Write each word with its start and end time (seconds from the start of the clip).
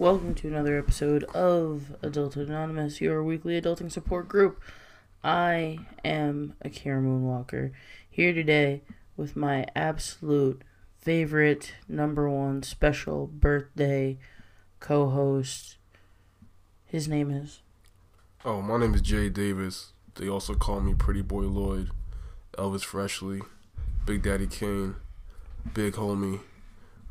Welcome 0.00 0.34
to 0.36 0.48
another 0.48 0.78
episode 0.78 1.24
of 1.24 1.94
Adulthood 2.00 2.48
Anonymous, 2.48 3.02
your 3.02 3.22
weekly 3.22 3.60
adulting 3.60 3.92
support 3.92 4.28
group. 4.28 4.58
I 5.22 5.80
am 6.02 6.54
Akira 6.62 7.02
Moonwalker, 7.02 7.72
here 8.08 8.32
today 8.32 8.80
with 9.18 9.36
my 9.36 9.66
absolute 9.76 10.62
favorite 10.98 11.74
number 11.86 12.30
one 12.30 12.62
special 12.62 13.26
birthday 13.26 14.16
co 14.80 15.10
host. 15.10 15.76
His 16.86 17.06
name 17.06 17.30
is. 17.30 17.60
Oh, 18.42 18.62
my 18.62 18.78
name 18.78 18.94
is 18.94 19.02
Jay 19.02 19.28
Davis. 19.28 19.92
They 20.14 20.30
also 20.30 20.54
call 20.54 20.80
me 20.80 20.94
Pretty 20.94 21.20
Boy 21.20 21.42
Lloyd, 21.42 21.90
Elvis 22.54 22.84
Freshly, 22.84 23.42
Big 24.06 24.22
Daddy 24.22 24.46
Kane, 24.46 24.94
Big 25.74 25.92
Homie, 25.92 26.40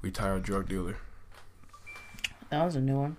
retired 0.01 0.41
drug 0.41 0.67
dealer. 0.67 0.97
That 2.49 2.65
was 2.65 2.75
a 2.75 2.81
new 2.81 2.97
one. 2.97 3.17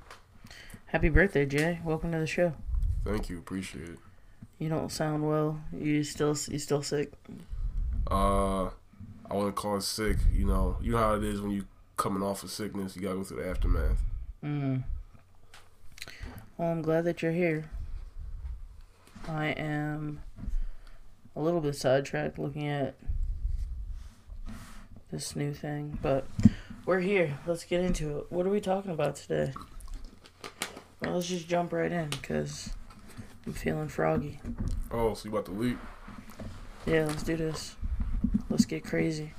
Happy 0.86 1.08
birthday, 1.08 1.46
Jay. 1.46 1.78
Welcome 1.84 2.10
to 2.12 2.18
the 2.18 2.26
show. 2.26 2.52
Thank 3.04 3.30
you, 3.30 3.38
appreciate 3.38 3.88
it. 3.88 3.98
You 4.58 4.68
don't 4.68 4.90
sound 4.90 5.26
well. 5.26 5.60
You 5.72 6.02
still 6.02 6.36
you 6.48 6.58
still 6.58 6.82
sick? 6.82 7.12
Uh, 8.10 8.64
I 8.64 9.34
wouldn't 9.34 9.54
call 9.54 9.76
it 9.76 9.82
sick. 9.82 10.16
You 10.32 10.46
know, 10.46 10.76
you 10.82 10.92
know 10.92 10.98
how 10.98 11.14
it 11.14 11.22
is 11.22 11.40
when 11.40 11.52
you 11.52 11.64
coming 11.96 12.22
off 12.22 12.42
of 12.42 12.50
sickness. 12.50 12.96
You 12.96 13.02
gotta 13.02 13.16
go 13.16 13.24
through 13.24 13.44
the 13.44 13.48
aftermath. 13.48 14.02
Mm. 14.44 14.82
Well, 16.58 16.68
I'm 16.72 16.82
glad 16.82 17.04
that 17.04 17.22
you're 17.22 17.32
here. 17.32 17.70
I 19.28 19.48
am 19.48 20.20
a 21.36 21.40
little 21.40 21.60
bit 21.60 21.76
sidetracked 21.76 22.38
looking 22.38 22.66
at 22.66 22.96
this 25.12 25.36
new 25.36 25.54
thing, 25.54 25.98
but 26.02 26.26
we're 26.90 26.98
here. 26.98 27.38
Let's 27.46 27.62
get 27.62 27.82
into 27.82 28.18
it. 28.18 28.26
What 28.30 28.44
are 28.46 28.50
we 28.50 28.60
talking 28.60 28.90
about 28.90 29.14
today? 29.14 29.52
Well, 31.00 31.14
let's 31.14 31.28
just 31.28 31.46
jump 31.46 31.72
right 31.72 31.92
in 31.92 32.08
because 32.08 32.70
I'm 33.46 33.52
feeling 33.52 33.86
froggy. 33.86 34.40
Oh, 34.90 35.14
so 35.14 35.28
you 35.28 35.30
about 35.32 35.44
to 35.44 35.52
leap? 35.52 35.78
Yeah, 36.86 37.04
let's 37.04 37.22
do 37.22 37.36
this. 37.36 37.76
Let's 38.48 38.64
get 38.64 38.82
crazy. 38.84 39.32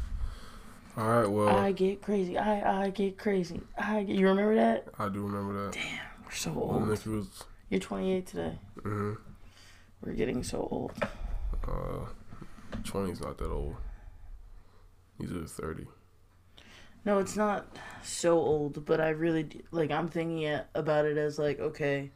All 0.95 1.09
right. 1.09 1.29
Well, 1.29 1.49
I 1.49 1.73
get 1.73 2.02
crazy. 2.02 2.38
I 2.38 2.85
I 2.85 2.89
get 2.89 3.17
crazy. 3.17 3.59
I 3.77 4.03
get, 4.03 4.16
you 4.16 4.29
remember 4.29 4.55
that? 4.55 4.88
I 4.97 5.09
do 5.09 5.19
remember 5.19 5.66
that. 5.66 5.73
Damn, 5.73 5.99
we're 6.23 6.31
so 6.31 6.53
old. 6.53 6.88
was, 6.88 7.44
You're 7.69 7.81
28 7.81 8.27
today. 8.27 8.59
hmm 8.81 9.16
We're 10.02 10.13
getting 10.13 10.41
so 10.41 10.69
old. 10.72 10.94
uh, 11.67 12.05
twenty's 12.85 13.19
not 13.19 13.38
that 13.39 13.52
old. 13.52 13.75
These 15.19 15.33
are 15.33 15.44
thirty. 15.45 15.85
No, 17.03 17.17
it's 17.19 17.35
not 17.35 17.66
so 18.03 18.38
old, 18.38 18.85
but 18.85 19.02
I 19.02 19.09
really 19.09 19.44
d- 19.44 19.61
like. 19.71 19.89
I'm 19.91 20.07
thinking 20.07 20.44
it, 20.44 20.67
about 20.75 21.05
it 21.05 21.17
as 21.17 21.39
like, 21.39 21.59
okay, 21.59 22.11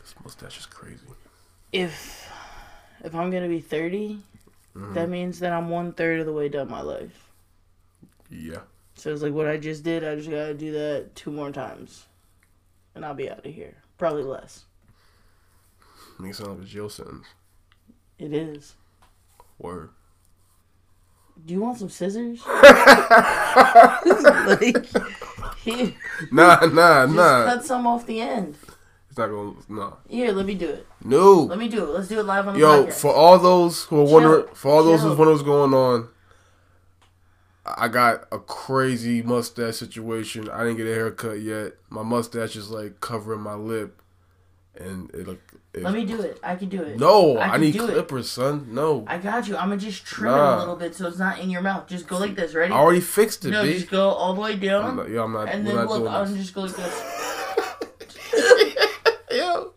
This 0.00 0.14
mustache 0.22 0.58
is 0.58 0.66
crazy. 0.66 1.04
if 1.72 2.30
if 3.04 3.14
I'm 3.14 3.30
gonna 3.30 3.48
be 3.48 3.60
30, 3.60 4.22
Mhm. 4.76 4.94
that 4.94 5.08
means 5.08 5.40
that 5.40 5.52
I'm 5.52 5.68
one 5.70 5.92
third 5.92 6.20
of 6.20 6.26
the 6.26 6.32
way 6.32 6.48
done 6.48 6.70
my 6.70 6.80
life. 6.82 7.28
yeah. 8.30 8.60
So 8.94 9.12
it's 9.12 9.22
like 9.22 9.32
what 9.32 9.48
I 9.48 9.56
just 9.56 9.82
did. 9.82 10.04
I 10.04 10.14
just 10.16 10.30
gotta 10.30 10.54
do 10.54 10.70
that 10.72 11.14
two 11.16 11.30
more 11.32 11.50
times, 11.50 12.06
and 12.94 13.04
I'll 13.04 13.14
be 13.14 13.28
out 13.30 13.44
of 13.44 13.52
here. 13.52 13.82
Probably 13.98 14.22
less. 14.22 14.64
Makes 16.20 16.38
sound 16.38 16.50
like 16.58 16.62
a 16.62 16.64
jail 16.70 16.88
sentence. 16.88 17.26
It 18.18 18.32
is. 18.32 18.76
Word. 19.58 19.90
Do 21.44 21.54
you 21.54 21.60
want 21.60 21.78
some 21.78 21.90
scissors? 21.90 22.44
like, 24.46 24.86
here, 25.58 25.94
Nah, 26.32 26.60
nah, 26.66 27.06
just 27.06 27.16
nah. 27.16 27.44
cut 27.44 27.64
some 27.64 27.86
off 27.86 28.06
the 28.06 28.20
end. 28.20 28.56
It's 29.08 29.18
not 29.18 29.28
gonna. 29.28 29.52
No. 29.68 29.96
Here, 30.08 30.32
let 30.32 30.46
me 30.46 30.54
do 30.54 30.68
it. 30.68 30.86
No. 31.04 31.42
Let 31.42 31.58
me 31.58 31.68
do 31.68 31.84
it. 31.84 31.90
Let's 31.90 32.08
do 32.08 32.20
it 32.20 32.24
live 32.24 32.48
on 32.48 32.54
the 32.54 32.60
Yo, 32.60 32.84
podcast. 32.84 32.94
for 32.94 33.12
all 33.12 33.38
those 33.38 33.84
who 33.84 34.00
are 34.00 34.04
wondering, 34.04 34.46
for 34.54 34.72
all 34.72 34.84
those 34.84 35.00
who's 35.02 35.10
wondering 35.16 35.30
what's 35.30 35.42
going 35.42 35.74
on, 35.74 36.08
I 37.64 37.88
got 37.88 38.26
a 38.32 38.38
crazy 38.38 39.22
mustache 39.22 39.76
situation. 39.76 40.48
I 40.48 40.64
didn't 40.64 40.78
get 40.78 40.86
a 40.86 40.94
haircut 40.94 41.40
yet. 41.40 41.74
My 41.90 42.02
mustache 42.02 42.56
is 42.56 42.70
like 42.70 43.00
covering 43.00 43.40
my 43.40 43.54
lip, 43.54 44.01
and 44.78 45.10
it 45.14 45.26
look. 45.26 45.40
It, 45.74 45.82
Let 45.82 45.94
me 45.94 46.04
do 46.04 46.20
it. 46.20 46.38
I 46.42 46.56
can 46.56 46.68
do 46.68 46.82
it. 46.82 46.98
no, 46.98 47.38
I 47.38 47.54
I, 47.54 47.56
need 47.56 47.72
do 47.72 47.84
it. 47.88 47.92
clippers, 47.92 48.30
son. 48.30 48.74
No, 48.74 49.04
I 49.06 49.16
got 49.18 49.48
you. 49.48 49.56
I'm 49.56 49.68
gonna 49.70 49.80
just 49.80 50.04
trim 50.04 50.32
it 50.34 50.38
a 50.38 50.58
little 50.58 50.76
bit 50.76 50.94
so 50.94 51.06
it's 51.08 51.18
not 51.18 51.38
in 51.40 51.48
your 51.48 51.62
mouth. 51.62 51.86
Just 51.88 52.06
go 52.06 52.18
like 52.18 52.34
this. 52.34 52.52
Ready? 52.54 52.72
I 52.72 52.76
already 52.76 53.00
fixed 53.00 53.44
it, 53.46 53.50
no, 53.52 53.62
B. 53.62 53.72
just 53.74 53.90
go 53.90 54.10
all 54.10 54.34
the 54.34 54.40
way 54.42 54.52
I'm 54.52 54.58
down, 54.60 54.96
not, 54.96 55.08
yeah, 55.08 55.22
I'm 55.22 55.32
not. 55.32 55.48
and 55.48 55.66
then 55.66 55.74
not 55.76 55.88
look. 55.88 56.06
I'm 56.10 56.36
just 56.36 56.54
go 56.54 56.62
like 56.62 56.76
this. 56.76 57.18
Yo, 59.32 59.72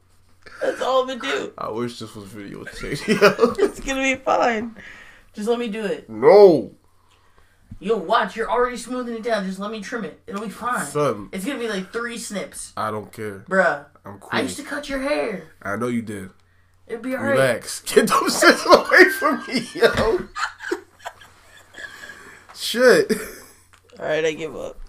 That's 0.61 0.81
all 0.81 1.01
I'm 1.09 1.17
gonna 1.17 1.21
do. 1.21 1.53
I 1.57 1.69
wish 1.71 1.97
this 1.99 2.13
was 2.13 2.25
video. 2.25 2.59
Yo, 2.65 2.65
It's 3.59 3.79
gonna 3.79 4.01
be 4.01 4.15
fine. 4.15 4.75
Just 5.33 5.47
let 5.47 5.59
me 5.59 5.69
do 5.69 5.85
it. 5.85 6.09
no, 6.09 6.71
Yo, 7.79 7.97
watch. 7.97 8.35
You're 8.35 8.49
already 8.49 8.77
smoothing 8.77 9.15
it 9.15 9.23
down. 9.23 9.45
Just 9.45 9.59
let 9.59 9.69
me 9.71 9.81
trim 9.81 10.05
it. 10.05 10.21
It'll 10.27 10.41
be 10.41 10.49
fine. 10.49 10.85
son. 10.85 11.29
It's 11.31 11.45
gonna 11.45 11.59
be 11.59 11.67
like 11.67 11.91
three 11.91 12.17
snips, 12.17 12.73
I 12.77 12.91
don't 12.91 13.11
care. 13.11 13.39
bruh. 13.49 13.85
I'm 14.05 14.19
cool. 14.19 14.29
I 14.31 14.41
used 14.41 14.57
to 14.57 14.63
cut 14.63 14.87
your 14.87 14.99
hair. 14.99 15.49
I 15.61 15.75
know 15.75 15.87
you 15.87 16.01
did. 16.01 16.29
It'd 16.87 17.01
be 17.01 17.15
alright. 17.15 17.31
Relax. 17.31 17.81
Get 17.93 18.07
those 18.07 18.39
shits 18.39 18.65
away 18.65 19.09
from 19.09 19.43
me, 19.47 19.67
yo. 19.73 20.27
Shit. 22.55 23.11
All 23.99 24.05
right, 24.05 24.23
I 24.23 24.33
give 24.33 24.55
up. 24.55 24.79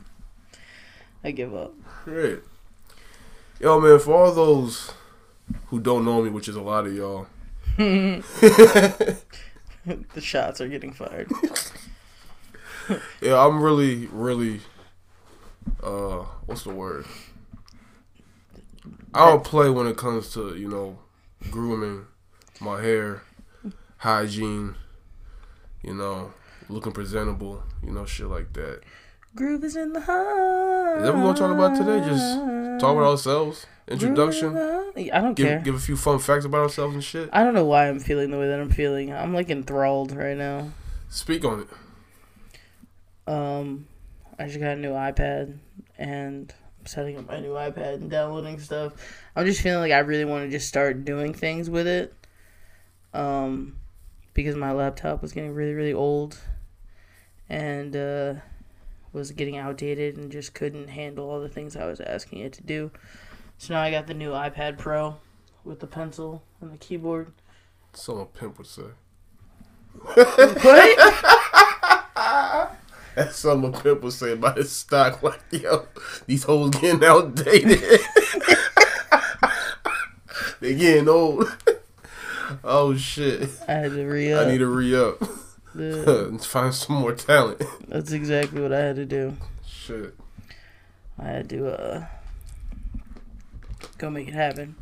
I 1.25 1.31
give 1.31 1.55
up. 1.55 1.73
Shit. 2.05 2.45
Yo, 3.61 3.81
man, 3.81 3.99
for 3.99 4.15
all 4.15 4.33
those 4.35 4.93
who 5.67 5.81
don't 5.81 6.05
know 6.05 6.23
me, 6.23 6.29
which 6.31 6.49
is 6.49 6.57
a 6.57 6.61
lot 6.61 6.87
of 6.87 6.95
y'all, 6.95 7.27
the 7.77 9.15
shots 10.21 10.61
are 10.61 10.69
getting 10.69 10.93
fired. 10.93 11.31
yeah, 13.21 13.39
I'm 13.39 13.63
really, 13.63 14.07
really, 14.07 14.61
uh, 15.83 16.25
what's 16.47 16.65
the 16.65 16.71
word? 16.71 17.07
I 19.15 19.31
don't 19.31 19.45
play 19.45 19.71
when 19.71 19.87
it 19.87 19.97
comes 19.97 20.33
to, 20.35 20.57
you 20.57 20.69
know, 20.69 20.99
grooming, 21.51 22.07
my 22.61 22.81
hair, 22.81 23.23
hygiene, 23.99 24.75
you 25.83 25.95
know, 25.95 26.33
looking 26.69 26.93
presentable, 26.93 27.63
you 27.83 27.93
know, 27.93 28.05
shit 28.05 28.27
like 28.27 28.53
that. 28.55 28.81
Groove 29.35 29.65
is 29.65 29.77
in 29.77 29.93
the 29.93 30.01
heart. 30.01 30.99
Is 30.99 31.05
that 31.05 31.15
what 31.15 31.25
we're 31.25 31.35
gonna 31.35 31.39
talk 31.39 31.55
about 31.55 31.77
today? 31.77 32.07
Just 32.07 32.39
talk 32.81 32.97
about 32.97 33.11
ourselves, 33.11 33.67
introduction, 33.89 34.57
I 34.57 35.21
don't 35.21 35.35
care. 35.35 35.57
give 35.57 35.65
give 35.65 35.75
a 35.75 35.79
few 35.79 35.97
fun 35.97 36.19
facts 36.19 36.45
about 36.45 36.63
ourselves 36.63 36.95
and 36.95 37.05
shit. 37.05 37.29
I 37.33 37.45
don't 37.45 37.55
know 37.55 37.65
why 37.65 37.89
I'm 37.89 38.01
feeling 38.01 38.31
the 38.31 38.39
way 38.39 38.49
that 38.49 38.59
I'm 38.59 38.71
feeling. 38.71 39.13
I'm 39.13 39.35
like 39.35 39.51
enthralled 39.51 40.13
right 40.13 40.37
now. 40.37 40.71
Speak 41.09 41.45
on 41.45 41.61
it. 41.61 41.69
Um, 43.26 43.87
I 44.38 44.47
just 44.47 44.60
got 44.60 44.72
a 44.72 44.76
new 44.76 44.92
iPad 44.92 45.59
and 45.98 46.53
I'm 46.81 46.87
setting 46.87 47.19
up 47.19 47.26
my 47.26 47.41
new 47.41 47.54
iPad 47.54 47.94
and 47.94 48.10
downloading 48.10 48.59
stuff. 48.60 48.92
I'm 49.34 49.47
just 49.47 49.60
feeling 49.60 49.81
like 49.81 49.92
I 49.92 49.98
really 49.98 50.25
want 50.25 50.44
to 50.44 50.50
just 50.50 50.69
start 50.69 51.04
doing 51.04 51.34
things 51.34 51.69
with 51.70 51.87
it. 51.87 52.14
Um, 53.12 53.76
because 54.34 54.54
my 54.54 54.72
laptop 54.72 55.22
was 55.22 55.32
getting 55.32 55.54
really 55.54 55.72
really 55.72 55.94
old, 55.94 56.38
and 57.48 57.97
uh, 57.97 58.34
was 59.12 59.31
getting 59.32 59.56
outdated 59.56 60.16
and 60.19 60.31
just 60.31 60.54
couldn't 60.54 60.88
handle 60.88 61.28
all 61.31 61.41
the 61.41 61.48
things 61.48 61.75
I 61.75 61.87
was 61.87 62.00
asking 62.00 62.41
it 62.41 62.53
to 62.54 62.62
do. 62.62 62.91
So 63.58 63.75
now 63.75 63.81
I 63.81 63.91
got 63.91 64.06
the 64.06 64.14
new 64.14 64.31
iPad 64.31 64.76
Pro 64.76 65.17
with 65.64 65.81
the 65.81 65.87
pencil 65.87 66.43
and 66.61 66.72
the 66.72 66.76
keyboard. 66.76 67.32
Someone 67.94 68.26
pimp 68.26 68.58
would 68.58 68.67
say. 68.67 68.82
What? 70.02 71.52
That's 73.17 73.39
something 73.39 73.73
would 74.03 74.13
say 74.13 74.33
about 74.33 74.59
his 74.59 74.71
stock. 74.71 75.23
Like, 75.27 75.41
yo, 75.51 75.87
these 76.27 76.45
hoes 76.45 76.71
getting 76.71 77.03
outdated. 77.03 77.81
they 80.61 80.75
getting 80.75 81.09
old. 81.09 81.57
oh 82.65 82.95
shit! 82.95 83.49
I 83.67 83.73
had 83.73 83.93
to 83.93 84.05
re 84.05 84.33
up. 84.33 84.47
I 84.47 84.51
need 84.51 84.59
to 84.59 84.67
re 84.67 84.95
up. 84.95 85.19
the, 85.75 86.39
Find 86.47 86.75
some 86.75 86.97
more 86.97 87.15
talent. 87.15 87.63
that's 87.89 88.13
exactly 88.13 88.61
what 88.61 88.73
I 88.73 88.81
had 88.81 88.97
to 88.97 89.07
do. 89.07 89.37
Shit. 89.67 90.15
I 91.19 91.25
had 91.25 91.49
to 91.49 91.69
uh 91.69 92.07
go 93.97 94.11
make 94.11 94.29
it 94.29 94.35
happen. 94.35 94.77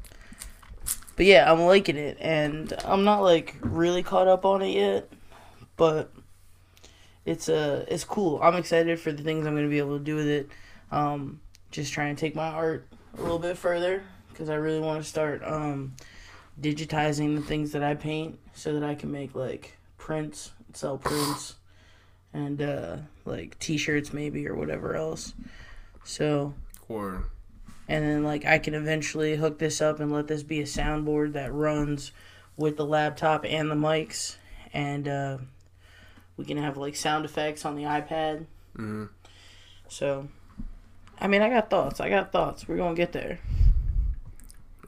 But 1.17 1.27
yeah, 1.27 1.51
I'm 1.51 1.61
liking 1.61 1.97
it 1.97 2.19
and 2.21 2.73
I'm 2.85 3.05
not 3.05 3.21
like 3.23 3.55
really 3.61 4.03
caught 4.03 4.27
up 4.27 4.45
on 4.45 4.61
it 4.63 4.75
yet, 4.75 5.09
but 5.77 6.11
it's 7.25 7.49
uh 7.49 7.85
it's 7.88 8.05
cool. 8.05 8.41
I'm 8.43 8.55
excited 8.55 9.00
for 9.00 9.12
the 9.12 9.23
things 9.23 9.47
I'm 9.47 9.55
going 9.55 9.67
to 9.67 9.71
be 9.71 9.79
able 9.79 9.99
to 9.99 10.05
do 10.05 10.17
with 10.17 10.26
it. 10.26 10.49
Um 10.91 11.41
just 11.71 11.93
trying 11.93 12.15
to 12.15 12.21
take 12.21 12.35
my 12.35 12.49
art 12.49 12.87
a 13.17 13.23
little 13.23 13.38
bit 13.38 13.59
further 13.59 14.03
cuz 14.35 14.49
I 14.49 14.55
really 14.55 14.81
want 14.81 15.03
to 15.03 15.09
start 15.09 15.43
um 15.44 15.94
digitizing 16.61 17.35
the 17.37 17.43
things 17.43 17.73
that 17.73 17.82
I 17.82 17.94
paint 17.94 18.38
so 18.53 18.79
that 18.79 18.85
I 18.88 18.94
can 18.94 19.11
make 19.11 19.35
like 19.35 19.76
prints, 19.99 20.53
sell 20.73 20.99
prints 20.99 21.56
and 22.32 22.61
uh 22.61 22.97
like 23.25 23.59
t-shirts 23.59 24.12
maybe 24.12 24.47
or 24.47 24.55
whatever 24.55 24.94
else. 24.94 25.35
So, 26.05 26.55
Or 26.88 27.25
and 27.88 28.05
then 28.05 28.25
like 28.25 28.44
I 28.44 28.59
can 28.59 28.75
eventually 28.75 29.37
hook 29.37 29.59
this 29.59 29.81
up 29.81 30.00
and 30.00 30.12
let 30.12 30.26
this 30.26 30.43
be 30.43 30.61
a 30.61 30.65
soundboard 30.65 31.32
that 31.32 31.53
runs 31.53 32.12
with 32.56 32.76
the 32.76 32.85
laptop 32.85 33.44
and 33.44 33.71
the 33.71 33.75
mics, 33.75 34.37
and 34.73 35.09
uh, 35.09 35.38
we 36.37 36.45
can 36.45 36.57
have 36.57 36.77
like 36.77 36.97
sound 36.97 37.25
effects 37.25 37.65
on 37.65 37.77
the 37.77 37.83
iPad. 37.85 38.47
hmm 38.77 39.05
So, 39.89 40.29
I 41.21 41.27
mean, 41.29 41.43
I 41.43 41.49
got 41.49 41.71
thoughts. 41.71 42.01
I 42.01 42.09
got 42.11 42.33
thoughts. 42.33 42.67
We're 42.69 42.77
gonna 42.77 42.95
get 42.95 43.13
there. 43.13 43.39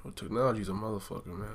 Well, 0.05 0.13
technology's 0.13 0.69
a 0.69 0.73
motherfucker, 0.73 1.27
man. 1.27 1.49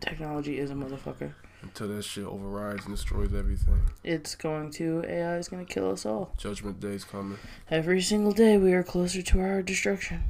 Technology 0.00 0.58
is 0.58 0.70
a 0.70 0.74
motherfucker. 0.74 1.32
Until 1.62 1.88
that 1.88 2.04
shit 2.04 2.24
overrides 2.24 2.86
and 2.86 2.94
destroys 2.94 3.34
everything. 3.34 3.80
It's 4.04 4.36
going 4.36 4.70
to 4.72 5.04
AI 5.08 5.38
is 5.38 5.48
gonna 5.48 5.64
kill 5.64 5.90
us 5.90 6.06
all. 6.06 6.32
Judgment 6.36 6.78
Day's 6.80 7.04
coming. 7.04 7.38
Every 7.70 8.00
single 8.00 8.32
day, 8.32 8.56
we 8.58 8.72
are 8.74 8.84
closer 8.84 9.22
to 9.22 9.40
our 9.40 9.62
destruction. 9.62 10.22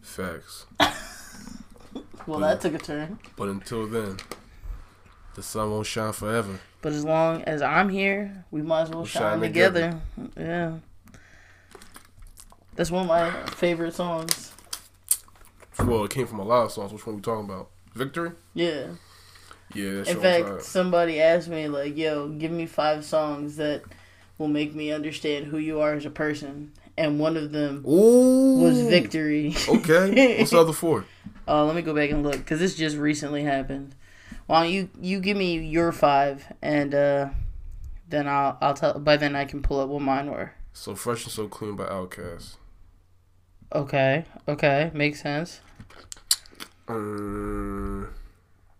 Facts. 0.00 0.66
Well, 2.26 2.38
Yeah. 2.40 2.48
that 2.54 2.60
took 2.60 2.74
a 2.74 2.78
turn. 2.78 3.18
But 3.36 3.48
until 3.48 3.88
then, 3.88 4.16
the 5.34 5.42
sun 5.42 5.70
won't 5.72 5.86
shine 5.86 6.12
forever. 6.12 6.60
But 6.82 6.92
as 6.92 7.04
long 7.04 7.42
as 7.44 7.62
I'm 7.62 7.88
here, 7.88 8.44
we 8.50 8.60
might 8.60 8.82
as 8.82 8.90
well 8.90 9.04
shine, 9.04 9.22
shine 9.22 9.40
together. 9.40 10.00
Yeah. 10.36 10.78
That's 12.74 12.90
one 12.90 13.02
of 13.02 13.08
my 13.08 13.30
favorite 13.50 13.94
songs. 13.94 14.52
Well, 15.78 16.04
it 16.04 16.10
came 16.10 16.26
from 16.26 16.40
a 16.40 16.44
lot 16.44 16.64
of 16.64 16.72
songs. 16.72 16.92
Which 16.92 17.06
one 17.06 17.14
are 17.14 17.16
we 17.16 17.22
talking 17.22 17.44
about? 17.44 17.70
Victory? 17.94 18.32
Yeah. 18.54 18.88
Yeah, 19.74 20.02
In 20.06 20.20
fact, 20.20 20.62
somebody 20.62 21.20
asked 21.20 21.48
me, 21.48 21.66
like, 21.68 21.96
yo, 21.96 22.28
give 22.28 22.50
me 22.50 22.66
five 22.66 23.04
songs 23.04 23.56
that 23.56 23.82
will 24.36 24.48
make 24.48 24.74
me 24.74 24.92
understand 24.92 25.46
who 25.46 25.56
you 25.58 25.80
are 25.80 25.94
as 25.94 26.04
a 26.04 26.10
person. 26.10 26.72
And 26.98 27.18
one 27.18 27.38
of 27.38 27.52
them 27.52 27.84
Ooh. 27.86 28.58
was 28.58 28.82
Victory. 28.82 29.54
Okay. 29.68 30.38
What's 30.38 30.50
the 30.50 30.58
other 30.60 30.74
four? 30.74 31.06
Uh, 31.48 31.64
let 31.64 31.74
me 31.74 31.80
go 31.80 31.94
back 31.94 32.10
and 32.10 32.22
look, 32.22 32.36
because 32.36 32.58
this 32.58 32.74
just 32.74 32.96
recently 32.96 33.44
happened. 33.44 33.94
Why 34.46 34.64
don't 34.64 34.72
you, 34.72 34.90
you 35.00 35.20
give 35.20 35.36
me 35.36 35.58
your 35.58 35.92
five, 35.92 36.52
and 36.60 36.94
uh, 36.94 37.28
then 38.08 38.28
I'll, 38.28 38.58
I'll 38.60 38.74
tell, 38.74 38.98
by 38.98 39.16
then 39.16 39.36
I 39.36 39.44
can 39.44 39.62
pull 39.62 39.80
up 39.80 39.88
what 39.88 40.02
mine 40.02 40.30
were. 40.30 40.52
So 40.72 40.94
Fresh 40.94 41.24
and 41.24 41.32
So 41.32 41.48
Clean 41.48 41.76
by 41.76 41.84
Outkast. 41.84 42.56
Okay, 43.72 44.24
okay, 44.48 44.90
makes 44.92 45.22
sense. 45.22 45.60
Um, 46.88 48.08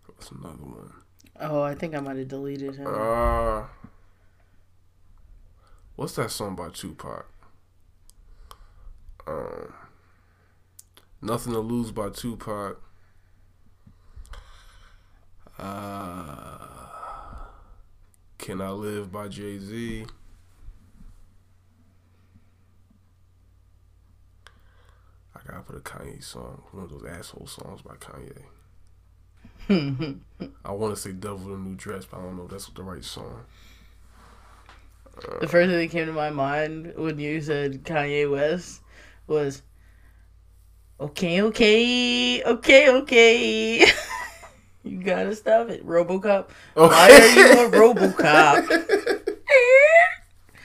what's 0.07 0.31
another 0.31 0.57
one? 0.57 0.93
Oh, 1.41 1.63
I 1.63 1.75
think 1.75 1.95
I 1.95 2.01
might 2.01 2.19
have 2.19 2.29
deleted 2.29 2.77
him. 2.77 2.87
Uh, 2.87 3.65
what's 5.97 6.15
that 6.17 6.31
song 6.31 6.55
by 6.55 6.69
Tupac? 6.69 7.27
Um, 9.27 9.73
Nothing 11.23 11.53
to 11.53 11.61
Lose 11.61 11.93
by 11.93 12.11
Tupac. 12.11 12.83
Uh, 15.63 16.59
Can 18.39 18.61
I 18.61 18.71
Live 18.71 19.13
by 19.13 19.29
Jay 19.29 19.61
Z. 19.61 20.05
I 25.37 25.41
gotta 25.47 25.63
put 25.63 25.77
a 25.77 25.81
Kanye 25.81 26.23
song, 26.23 26.65
one 26.73 26.83
of 26.85 26.91
those 26.91 27.05
asshole 27.09 27.47
songs 27.47 27.81
by 27.83 27.95
Kanye. 27.95 28.43
I 30.65 30.73
want 30.73 30.97
to 30.97 31.01
say 31.01 31.13
"Devil 31.13 31.55
in 31.55 31.61
a 31.61 31.63
New 31.63 31.77
Dress," 31.77 32.07
but 32.07 32.19
I 32.19 32.23
don't 32.23 32.37
know 32.37 32.47
if 32.47 32.51
that's 32.51 32.67
the 32.67 32.83
right 32.83 33.05
song. 33.05 33.45
the 35.41 35.47
first 35.47 35.71
thing 35.71 35.79
that 35.79 35.91
came 35.93 36.07
to 36.07 36.13
my 36.13 36.31
mind 36.31 36.95
when 36.97 37.21
you 37.21 37.41
said 37.41 37.85
Kanye 37.85 38.29
West 38.29 38.81
was, 39.29 39.63
okay, 40.99 41.41
okay, 41.43 42.43
okay, 42.43 42.91
okay. 42.91 43.87
you 44.85 45.03
gotta 45.03 45.35
stop 45.35 45.69
it, 45.71 45.87
RoboCop. 45.87 46.49
Why 46.75 47.11
are 47.11 47.39
you 47.39 47.67
a 47.67 47.71
RoboCop? 47.71 48.67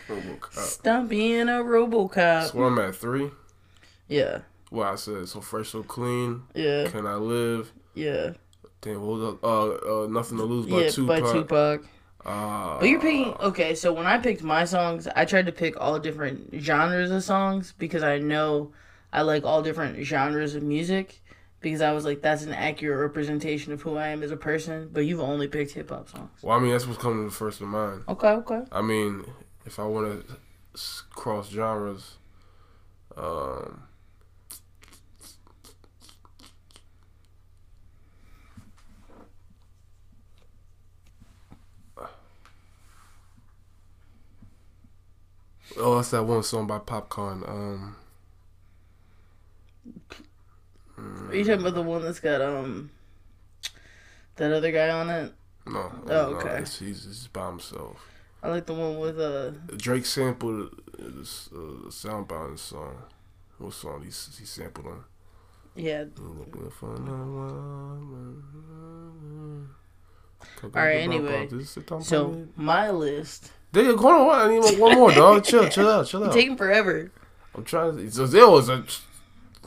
RoboCop. 0.08 0.54
Stop 0.60 1.08
being 1.10 1.50
a 1.50 1.54
RoboCop. 1.64 2.52
So 2.52 2.64
I'm 2.64 2.80
at 2.80 2.96
three. 2.96 3.30
Yeah, 4.08 4.40
What 4.70 4.88
I 4.88 4.96
said. 4.96 5.28
So 5.28 5.42
fresh, 5.42 5.70
so 5.70 5.84
clean. 5.84 6.44
yeah, 6.56 6.88
Can 6.90 7.06
I 7.06 7.16
live? 7.16 7.74
yeah, 7.94 8.32
Damn, 8.80 9.02
what 9.06 9.20
was? 9.20 9.36
Uh, 9.44 10.04
uh, 10.04 10.08
nothing 10.08 10.38
to 10.38 10.44
lose 10.44 10.66
by 10.68 10.84
yeah. 10.84 10.90
Tupac. 10.90 11.24
By 11.24 11.32
Tupac. 11.34 11.82
Uh, 12.26 12.80
But 12.80 12.88
you're 12.90 13.02
picking 13.02 13.34
okay. 13.36 13.74
So 13.76 13.92
when 13.92 14.06
I 14.06 14.18
picked 14.20 14.44
my 14.44 14.66
songs, 14.66 15.08
I 15.16 15.26
tried 15.26 15.46
to 15.48 15.52
pick 15.52 15.80
all 15.80 15.98
different 16.00 16.54
genres 16.62 17.10
of 17.12 17.24
songs 17.24 17.74
because 17.78 18.04
I 18.04 18.20
know 18.20 18.72
I 19.12 19.22
like 19.24 19.44
all 19.46 19.62
different 19.62 20.04
genres 20.06 20.54
of 20.56 20.64
music. 20.64 21.22
Because 21.60 21.82
I 21.82 21.92
was 21.92 22.06
like, 22.06 22.22
that's 22.22 22.44
an 22.44 22.54
accurate 22.54 23.00
representation 23.00 23.74
of 23.74 23.82
who 23.82 23.98
I 23.98 24.10
am 24.10 24.22
as 24.22 24.32
a 24.32 24.38
person. 24.38 24.90
But 24.94 25.02
you've 25.02 25.20
only 25.20 25.48
picked 25.48 25.72
hip 25.72 25.90
hop 25.90 26.08
songs. 26.10 26.30
Well, 26.42 26.56
I 26.58 26.62
mean, 26.62 26.72
that's 26.72 26.86
what's 26.86 27.02
coming 27.02 27.28
to 27.30 27.36
first 27.36 27.62
in 27.62 27.68
mind. 27.68 28.04
Okay, 28.08 28.30
okay. 28.30 28.62
I 28.72 28.82
mean, 28.82 29.26
if 29.66 29.80
I 29.80 29.86
want 29.86 30.28
to 30.28 30.38
cross 31.10 31.50
genres, 31.50 32.18
um, 33.16 33.82
oh, 45.78 45.96
that's 45.96 46.12
that 46.12 46.24
one 46.24 46.44
song 46.44 46.68
by 46.68 46.78
Popcaan. 46.78 47.50
Um, 47.50 47.96
Are 50.98 51.36
you 51.36 51.44
talking 51.44 51.62
about 51.62 51.76
the 51.76 51.82
one 51.82 52.02
that's 52.02 52.20
got 52.20 52.42
um 52.42 52.90
that 54.36 54.52
other 54.52 54.72
guy 54.72 54.90
on 54.90 55.10
it? 55.10 55.34
no, 55.66 55.80
Oh, 55.80 56.02
no, 56.08 56.16
okay. 56.38 56.58
it's, 56.60 56.80
he's, 56.80 57.04
he's 57.06 57.28
by 57.28 57.48
himself. 57.48 57.98
I 58.42 58.50
like 58.50 58.66
the 58.66 58.74
one 58.74 58.98
with 59.00 59.20
uh 59.20 59.52
Drake 59.78 60.06
sampled 60.06 60.70
this 60.98 61.50
uh, 61.54 61.90
sound 61.92 62.28
by 62.28 62.50
his 62.52 62.62
song. 62.62 62.98
What 63.58 63.74
song 63.74 64.00
he 64.02 64.08
he 64.08 64.46
sampled 64.46 64.86
on? 64.88 65.04
yeah. 65.76 66.06
No 66.18 66.46
All 70.64 70.70
right, 70.74 70.98
anyway, 70.98 71.48
So 71.64 72.00
so 72.02 72.48
my 72.56 72.90
list 72.92 73.52
they 73.72 73.84
hold 73.86 74.06
on. 74.06 74.30
I 74.32 74.48
need 74.60 74.80
one- 74.80 74.96
more, 74.96 75.12
dog. 75.12 75.44
chill, 75.44 75.68
chill 75.76 75.90
out, 75.90 76.08
chill 76.08 76.24
out. 76.24 76.34
taking 76.34 76.58
forever. 76.58 77.12
I'm 77.54 77.64
trying 77.64 77.98
to. 77.98 78.02
A, 78.02 78.26
it 78.26 78.50
was 78.50 78.70
a, 78.70 78.84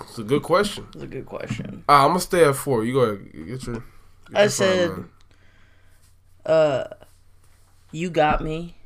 it's 0.02 0.19
a 0.19 0.25
good 0.25 0.42
question. 0.42 0.87
It's 0.95 1.02
a 1.02 1.07
good 1.07 1.26
question. 1.26 1.85
I'm 1.88 2.09
gonna 2.09 2.21
stay 2.21 2.45
at 2.45 2.57
four. 2.57 2.85
You 2.85 2.92
go 2.92 3.00
ahead. 3.00 3.33
Get 3.33 3.66
your. 3.66 3.75
Get 3.75 3.85
I 4.35 4.42
five, 4.42 4.52
said-. 4.52 5.04
Uh, 6.45 6.85
you 7.92 8.11
got 8.11 8.42
me 8.42 8.76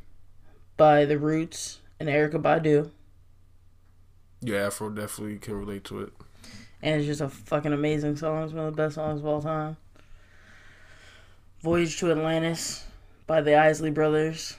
by 0.77 1.05
the 1.05 1.19
Roots 1.19 1.81
and 2.01 2.09
Erykah 2.09 2.43
Badu. 2.43 2.91
Yeah, 4.41 4.67
Afro 4.67 4.91
definitely 4.91 5.39
can 5.39 5.55
relate 5.55 5.85
to 5.85 6.01
it. 6.01 6.13
And 6.83 7.01
it's 7.01 7.07
just 7.07 7.21
a 7.23 7.29
fucking 7.31 7.73
amazing 7.73 8.17
song. 8.17 8.45
It's 8.45 8.53
one 8.53 8.67
of 8.67 8.77
the 8.77 8.83
best 8.83 8.97
songs 8.97 9.21
of 9.21 9.27
all 9.27 9.41
time. 9.41 9.79
Voyage 11.63 11.99
to 12.01 12.11
Atlantis 12.11 12.85
by 13.27 13.41
the 13.41 13.55
Isley 13.55 13.91
Brothers. 13.91 14.59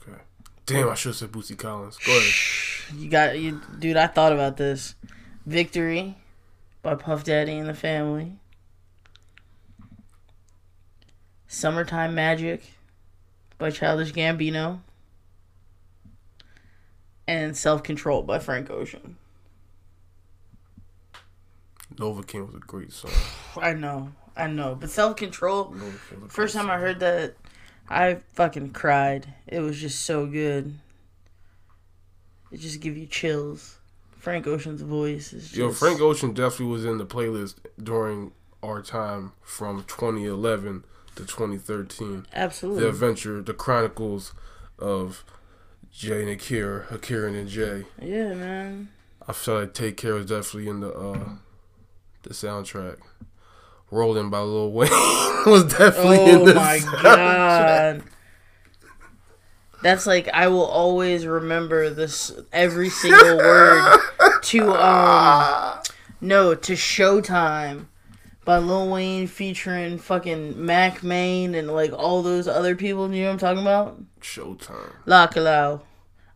Okay. 0.00 0.18
Damn, 0.64 0.88
I 0.88 0.94
should 0.94 1.10
have 1.10 1.16
said 1.16 1.32
Bootsy 1.32 1.58
Collins. 1.58 1.98
Go 1.98 2.12
ahead. 2.12 2.32
You 2.94 3.08
got 3.10 3.38
you 3.38 3.60
dude, 3.78 3.96
I 3.96 4.06
thought 4.06 4.32
about 4.32 4.56
this. 4.56 4.94
Victory 5.46 6.16
by 6.82 6.94
Puff 6.94 7.24
Daddy 7.24 7.56
and 7.56 7.68
the 7.68 7.74
Family. 7.74 8.32
Summertime 11.46 12.14
Magic 12.14 12.62
by 13.56 13.70
Childish 13.70 14.12
Gambino. 14.12 14.80
And 17.26 17.56
Self 17.56 17.82
Control 17.82 18.22
by 18.22 18.38
Frank 18.38 18.70
Ocean. 18.70 19.16
Novacane 21.96 22.46
was 22.46 22.54
a 22.54 22.58
great 22.58 22.92
song. 22.92 23.10
I 23.60 23.72
know, 23.72 24.12
I 24.36 24.46
know. 24.46 24.74
But 24.74 24.90
Self 24.90 25.16
Control 25.16 25.70
Nova 25.70 25.98
King 26.08 26.20
was 26.22 26.30
a 26.30 26.34
First 26.34 26.54
time 26.54 26.70
I 26.70 26.78
heard 26.78 27.00
that, 27.00 27.34
I 27.88 28.20
fucking 28.34 28.70
cried. 28.70 29.34
It 29.46 29.60
was 29.60 29.78
just 29.80 30.04
so 30.04 30.26
good. 30.26 30.78
It 32.50 32.60
just 32.60 32.80
give 32.80 32.96
you 32.96 33.06
chills. 33.06 33.76
Frank 34.18 34.46
Ocean's 34.46 34.82
voice 34.82 35.32
is 35.32 35.44
just. 35.44 35.56
Yo, 35.56 35.70
Frank 35.70 36.00
Ocean 36.00 36.32
definitely 36.32 36.66
was 36.72 36.84
in 36.84 36.98
the 36.98 37.06
playlist 37.06 37.54
during 37.82 38.32
our 38.62 38.82
time 38.82 39.32
from 39.42 39.84
2011 39.86 40.84
to 41.16 41.24
2013. 41.24 42.26
Absolutely. 42.34 42.82
The 42.82 42.88
adventure, 42.88 43.40
the 43.42 43.54
chronicles 43.54 44.32
of 44.78 45.24
Jay 45.92 46.22
and 46.22 46.30
Akira, 46.30 46.86
Akira 46.90 47.32
and 47.32 47.48
Jay. 47.48 47.84
yeah, 48.02 48.34
man. 48.34 48.88
I 49.26 49.32
feel 49.32 49.60
like 49.60 49.74
Take 49.74 49.96
Care 49.96 50.14
was 50.14 50.26
definitely 50.26 50.68
in 50.68 50.80
the 50.80 50.92
uh 50.92 51.28
the 52.22 52.30
soundtrack. 52.30 52.98
Rolling 53.90 54.28
by 54.30 54.40
Lil 54.40 54.72
Wayne 54.72 54.90
was 55.46 55.64
definitely 55.64 56.30
in 56.30 56.48
Oh 56.48 56.54
my 56.54 56.78
soundtrack. 56.78 57.02
god. 57.02 58.02
That's 59.82 60.06
like 60.06 60.28
I 60.28 60.48
will 60.48 60.66
always 60.66 61.26
remember 61.26 61.90
this 61.90 62.32
every 62.52 62.88
single 62.88 63.36
word 63.36 63.98
to 64.42 64.72
um 64.72 65.80
no 66.20 66.54
to 66.54 66.72
Showtime 66.72 67.86
by 68.44 68.58
Lil 68.58 68.90
Wayne 68.90 69.26
featuring 69.26 69.98
fucking 69.98 70.64
Mack 70.64 71.02
Maine 71.02 71.54
and 71.54 71.68
like 71.70 71.92
all 71.92 72.22
those 72.22 72.48
other 72.48 72.74
people. 72.74 73.12
You 73.14 73.24
know 73.24 73.28
what 73.28 73.32
I'm 73.34 73.38
talking 73.38 73.62
about? 73.62 74.02
Showtime. 74.20 74.92
Lockelau. 75.06 75.82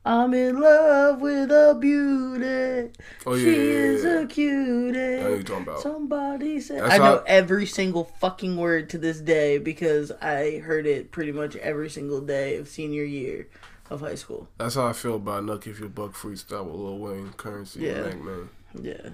I'm 0.04 0.34
in 0.34 0.58
love 0.60 1.20
with 1.20 1.50
a 1.52 1.76
beauty. 1.78 2.90
Oh 3.24 3.34
yeah, 3.34 3.44
she 3.44 3.50
yeah, 3.50 3.56
is 3.56 4.04
yeah, 4.04 4.10
yeah. 4.14 4.20
a 4.20 4.26
cutie. 4.26 4.98
I 4.98 5.22
know 5.22 5.28
you're 5.28 5.42
talking 5.44 5.62
about. 5.62 5.80
Somebody 5.80 6.60
said 6.60 6.82
That's 6.82 6.94
I 6.94 6.98
know 6.98 7.04
how- 7.18 7.24
every 7.26 7.66
single 7.66 8.04
fucking 8.20 8.56
word 8.56 8.90
to 8.90 8.98
this 8.98 9.20
day 9.20 9.58
because 9.58 10.10
I 10.20 10.58
heard 10.58 10.86
it 10.86 11.12
pretty 11.12 11.30
much 11.32 11.54
every 11.56 11.88
single 11.88 12.20
day 12.20 12.56
of 12.56 12.66
senior 12.68 13.04
year 13.04 13.46
of 13.90 14.00
high 14.00 14.16
school. 14.16 14.48
That's 14.58 14.74
how 14.74 14.86
I 14.88 14.92
feel 14.92 15.16
about 15.16 15.44
Knuck 15.44 15.66
If 15.68 15.78
You 15.78 15.88
Buck 15.88 16.14
freestyle 16.14 16.64
with 16.66 16.74
Lil 16.74 16.98
Wayne, 16.98 17.32
Curren$y, 17.36 17.82
Yeah. 17.86 17.90
and 17.92 18.24
Mack 18.24 18.24
Maine. 18.24 18.48
Yeah. 18.82 19.10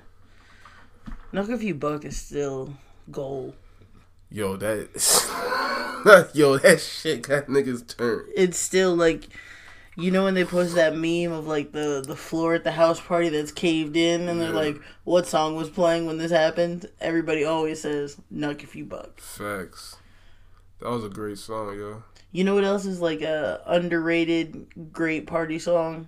Knock 1.33 1.51
if 1.51 1.63
you 1.63 1.75
buck 1.75 2.07
is 2.07 2.17
still 2.17 2.73
gold. 3.11 3.55
Yo, 4.31 4.57
that 4.57 4.89
yo, 6.35 6.57
that 6.59 6.81
shit 6.81 7.23
got 7.23 7.47
niggas 7.47 7.95
turned. 7.97 8.29
It's 8.35 8.59
still 8.59 8.95
like 8.95 9.29
you 9.99 10.13
know 10.13 10.23
when 10.25 10.35
they 10.35 10.45
post 10.45 10.77
that 10.77 10.95
meme 10.95 11.33
of 11.33 11.49
like 11.49 11.73
the 11.73 12.03
the 12.07 12.15
floor 12.15 12.55
at 12.55 12.63
the 12.63 12.71
house 12.71 13.01
party 13.01 13.29
that's 13.29 13.51
caved 13.51 13.97
in 13.97 14.29
and 14.29 14.41
they're 14.41 14.53
like 14.53 14.81
what 15.03 15.27
song 15.27 15.57
was 15.57 15.69
playing 15.69 16.07
when 16.07 16.19
this 16.19 16.31
happened? 16.31 16.89
Everybody 17.01 17.45
always 17.45 17.81
says 17.81 18.17
Knuck 18.33 18.63
if 18.63 18.77
you 18.77 18.85
buck. 18.85 19.21
Facts. 19.21 19.97
That 20.81 20.91
was 20.91 21.05
a 21.05 21.09
great 21.09 21.39
song, 21.39 21.77
yo. 21.77 22.05
You 22.31 22.45
know 22.45 22.55
what 22.55 22.63
else 22.63 22.85
is 22.85 23.01
like 23.01 23.23
a 23.23 23.61
underrated 23.67 24.93
great 24.93 25.27
party 25.27 25.59
song? 25.59 26.07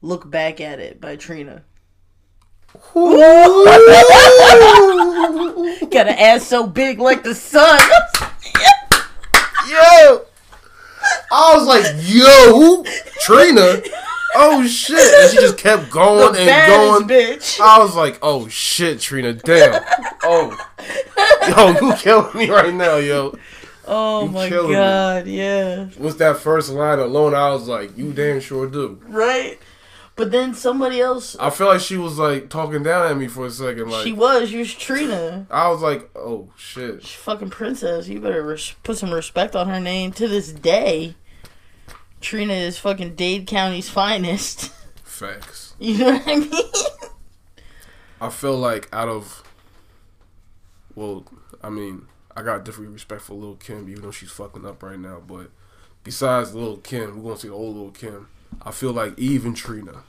Look 0.00 0.30
Back 0.30 0.60
at 0.60 0.78
It 0.78 1.00
by 1.00 1.16
Trina. 1.16 1.64
Got 2.94 3.16
an 6.08 6.18
ass 6.18 6.46
so 6.46 6.66
big 6.66 7.00
like 7.00 7.22
the 7.22 7.34
sun. 7.34 7.80
Yo, 9.68 10.26
I 11.32 11.54
was 11.56 11.66
like, 11.66 11.84
yo, 12.02 12.54
who? 12.54 12.84
Trina. 13.20 13.80
Oh 14.34 14.66
shit! 14.66 14.98
And 14.98 15.30
she 15.30 15.36
just 15.38 15.58
kept 15.58 15.86
the 15.86 15.90
going 15.90 16.36
and 16.36 17.06
going. 17.06 17.06
bitch. 17.08 17.60
I 17.60 17.78
was 17.80 17.94
like, 17.94 18.18
oh 18.22 18.48
shit, 18.48 19.00
Trina, 19.00 19.34
damn. 19.34 19.82
Oh, 20.22 20.56
yo, 21.48 21.88
you 21.88 21.94
killing 21.96 22.34
me 22.36 22.48
right 22.48 22.72
now, 22.72 22.96
yo. 22.96 23.36
Oh 23.86 24.24
You 24.26 24.30
my 24.30 24.48
killing 24.48 24.68
me. 24.70 24.74
god, 24.76 25.26
yeah. 25.26 25.84
What's 25.98 26.16
that 26.16 26.38
first 26.38 26.70
line 26.70 26.98
alone? 26.98 27.34
I 27.34 27.50
was 27.50 27.68
like, 27.68 27.98
you 27.98 28.12
damn 28.12 28.40
sure 28.40 28.66
do. 28.68 29.00
Right? 29.08 29.58
But 30.14 30.30
then 30.30 30.54
somebody 30.54 31.00
else 31.00 31.36
I 31.40 31.48
feel 31.50 31.66
like 31.66 31.80
she 31.80 31.96
was 31.96 32.18
like 32.18 32.48
talking 32.50 32.82
down 32.82 33.10
at 33.10 33.16
me 33.16 33.26
for 33.28 33.46
a 33.46 33.50
second. 33.50 33.90
Like 33.90 34.04
she 34.04 34.12
was, 34.12 34.48
she 34.50 34.58
was 34.58 34.72
Trina. 34.72 35.46
I 35.50 35.68
was 35.68 35.80
like, 35.82 36.08
oh 36.16 36.50
shit. 36.56 37.02
She's 37.02 37.12
fucking 37.20 37.50
princess. 37.50 38.08
You 38.08 38.20
better 38.20 38.42
res- 38.42 38.74
put 38.82 38.96
some 38.98 39.10
respect 39.12 39.56
on 39.56 39.68
her 39.68 39.80
name 39.80 40.12
to 40.12 40.28
this 40.28 40.52
day. 40.52 41.16
Trina 42.22 42.54
is 42.54 42.78
fucking 42.78 43.14
Dade 43.14 43.46
County's 43.46 43.88
finest. 43.88 44.72
Facts. 45.04 45.74
You 45.78 45.98
know 45.98 46.12
what 46.12 46.22
I 46.26 46.36
mean? 46.36 46.52
I 48.20 48.30
feel 48.30 48.56
like 48.56 48.88
out 48.92 49.08
of, 49.08 49.42
well, 50.94 51.24
I 51.62 51.70
mean, 51.70 52.06
I 52.36 52.42
got 52.42 52.64
different 52.64 52.92
respect 52.92 53.22
for 53.22 53.34
Lil 53.34 53.56
Kim, 53.56 53.88
even 53.88 54.02
though 54.02 54.10
she's 54.10 54.30
fucking 54.30 54.64
up 54.64 54.82
right 54.82 54.98
now. 54.98 55.20
But 55.26 55.50
besides 56.04 56.54
Lil 56.54 56.78
Kim, 56.78 57.16
we're 57.16 57.30
gonna 57.30 57.40
see 57.40 57.48
the 57.48 57.54
old 57.54 57.76
Lil 57.76 57.90
Kim. 57.90 58.28
I 58.62 58.70
feel 58.70 58.92
like 58.92 59.18
Eve 59.18 59.44
and 59.44 59.56
Trina, 59.56 60.04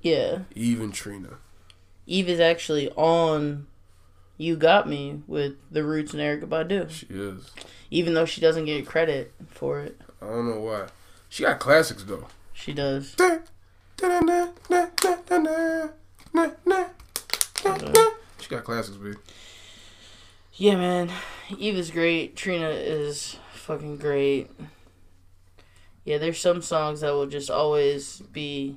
Yeah. 0.00 0.40
Eve 0.54 0.80
and 0.80 0.94
Trina. 0.94 1.38
Eve 2.06 2.28
is 2.28 2.40
actually 2.40 2.90
on 2.90 3.66
You 4.38 4.56
Got 4.56 4.88
Me 4.88 5.22
with 5.26 5.54
The 5.70 5.82
Roots 5.84 6.12
and 6.14 6.22
Erykah 6.22 6.48
Badu. 6.48 6.88
She 6.90 7.06
is. 7.10 7.50
Even 7.90 8.14
though 8.14 8.24
she 8.26 8.40
doesn't 8.40 8.64
get 8.66 8.86
credit 8.86 9.32
for 9.48 9.80
it. 9.80 10.00
I 10.24 10.28
don't 10.28 10.48
know 10.48 10.60
why. 10.60 10.86
She 11.28 11.42
got 11.42 11.58
classics 11.58 12.02
though. 12.04 12.26
She 12.52 12.72
does. 12.72 13.14
She 18.40 18.48
got 18.48 18.64
classics, 18.64 18.96
baby. 18.96 19.16
Yeah, 20.54 20.76
man. 20.76 21.10
Eve 21.58 21.76
is 21.76 21.90
great. 21.90 22.36
Trina 22.36 22.68
is 22.68 23.36
fucking 23.52 23.98
great. 23.98 24.50
Yeah, 26.04 26.18
there's 26.18 26.40
some 26.40 26.62
songs 26.62 27.00
that 27.00 27.12
will 27.12 27.26
just 27.26 27.50
always 27.50 28.20
be 28.32 28.76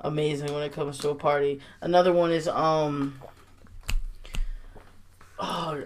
amazing 0.00 0.52
when 0.52 0.62
it 0.62 0.72
comes 0.72 0.98
to 0.98 1.10
a 1.10 1.14
party. 1.14 1.60
Another 1.80 2.12
one 2.12 2.32
is 2.32 2.48
um 2.48 3.20
Oh 5.38 5.82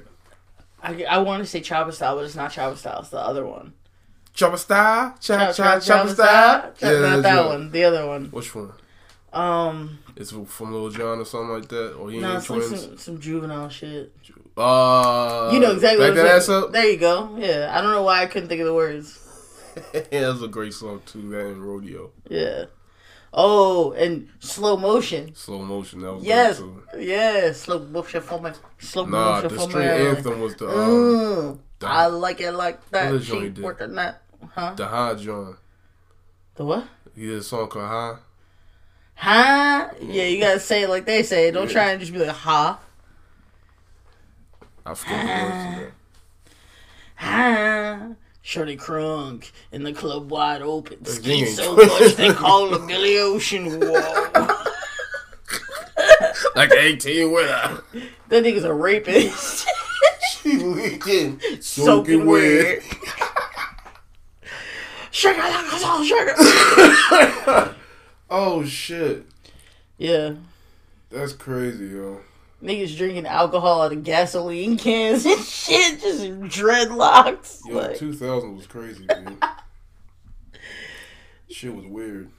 I, 0.83 1.05
I 1.05 1.19
want 1.19 1.43
to 1.43 1.47
say 1.47 1.61
Chopper 1.61 1.93
Style, 1.93 2.17
but 2.17 2.25
it's 2.25 2.35
not 2.35 2.53
Chopper 2.53 2.77
Style. 2.77 3.01
It's 3.01 3.09
the 3.09 3.19
other 3.19 3.47
one. 3.47 3.73
Chopper 4.35 4.57
style, 4.57 5.15
chop, 5.21 5.55
chop, 5.55 5.81
Chopper 5.83 6.09
style. 6.11 6.73
Chop- 6.79 7.01
not 7.01 7.23
that 7.23 7.47
one. 7.47 7.71
The 7.71 7.85
other 7.85 8.07
one. 8.07 8.27
Which 8.27 8.55
one? 8.55 8.73
Um, 9.33 9.99
It's 10.17 10.31
from 10.33 10.73
Lil 10.73 10.91
Jon 10.91 11.19
or 11.21 11.25
something 11.25 11.51
like 11.51 11.69
that, 11.69 11.95
or 11.95 12.11
he 12.11 12.19
no, 12.19 12.29
ain't 12.31 12.39
it's 12.39 12.51
like 12.51 12.63
twins. 12.67 12.83
some, 12.83 12.99
some 12.99 13.21
juvenile 13.21 13.69
shit. 13.69 14.13
Uh, 14.57 15.51
You 15.53 15.59
know 15.61 15.73
exactly 15.73 16.07
back 16.07 16.15
what 16.17 16.23
that 16.23 16.37
ass 16.37 16.49
up. 16.49 16.73
There 16.73 16.89
you 16.89 16.97
go. 16.99 17.35
Yeah, 17.39 17.73
I 17.77 17.81
don't 17.81 17.91
know 17.93 18.03
why 18.03 18.23
I 18.23 18.27
couldn't 18.27 18.49
think 18.49 18.61
of 18.61 18.67
the 18.67 18.75
words. 18.75 19.21
yeah, 19.95 20.03
that's 20.11 20.43
a 20.43 20.49
great 20.49 20.73
song 20.73 21.01
too. 21.07 21.29
That 21.31 21.47
and 21.47 21.63
Rodeo, 21.65 22.11
Yeah. 22.29 22.67
Oh, 23.37 23.91
and 23.93 24.29
slow 24.39 24.77
motion. 24.77 25.35
slow 25.35 25.63
motion. 25.63 26.03
That 26.03 26.15
was 26.15 26.25
Yes. 26.25 26.63
Yeah, 26.97 27.51
slow 27.53 27.81
motion 27.81 28.21
for 28.21 28.41
me. 28.41 28.51
Slow 28.79 29.07
Nah, 29.07 29.43
motion 29.43 29.49
the 29.49 29.55
for 29.57 29.71
straight 29.71 30.01
me. 30.01 30.07
anthem 30.09 30.41
was 30.41 30.55
the 30.55 30.69
um, 30.69 30.75
Mm, 30.77 31.59
I 31.83 32.07
like 32.07 32.41
it 32.41 32.53
like 32.53 32.89
that. 32.91 33.23
She 33.25 33.49
working 33.61 33.95
that. 33.97 34.23
Huh? 34.55 34.75
the 34.77 34.87
High 34.87 35.15
John. 35.15 35.57
The 36.57 36.65
what? 36.65 36.85
He 37.15 37.27
did 37.27 37.39
a 37.39 37.43
song 37.43 37.69
called 37.69 37.89
High. 37.89 38.17
Huh? 39.17 39.89
Yeah, 40.01 40.25
you 40.25 40.41
gotta 40.41 40.61
say 40.61 40.83
it 40.83 40.89
like 40.89 41.05
they 41.07 41.23
say. 41.23 41.49
it. 41.49 41.53
Don't 41.53 41.67
Yeah. 41.69 41.73
try 41.73 41.91
and 41.93 42.01
just 42.01 42.13
be 42.13 42.19
like, 42.19 42.29
ha. 42.35 42.81
I 44.87 44.95
forget 44.95 45.21
the 45.21 45.45
words 45.45 45.81
that. 45.81 45.93
Huh? 47.17 47.99
Shorty 48.43 48.77
crunk 48.77 49.51
in 49.73 49.85
the 49.85 49.93
club 49.93 50.31
wide 50.31 50.61
open. 50.61 50.99
This 51.01 51.17
Ski 51.17 51.47
so 51.47 51.75
much 51.77 52.15
they 52.17 52.33
call 52.33 52.75
him 52.75 52.87
Billy 52.87 53.17
Ocean. 53.19 53.81
Whoa. 53.81 54.49
Like 56.55 56.73
18 56.73 57.33
with 57.33 57.49
her. 57.51 57.83
that 58.29 58.45
nigga's 58.45 58.65
a 58.65 58.73
rapist. 58.75 59.67
She 60.43 60.59
leaking, 60.59 61.41
Soaking 61.41 61.63
soaking 61.63 62.27
wet. 62.27 62.83
Sugar 65.15 65.39
like 65.39 65.73
a 65.73 66.05
sugar. 66.05 67.75
Oh 68.29 68.65
shit, 68.65 69.25
yeah. 69.97 70.35
that's 71.09 71.33
crazy, 71.33 71.87
yo. 71.87 72.21
Niggas 72.61 72.97
drinking 72.97 73.25
alcohol 73.27 73.83
out 73.83 73.93
of 73.93 74.03
gasoline 74.03 74.77
cans 74.77 75.25
and 75.25 75.41
shit, 75.45 76.01
just 76.01 76.25
dreadlocks. 76.51 77.61
Yo, 77.65 77.77
Like, 77.77 77.97
2000 77.97 78.57
was 78.57 78.67
crazy, 78.67 79.07
man. 79.09 79.39
shit 81.49 81.73
was 81.77 81.87
weird. 81.87 82.31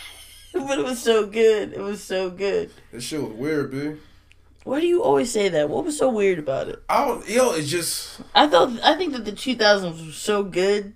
but 0.52 0.78
it 0.78 0.84
was 0.84 1.00
so 1.00 1.26
good. 1.26 1.72
It 1.72 1.80
was 1.80 2.02
so 2.04 2.28
good. 2.28 2.70
That 2.92 3.00
shit 3.02 3.22
was 3.22 3.32
weird, 3.32 3.72
bitch. 3.72 3.98
Why 4.64 4.80
do 4.80 4.86
you 4.86 5.02
always 5.02 5.32
say 5.32 5.48
that? 5.48 5.70
What 5.70 5.86
was 5.86 5.96
so 5.96 6.10
weird 6.10 6.38
about 6.38 6.68
it? 6.68 6.82
I 6.90 7.06
don't, 7.06 7.26
yo, 7.26 7.52
it's 7.52 7.70
just 7.70 8.20
I 8.34 8.48
thought 8.48 8.78
I 8.84 8.96
think 8.98 9.14
that 9.14 9.24
the 9.24 9.32
2000s 9.32 10.06
was 10.06 10.16
so 10.16 10.42
good. 10.42 10.92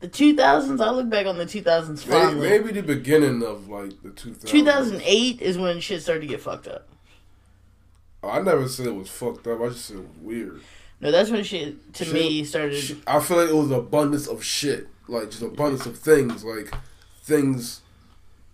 The 0.00 0.08
2000s, 0.08 0.80
I 0.80 0.90
look 0.90 1.10
back 1.10 1.26
on 1.26 1.38
the 1.38 1.44
2000s 1.44 1.88
maybe, 2.06 2.20
fondly. 2.20 2.48
maybe 2.48 2.72
the 2.72 2.82
beginning 2.82 3.42
of 3.42 3.68
like 3.68 4.00
the 4.02 4.10
2000s. 4.10 4.44
2008 4.46 5.42
is 5.42 5.58
when 5.58 5.80
shit 5.80 6.02
started 6.02 6.20
to 6.20 6.26
get 6.28 6.40
fucked 6.40 6.68
up. 6.68 6.86
Oh, 8.22 8.30
I 8.30 8.40
never 8.40 8.68
said 8.68 8.86
it 8.86 8.94
was 8.94 9.08
fucked 9.10 9.46
up. 9.46 9.60
I 9.60 9.68
just 9.68 9.86
said 9.86 9.96
it 9.96 10.00
was 10.00 10.18
weird. 10.20 10.60
No, 11.00 11.10
that's 11.10 11.30
when 11.30 11.42
shit 11.44 11.94
to 11.94 12.04
Shit- 12.04 12.14
me 12.14 12.44
started. 12.44 12.76
Sh- 12.76 12.94
I 13.06 13.20
feel 13.20 13.38
like 13.38 13.48
it 13.48 13.54
was 13.54 13.70
abundance 13.70 14.26
of 14.28 14.42
shit, 14.44 14.88
like 15.08 15.30
just 15.30 15.42
abundance 15.42 15.86
of 15.86 15.98
things, 15.98 16.44
like 16.44 16.72
things 17.22 17.82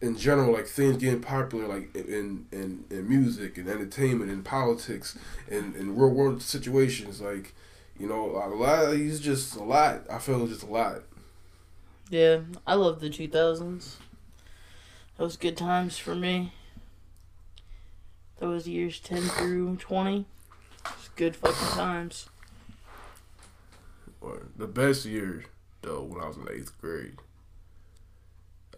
in 0.00 0.16
general, 0.16 0.52
like 0.52 0.66
things 0.66 0.98
getting 0.98 1.20
popular, 1.20 1.66
like 1.66 1.94
in 1.94 2.46
in, 2.52 2.84
in 2.90 3.08
music 3.08 3.56
and 3.58 3.68
entertainment 3.68 4.30
and 4.30 4.44
politics 4.44 5.18
and 5.50 5.74
in 5.76 5.96
real 5.96 6.10
world 6.10 6.42
situations, 6.42 7.20
like 7.20 7.54
you 7.98 8.06
know, 8.06 8.30
a 8.30 8.48
lot. 8.54 8.94
He's 8.96 9.20
just 9.20 9.56
a 9.56 9.62
lot. 9.62 10.02
I 10.10 10.18
feel 10.18 10.42
it's 10.42 10.52
just 10.52 10.64
a 10.64 10.70
lot. 10.70 11.02
Yeah, 12.10 12.40
I 12.66 12.74
love 12.74 13.00
the 13.00 13.08
2000s. 13.08 13.96
That 15.16 15.24
was 15.24 15.36
good 15.36 15.56
times 15.56 15.96
for 15.98 16.14
me. 16.14 16.52
Those 18.38 18.66
years 18.66 19.00
10 19.00 19.22
through 19.22 19.76
20. 19.76 20.26
It's 20.86 21.08
good 21.16 21.36
fucking 21.36 21.76
times. 21.76 22.28
Or 24.20 24.42
the 24.56 24.66
best 24.66 25.04
year 25.04 25.44
though 25.82 26.02
when 26.02 26.22
I 26.22 26.28
was 26.28 26.36
in 26.36 26.48
eighth 26.50 26.78
grade. 26.80 27.16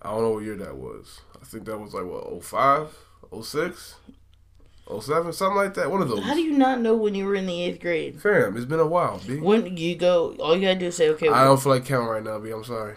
I 0.03 0.11
don't 0.11 0.23
know 0.23 0.31
what 0.31 0.45
year 0.45 0.57
that 0.57 0.77
was. 0.77 1.21
I 1.41 1.45
think 1.45 1.65
that 1.65 1.79
was 1.79 1.95
like 1.95 2.05
what 2.05 2.45
05, 2.45 2.95
06, 3.43 3.95
07, 5.01 5.33
something 5.33 5.57
like 5.57 5.75
that. 5.75 5.91
One 5.91 6.03
of 6.03 6.09
those. 6.09 6.23
How 6.23 6.35
do 6.35 6.43
you 6.43 6.57
not 6.57 6.81
know 6.81 6.95
when 6.95 7.15
you 7.15 7.25
were 7.25 7.35
in 7.35 7.47
the 7.47 7.63
eighth 7.63 7.81
grade? 7.81 8.21
Fam, 8.21 8.57
it's 8.57 8.67
been 8.67 8.79
a 8.79 8.87
while, 8.87 9.21
B. 9.27 9.39
When 9.39 9.77
you 9.77 9.97
go, 9.97 10.37
all 10.39 10.55
you 10.55 10.63
gotta 10.63 10.79
do 10.79 10.87
is 10.87 10.97
say, 10.97 11.09
okay. 11.11 11.29
I 11.29 11.45
don't 11.45 11.61
feel 11.61 11.73
like 11.73 11.87
counting 11.87 12.09
right 12.09 12.23
now, 12.23 12.39
B. 12.39 12.51
I'm 12.51 12.65
sorry. 12.65 12.97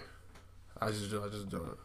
I 0.81 0.89
just. 0.91 1.13
I 1.13 1.27
just 1.29 1.49
don't. 1.49 1.77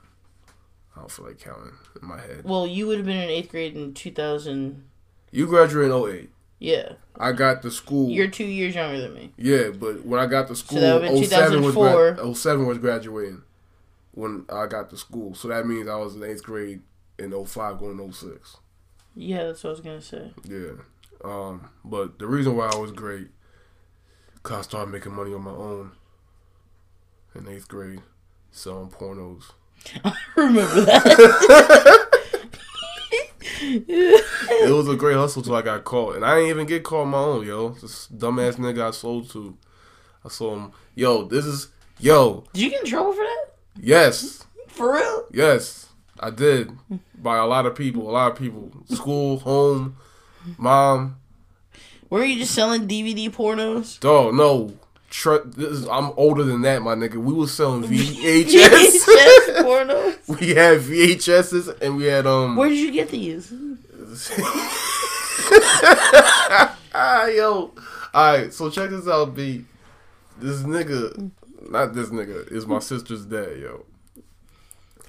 I 0.96 1.00
don't 1.00 1.10
feel 1.10 1.26
like 1.26 1.40
counting 1.40 1.72
in 2.00 2.08
my 2.08 2.20
head. 2.20 2.42
Well, 2.44 2.66
you 2.66 2.86
would 2.86 2.98
have 2.98 3.06
been 3.06 3.16
in 3.16 3.28
eighth 3.28 3.50
grade 3.50 3.74
in 3.76 3.94
2000. 3.94 4.84
You 5.32 5.46
graduated 5.46 5.90
in 5.90 6.08
08. 6.08 6.30
Yeah. 6.60 6.92
I 7.18 7.32
got 7.32 7.62
to 7.62 7.70
school. 7.70 8.10
You're 8.10 8.28
two 8.28 8.44
years 8.44 8.76
younger 8.76 9.00
than 9.00 9.14
me. 9.14 9.32
Yeah, 9.36 9.70
but 9.70 10.04
when 10.04 10.20
I 10.20 10.26
got 10.26 10.46
to 10.48 10.56
school, 10.56 10.78
so 10.78 10.80
that 10.80 10.94
would've 10.94 11.20
been 11.20 11.28
07 11.28 11.62
was, 11.62 11.74
2004. 11.74 12.12
gra- 12.12 12.34
07 12.34 12.66
was 12.66 12.78
graduating 12.78 13.42
when 14.12 14.46
I 14.48 14.66
got 14.66 14.90
to 14.90 14.96
school. 14.96 15.34
So 15.34 15.48
that 15.48 15.66
means 15.66 15.88
I 15.88 15.96
was 15.96 16.14
in 16.14 16.22
eighth 16.22 16.44
grade 16.44 16.82
in 17.18 17.32
05 17.44 17.78
going 17.78 17.98
to 17.98 18.12
06. 18.12 18.56
Yeah, 19.16 19.44
that's 19.44 19.62
what 19.62 19.70
I 19.70 19.72
was 19.72 19.80
gonna 19.80 20.00
say. 20.00 20.32
Yeah. 20.44 20.72
Um, 21.24 21.68
but 21.84 22.18
the 22.18 22.26
reason 22.26 22.56
why 22.56 22.68
I 22.72 22.76
was 22.76 22.90
great, 22.90 23.28
cause 24.42 24.58
I 24.58 24.62
started 24.62 24.90
making 24.90 25.12
money 25.12 25.32
on 25.32 25.42
my 25.42 25.52
own 25.52 25.92
in 27.34 27.48
eighth 27.48 27.68
grade, 27.68 28.02
selling 28.54 28.88
pornos. 28.88 29.42
I 30.04 30.14
remember 30.36 30.80
that. 30.82 32.08
It 33.66 34.72
was 34.74 34.88
a 34.88 34.96
great 34.96 35.16
hustle 35.16 35.42
till 35.42 35.54
I 35.54 35.62
got 35.62 35.84
caught, 35.84 36.16
and 36.16 36.24
I 36.24 36.36
didn't 36.36 36.50
even 36.50 36.66
get 36.66 36.82
caught 36.84 37.02
on 37.02 37.08
my 37.08 37.18
own, 37.18 37.46
yo. 37.46 37.70
This 37.70 38.08
dumbass 38.08 38.56
nigga 38.56 38.88
I 38.88 38.90
sold 38.90 39.30
to, 39.30 39.56
I 40.24 40.28
sold 40.28 40.58
him. 40.58 40.72
Yo, 40.94 41.24
this 41.24 41.44
is 41.44 41.68
yo. 41.98 42.44
Did 42.52 42.62
you 42.62 42.70
get 42.70 42.80
in 42.80 42.86
trouble 42.86 43.12
for 43.12 43.22
that? 43.22 43.46
Yes, 43.80 44.44
For 44.68 44.94
real? 44.94 45.26
yes, 45.32 45.88
I 46.20 46.30
did. 46.30 46.72
By 47.18 47.38
a 47.38 47.46
lot 47.46 47.66
of 47.66 47.74
people, 47.74 48.08
a 48.08 48.12
lot 48.12 48.32
of 48.32 48.38
people, 48.38 48.70
school, 48.86 49.38
home, 49.40 49.96
mom. 50.56 51.16
Were 52.10 52.24
you 52.24 52.38
just 52.38 52.54
selling 52.54 52.86
DVD 52.86 53.28
pornos? 53.30 53.98
Dog, 54.00 54.34
no. 54.34 54.72
Tr- 55.16 55.36
this 55.46 55.70
is, 55.70 55.86
I'm 55.88 56.10
older 56.16 56.42
than 56.42 56.62
that, 56.62 56.82
my 56.82 56.96
nigga. 56.96 57.16
We 57.18 57.32
was 57.32 57.54
selling 57.54 57.82
VHS. 57.88 58.44
VHS 58.46 59.46
pornos? 59.62 60.18
we 60.40 60.48
had 60.54 60.80
VHSs 60.80 61.80
and 61.80 61.96
we 61.96 62.04
had 62.06 62.26
um. 62.26 62.56
Where 62.56 62.68
did 62.68 62.78
you 62.78 62.90
get 62.90 63.10
these? 63.10 63.52
ah, 66.94 67.26
yo. 67.26 67.72
Alright, 68.14 68.52
so 68.52 68.70
check 68.70 68.90
this 68.90 69.06
out, 69.08 69.34
B. 69.34 69.64
This 70.38 70.62
nigga, 70.62 71.30
not 71.70 71.94
this 71.94 72.08
nigga, 72.08 72.50
is 72.50 72.66
my 72.66 72.80
sister's 72.80 73.24
dad, 73.24 73.56
yo. 73.58 73.84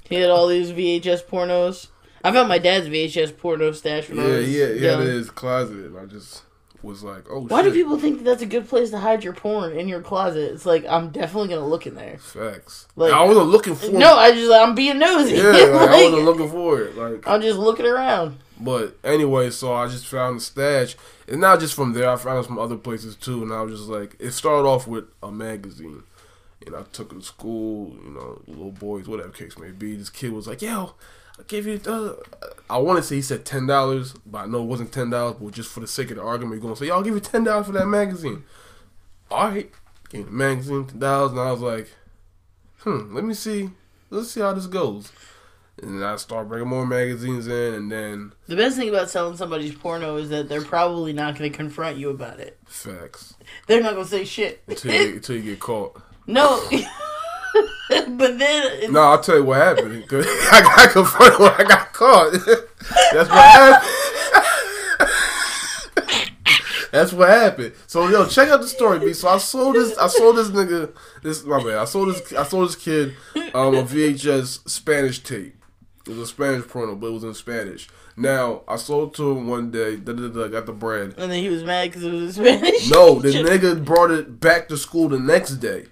He 0.07 0.15
had 0.15 0.29
all 0.29 0.47
these 0.47 0.71
VHS 0.71 1.23
pornos. 1.25 1.87
I 2.23 2.31
found 2.31 2.47
my 2.49 2.59
dad's 2.59 2.87
VHS 2.87 3.37
porno 3.37 3.71
stash 3.71 4.09
when 4.09 4.19
I 4.19 4.23
Yeah, 4.27 4.37
was 4.37 4.53
yeah, 4.55 4.65
yeah. 4.67 4.73
young. 4.91 5.01
It 5.01 5.07
is 5.09 5.29
closet. 5.31 5.91
I 5.99 6.05
just 6.05 6.43
was 6.85 7.03
like, 7.03 7.25
oh 7.29 7.41
Why 7.41 7.63
shit. 7.63 7.73
do 7.73 7.79
people 7.79 7.97
think 7.99 8.19
that 8.19 8.23
that's 8.23 8.41
a 8.41 8.45
good 8.45 8.69
place 8.69 8.91
to 8.91 8.99
hide 8.99 9.23
your 9.23 9.33
porn 9.33 9.77
in 9.77 9.87
your 9.87 10.01
closet? 10.01 10.53
It's 10.53 10.65
like 10.65 10.85
I'm 10.85 11.09
definitely 11.09 11.49
gonna 11.49 11.67
look 11.67 11.85
in 11.87 11.95
there. 11.95 12.17
Facts. 12.19 12.87
Like- 12.95 13.11
I 13.13 13.23
wasn't 13.25 13.47
looking 13.47 13.75
for 13.75 13.87
it. 13.87 13.93
No, 13.93 14.15
I 14.15 14.31
just 14.31 14.51
I'm 14.51 14.75
being 14.75 14.99
nosy. 14.99 15.35
Yeah, 15.35 15.43
like, 15.43 15.89
I 15.89 16.03
wasn't 16.05 16.23
looking 16.25 16.49
for 16.49 16.81
it. 16.81 16.95
Like, 16.97 17.27
I'm 17.27 17.41
just 17.41 17.59
looking 17.59 17.85
around. 17.85 18.37
But 18.59 18.97
anyway, 19.03 19.49
so 19.49 19.73
I 19.73 19.87
just 19.87 20.05
found 20.07 20.37
the 20.37 20.41
stash, 20.41 20.95
and 21.27 21.41
not 21.41 21.59
just 21.59 21.73
from 21.73 21.91
there. 21.91 22.09
I 22.09 22.15
found 22.15 22.39
it 22.39 22.47
from 22.47 22.57
other 22.57 22.77
places 22.77 23.15
too, 23.17 23.43
and 23.43 23.51
I 23.51 23.61
was 23.63 23.79
just 23.79 23.89
like, 23.89 24.15
it 24.17 24.31
started 24.31 24.65
off 24.65 24.87
with 24.87 25.05
a 25.21 25.29
magazine, 25.29 26.03
and 26.65 26.73
I 26.73 26.83
took 26.93 27.11
it 27.11 27.15
to 27.15 27.21
school. 27.21 27.97
You 28.01 28.11
know, 28.11 28.41
little 28.47 28.71
boys, 28.71 29.09
whatever 29.09 29.29
case 29.29 29.57
may 29.57 29.71
be. 29.71 29.97
This 29.97 30.09
kid 30.09 30.31
was 30.31 30.47
like, 30.47 30.61
"Yo, 30.61 30.93
I 31.39 31.43
gave 31.47 31.67
you." 31.67 31.79
Uh, 31.85 32.13
I 32.69 32.77
want 32.77 32.97
to 32.97 33.03
say 33.03 33.15
he 33.15 33.21
said 33.21 33.45
ten 33.45 33.67
dollars, 33.67 34.13
but 34.25 34.39
I 34.39 34.45
know 34.45 34.61
it 34.63 34.67
wasn't 34.67 34.91
ten 34.91 35.09
dollars. 35.09 35.35
But 35.39 35.53
just 35.53 35.69
for 35.71 35.79
the 35.81 35.87
sake 35.87 36.11
of 36.11 36.17
the 36.17 36.23
argument, 36.23 36.55
you're 36.55 36.61
gonna 36.63 36.75
say, 36.75 36.87
"Yo, 36.87 36.95
I'll 36.95 37.03
give 37.03 37.13
you 37.13 37.19
ten 37.19 37.43
dollars 37.43 37.67
for 37.67 37.73
that 37.73 37.87
magazine." 37.87 38.43
All 39.31 39.49
right, 39.49 39.71
gave 40.09 40.25
the 40.27 40.31
magazine 40.31 40.85
ten 40.85 40.99
dollars, 40.99 41.31
and 41.31 41.39
I 41.39 41.51
was 41.51 41.61
like, 41.61 41.89
"Hmm, 42.79 43.13
let 43.13 43.23
me 43.23 43.33
see, 43.33 43.71
let's 44.09 44.31
see 44.31 44.41
how 44.41 44.53
this 44.53 44.67
goes." 44.67 45.11
And 45.83 46.01
then 46.01 46.07
I 46.07 46.15
start 46.15 46.47
bringing 46.47 46.69
more 46.69 46.85
magazines 46.87 47.47
in, 47.47 47.73
and 47.73 47.91
then 47.91 48.31
The 48.47 48.55
best 48.55 48.77
thing 48.77 48.87
about 48.87 49.09
selling 49.09 49.35
somebody's 49.35 49.75
porno 49.75 50.15
is 50.15 50.29
that 50.29 50.47
they're 50.47 50.61
probably 50.63 51.11
not 51.11 51.37
going 51.37 51.51
to 51.51 51.57
confront 51.57 51.97
you 51.97 52.11
about 52.11 52.39
it. 52.39 52.57
facts. 52.65 53.33
They're 53.67 53.83
not 53.83 53.91
going 53.95 54.05
to 54.05 54.09
say 54.09 54.23
shit. 54.23 54.63
until 54.67 54.93
you, 54.93 55.15
until 55.15 55.35
you 55.35 55.41
get 55.41 55.59
caught. 55.59 56.01
no. 56.27 56.63
but 57.89 58.37
then 58.39 58.91
No, 58.91 59.01
I'll 59.01 59.21
tell 59.21 59.37
you 59.37 59.43
what 59.43 59.57
happened. 59.57 60.05
I 60.11 60.61
got 60.61 60.91
confronted 60.91 61.39
when 61.39 61.51
I 61.51 61.63
got 61.63 61.93
caught. 61.93 62.31
That's 63.13 63.29
what 63.29 63.31
happened. 63.31 63.91
That's 66.91 67.11
what 67.11 67.27
happened. 67.29 67.73
So 67.87 68.07
yo, 68.07 68.25
check 68.25 68.47
out 68.49 68.61
the 68.61 68.67
story, 68.67 68.99
B. 68.99 69.11
So 69.13 69.27
I 69.27 69.37
sold 69.37 69.75
this. 69.75 69.97
I 69.97 70.07
sold 70.07 70.37
this 70.37 70.47
nigga. 70.49 70.93
This 71.23 71.43
my 71.43 71.61
bad. 71.61 71.77
I 71.79 71.85
sold 71.85 72.09
this. 72.15 72.33
I 72.33 72.43
sold 72.43 72.69
this 72.69 72.75
kid 72.77 73.13
um, 73.53 73.75
a 73.75 73.83
VHS 73.83 74.69
Spanish 74.69 75.19
tape. 75.19 75.61
It 76.07 76.11
was 76.11 76.19
a 76.19 76.27
Spanish 76.27 76.65
porno, 76.67 76.95
but 76.95 77.07
it 77.07 77.13
was 77.13 77.23
in 77.25 77.33
Spanish. 77.33 77.89
Now 78.15 78.61
I 78.65 78.77
sold 78.77 79.13
to 79.15 79.31
him 79.31 79.47
one 79.47 79.71
day. 79.71 79.97
Da, 79.97 80.13
da, 80.13 80.29
da, 80.29 80.47
got 80.47 80.67
the 80.67 80.71
bread. 80.71 81.15
and 81.17 81.29
then 81.29 81.43
he 81.43 81.49
was 81.49 81.63
mad 81.65 81.89
because 81.89 82.03
it 82.05 82.11
was 82.11 82.37
in 82.37 82.45
Spanish. 82.45 82.89
No, 82.89 83.19
the 83.19 83.29
nigga 83.29 83.83
brought 83.83 84.11
it 84.11 84.39
back 84.39 84.69
to 84.69 84.77
school 84.77 85.09
the 85.09 85.19
next 85.19 85.55
day. 85.55 85.87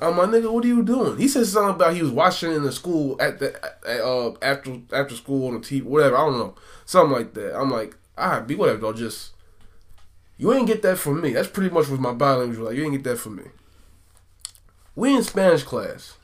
I'm 0.00 0.16
like, 0.16 0.30
nigga, 0.30 0.50
what 0.50 0.64
are 0.64 0.68
you 0.68 0.82
doing? 0.82 1.18
He 1.18 1.28
said 1.28 1.46
something 1.46 1.74
about 1.74 1.94
he 1.94 2.02
was 2.02 2.10
watching 2.10 2.52
in 2.52 2.62
the 2.62 2.72
school 2.72 3.20
at 3.20 3.38
the 3.38 3.54
at, 3.86 4.00
uh 4.00 4.32
after 4.42 4.78
after 4.92 5.14
school 5.14 5.48
on 5.48 5.54
the 5.54 5.60
TV, 5.60 5.82
whatever. 5.82 6.16
I 6.16 6.20
don't 6.20 6.38
know, 6.38 6.54
something 6.86 7.16
like 7.16 7.34
that. 7.34 7.58
I'm 7.58 7.70
like, 7.70 7.96
all 8.16 8.30
right, 8.30 8.46
be 8.46 8.54
whatever. 8.54 8.78
Though, 8.78 8.92
just 8.92 9.32
you 10.38 10.52
ain't 10.54 10.66
get 10.66 10.82
that 10.82 10.98
from 10.98 11.20
me. 11.20 11.34
That's 11.34 11.48
pretty 11.48 11.72
much 11.72 11.88
what 11.88 12.00
my 12.00 12.12
body 12.12 12.40
language 12.40 12.58
was 12.58 12.68
like. 12.68 12.78
You 12.78 12.84
ain't 12.84 12.92
get 12.92 13.04
that 13.04 13.18
from 13.18 13.36
me. 13.36 13.44
We 14.94 15.14
in 15.14 15.22
Spanish 15.22 15.62
class. 15.62 16.16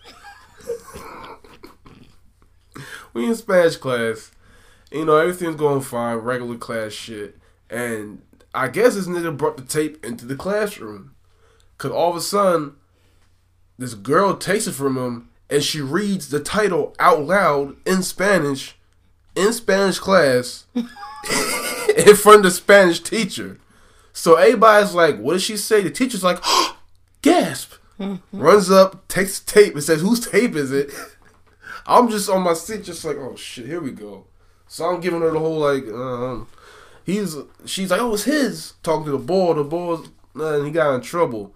we 3.12 3.26
in 3.26 3.36
Spanish 3.36 3.76
class. 3.76 4.30
You 4.90 5.04
know, 5.04 5.16
everything's 5.16 5.56
going 5.56 5.82
fine, 5.82 6.16
regular 6.16 6.56
class 6.56 6.92
shit. 6.92 7.36
And 7.68 8.22
I 8.54 8.68
guess 8.68 8.94
this 8.94 9.06
nigga 9.06 9.36
brought 9.36 9.58
the 9.58 9.64
tape 9.64 10.04
into 10.04 10.24
the 10.24 10.36
classroom. 10.36 11.14
Cause 11.76 11.90
all 11.90 12.08
of 12.08 12.16
a 12.16 12.22
sudden, 12.22 12.76
this 13.78 13.94
girl 13.94 14.36
takes 14.36 14.66
it 14.66 14.72
from 14.72 14.96
him 14.96 15.28
and 15.50 15.62
she 15.62 15.80
reads 15.80 16.28
the 16.28 16.40
title 16.40 16.94
out 16.98 17.22
loud 17.22 17.76
in 17.86 18.02
Spanish, 18.02 18.76
in 19.34 19.52
Spanish 19.52 19.98
class, 19.98 20.66
in 20.74 22.16
front 22.16 22.38
of 22.38 22.42
the 22.44 22.50
Spanish 22.50 23.00
teacher. 23.00 23.58
So 24.12 24.36
everybody's 24.36 24.94
like, 24.94 25.18
what 25.18 25.34
did 25.34 25.42
she 25.42 25.56
say? 25.56 25.82
The 25.82 25.90
teacher's 25.90 26.24
like, 26.24 26.42
gasp. 27.22 27.74
Runs 28.32 28.70
up, 28.70 29.08
takes 29.08 29.40
the 29.40 29.50
tape, 29.50 29.74
and 29.74 29.82
says, 29.82 30.02
whose 30.02 30.20
tape 30.20 30.54
is 30.54 30.70
it? 30.70 30.90
I'm 31.86 32.10
just 32.10 32.28
on 32.28 32.42
my 32.42 32.54
seat, 32.54 32.84
just 32.84 33.04
like, 33.04 33.16
oh 33.16 33.36
shit, 33.36 33.66
here 33.66 33.80
we 33.80 33.92
go. 33.92 34.26
So 34.68 34.84
I'm 34.84 35.00
giving 35.00 35.20
her 35.20 35.30
the 35.30 35.38
whole 35.38 35.58
like, 35.58 35.86
um, 35.88 36.48
he's, 37.04 37.36
she's 37.64 37.90
like, 37.90 38.00
oh, 38.00 38.14
it's 38.14 38.24
his. 38.24 38.74
Talking 38.82 39.06
to 39.06 39.12
the 39.12 39.18
boy, 39.18 39.54
the 39.54 39.64
boy's, 39.64 40.08
and 40.34 40.66
he 40.66 40.72
got 40.72 40.94
in 40.94 41.00
trouble. 41.00 41.54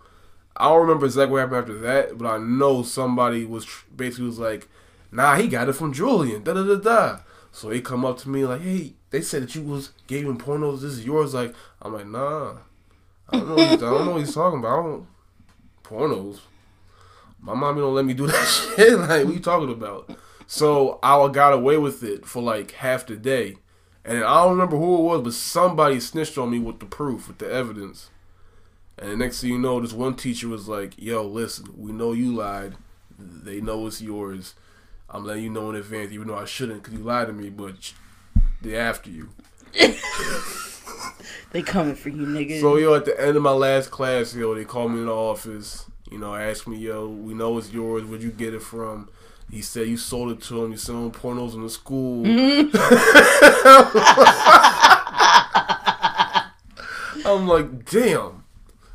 I 0.60 0.64
don't 0.64 0.82
remember 0.82 1.06
exactly 1.06 1.32
what 1.32 1.40
happened 1.40 1.58
after 1.58 1.78
that, 1.80 2.18
but 2.18 2.26
I 2.26 2.38
know 2.38 2.82
somebody 2.82 3.44
was 3.44 3.64
tr- 3.64 3.86
basically 3.94 4.26
was 4.26 4.38
like, 4.38 4.68
nah, 5.10 5.36
he 5.36 5.48
got 5.48 5.68
it 5.68 5.72
from 5.72 5.92
Julian, 5.92 6.42
da 6.42 6.54
da 6.54 6.62
da 6.62 6.76
da. 6.76 7.20
So 7.52 7.68
they 7.70 7.80
come 7.80 8.04
up 8.04 8.18
to 8.18 8.28
me 8.28 8.44
like, 8.44 8.60
hey, 8.60 8.94
they 9.10 9.22
said 9.22 9.42
that 9.42 9.54
you 9.54 9.62
was 9.62 9.90
gave 10.06 10.26
him 10.26 10.38
pornos. 10.38 10.82
This 10.82 10.92
is 10.92 11.04
yours. 11.04 11.34
Like, 11.34 11.54
I'm 11.82 11.92
like, 11.92 12.06
nah, 12.06 12.58
I 13.28 13.38
don't 13.38 13.48
know. 13.48 13.54
What 13.54 13.70
he's, 13.70 13.82
I 13.82 13.90
don't 13.90 14.04
know 14.04 14.12
what 14.12 14.20
he's 14.20 14.34
talking 14.34 14.58
about. 14.58 15.06
Pornos. 15.82 16.40
My 17.40 17.54
mommy 17.54 17.80
don't 17.80 17.94
let 17.94 18.04
me 18.04 18.14
do 18.14 18.26
that 18.26 18.74
shit. 18.76 18.98
Like, 18.98 19.24
what 19.24 19.34
you 19.34 19.40
talking 19.40 19.72
about? 19.72 20.10
So 20.46 20.98
I 21.02 21.26
got 21.28 21.52
away 21.52 21.78
with 21.78 22.02
it 22.02 22.26
for 22.26 22.42
like 22.42 22.72
half 22.72 23.06
the 23.06 23.16
day. 23.16 23.56
And 24.04 24.24
I 24.24 24.42
don't 24.42 24.52
remember 24.52 24.76
who 24.76 24.98
it 24.98 25.02
was, 25.02 25.22
but 25.22 25.32
somebody 25.34 26.00
snitched 26.00 26.38
on 26.38 26.50
me 26.50 26.58
with 26.58 26.80
the 26.80 26.86
proof, 26.86 27.28
with 27.28 27.38
the 27.38 27.50
evidence. 27.50 28.10
And 29.00 29.12
the 29.12 29.16
next 29.16 29.40
thing 29.40 29.50
you 29.50 29.58
know, 29.58 29.80
this 29.80 29.92
one 29.94 30.14
teacher 30.14 30.48
was 30.48 30.68
like, 30.68 30.92
yo, 30.98 31.26
listen, 31.26 31.66
we 31.76 31.92
know 31.92 32.12
you 32.12 32.34
lied. 32.34 32.74
They 33.18 33.60
know 33.60 33.86
it's 33.86 34.02
yours. 34.02 34.54
I'm 35.08 35.24
letting 35.24 35.44
you 35.44 35.50
know 35.50 35.70
in 35.70 35.76
advance, 35.76 36.12
even 36.12 36.28
though 36.28 36.36
I 36.36 36.44
shouldn't 36.44 36.82
because 36.82 36.98
you 36.98 37.04
lied 37.04 37.28
to 37.28 37.32
me, 37.32 37.48
but 37.50 37.92
they 38.62 38.76
after 38.76 39.10
you. 39.10 39.30
They 41.52 41.62
coming 41.62 41.96
for 41.96 42.10
you, 42.10 42.26
nigga. 42.26 42.60
So 42.60 42.76
yo, 42.76 42.94
at 42.94 43.04
the 43.04 43.20
end 43.20 43.36
of 43.36 43.42
my 43.42 43.50
last 43.50 43.90
class, 43.90 44.34
yo, 44.34 44.54
they 44.54 44.64
called 44.64 44.92
me 44.92 45.00
in 45.00 45.06
the 45.06 45.14
office. 45.14 45.84
You 46.10 46.18
know, 46.18 46.34
asked 46.34 46.68
me, 46.68 46.78
yo, 46.78 47.08
we 47.08 47.34
know 47.34 47.58
it's 47.58 47.72
yours. 47.72 48.04
Where'd 48.04 48.22
you 48.22 48.30
get 48.30 48.54
it 48.54 48.62
from? 48.62 49.08
He 49.50 49.62
said 49.62 49.88
you 49.88 49.96
sold 49.96 50.30
it 50.30 50.40
to 50.42 50.64
him. 50.64 50.70
You 50.70 50.76
selling 50.76 51.10
pornos 51.10 51.54
in 51.54 51.62
the 51.62 51.70
school. 51.70 52.24
I'm 57.26 57.48
like, 57.48 57.84
damn. 57.90 58.39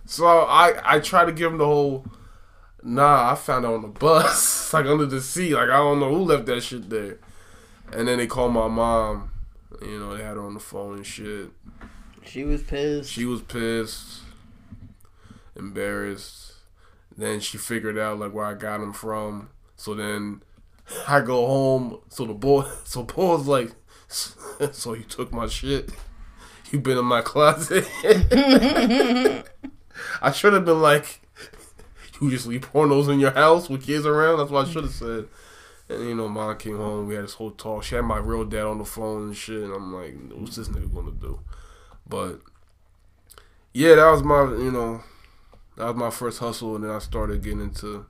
So 0.05 0.25
I 0.25 0.73
I 0.83 0.99
try 0.99 1.25
to 1.25 1.31
give 1.31 1.51
him 1.51 1.57
the 1.57 1.65
whole. 1.65 2.05
Nah, 2.83 3.31
I 3.31 3.35
found 3.35 3.65
out 3.65 3.73
on 3.73 3.81
the 3.81 3.87
bus. 3.87 4.73
like 4.73 4.85
under 4.85 5.05
the 5.05 5.21
seat. 5.21 5.53
Like 5.53 5.69
I 5.69 5.77
don't 5.77 5.99
know 5.99 6.13
who 6.13 6.23
left 6.23 6.45
that 6.45 6.61
shit 6.61 6.89
there. 6.89 7.19
And 7.91 8.07
then 8.07 8.17
they 8.17 8.27
called 8.27 8.53
my 8.53 8.67
mom. 8.67 9.31
You 9.81 9.99
know, 9.99 10.15
they 10.15 10.23
had 10.23 10.35
her 10.35 10.43
on 10.43 10.53
the 10.53 10.59
phone 10.59 10.97
and 10.97 11.05
shit. 11.05 11.49
She 12.23 12.43
was 12.43 12.63
pissed. 12.63 13.11
She 13.11 13.25
was 13.25 13.41
pissed, 13.41 14.21
embarrassed. 15.55 16.53
Then 17.17 17.39
she 17.39 17.57
figured 17.57 17.97
out 17.97 18.19
like 18.19 18.33
where 18.33 18.45
I 18.45 18.53
got 18.53 18.81
him 18.81 18.93
from. 18.93 19.49
So 19.75 19.93
then 19.93 20.41
I 21.07 21.21
go 21.21 21.45
home. 21.45 21.99
So 22.09 22.25
the 22.25 22.33
boy, 22.33 22.65
so 22.83 23.03
Paul's 23.03 23.47
like, 23.47 23.71
so 24.07 24.93
you 24.93 25.03
took 25.03 25.31
my 25.31 25.47
shit. 25.47 25.91
You 26.71 26.79
been 26.79 26.97
in 26.97 27.05
my 27.05 27.21
closet. 27.21 27.87
I 30.21 30.31
should 30.31 30.53
have 30.53 30.65
been 30.65 30.81
like, 30.81 31.21
you 32.21 32.29
just 32.29 32.47
leave 32.47 32.71
pornos 32.71 33.11
in 33.11 33.19
your 33.19 33.31
house 33.31 33.69
with 33.69 33.85
kids 33.85 34.05
around. 34.05 34.37
That's 34.37 34.51
what 34.51 34.67
I 34.67 34.71
should 34.71 34.83
have 34.83 34.93
said. 34.93 35.27
And 35.89 36.09
you 36.09 36.15
know, 36.15 36.27
mom 36.27 36.57
came 36.57 36.77
home. 36.77 37.07
We 37.07 37.15
had 37.15 37.25
this 37.25 37.35
whole 37.35 37.51
talk. 37.51 37.83
She 37.83 37.95
had 37.95 38.05
my 38.05 38.17
real 38.17 38.45
dad 38.45 38.65
on 38.65 38.79
the 38.79 38.85
phone 38.85 39.27
and 39.27 39.37
shit. 39.37 39.63
And 39.63 39.73
I'm 39.73 39.93
like, 39.93 40.15
what's 40.33 40.55
this 40.55 40.69
nigga 40.69 40.93
gonna 40.93 41.11
do? 41.11 41.39
But 42.07 42.41
yeah, 43.73 43.95
that 43.95 44.09
was 44.09 44.23
my 44.23 44.43
you 44.43 44.71
know, 44.71 45.03
that 45.77 45.85
was 45.85 45.95
my 45.95 46.09
first 46.09 46.39
hustle, 46.39 46.75
and 46.75 46.83
then 46.83 46.91
I 46.91 46.99
started 46.99 47.43
getting 47.43 47.61
into 47.61 48.05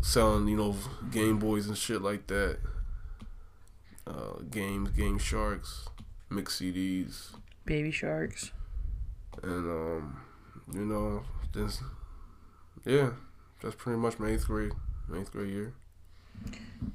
selling 0.00 0.48
you 0.48 0.56
know 0.56 0.76
Game 1.10 1.38
Boys 1.38 1.66
and 1.66 1.76
shit 1.76 2.00
like 2.00 2.26
that. 2.28 2.58
Uh, 4.06 4.40
games, 4.50 4.90
Game 4.90 5.18
Sharks, 5.18 5.88
mix 6.30 6.60
CDs, 6.60 7.34
Baby 7.68 7.90
sharks. 7.90 8.52
And 9.42 9.70
um, 9.70 10.20
you 10.72 10.84
know, 10.84 11.22
this 11.52 11.80
yeah, 12.84 13.10
that's 13.62 13.74
pretty 13.74 13.98
much 13.98 14.18
my 14.18 14.28
eighth 14.28 14.46
grade, 14.46 14.72
my 15.08 15.18
eighth 15.18 15.32
grade 15.32 15.50
year. 15.50 15.74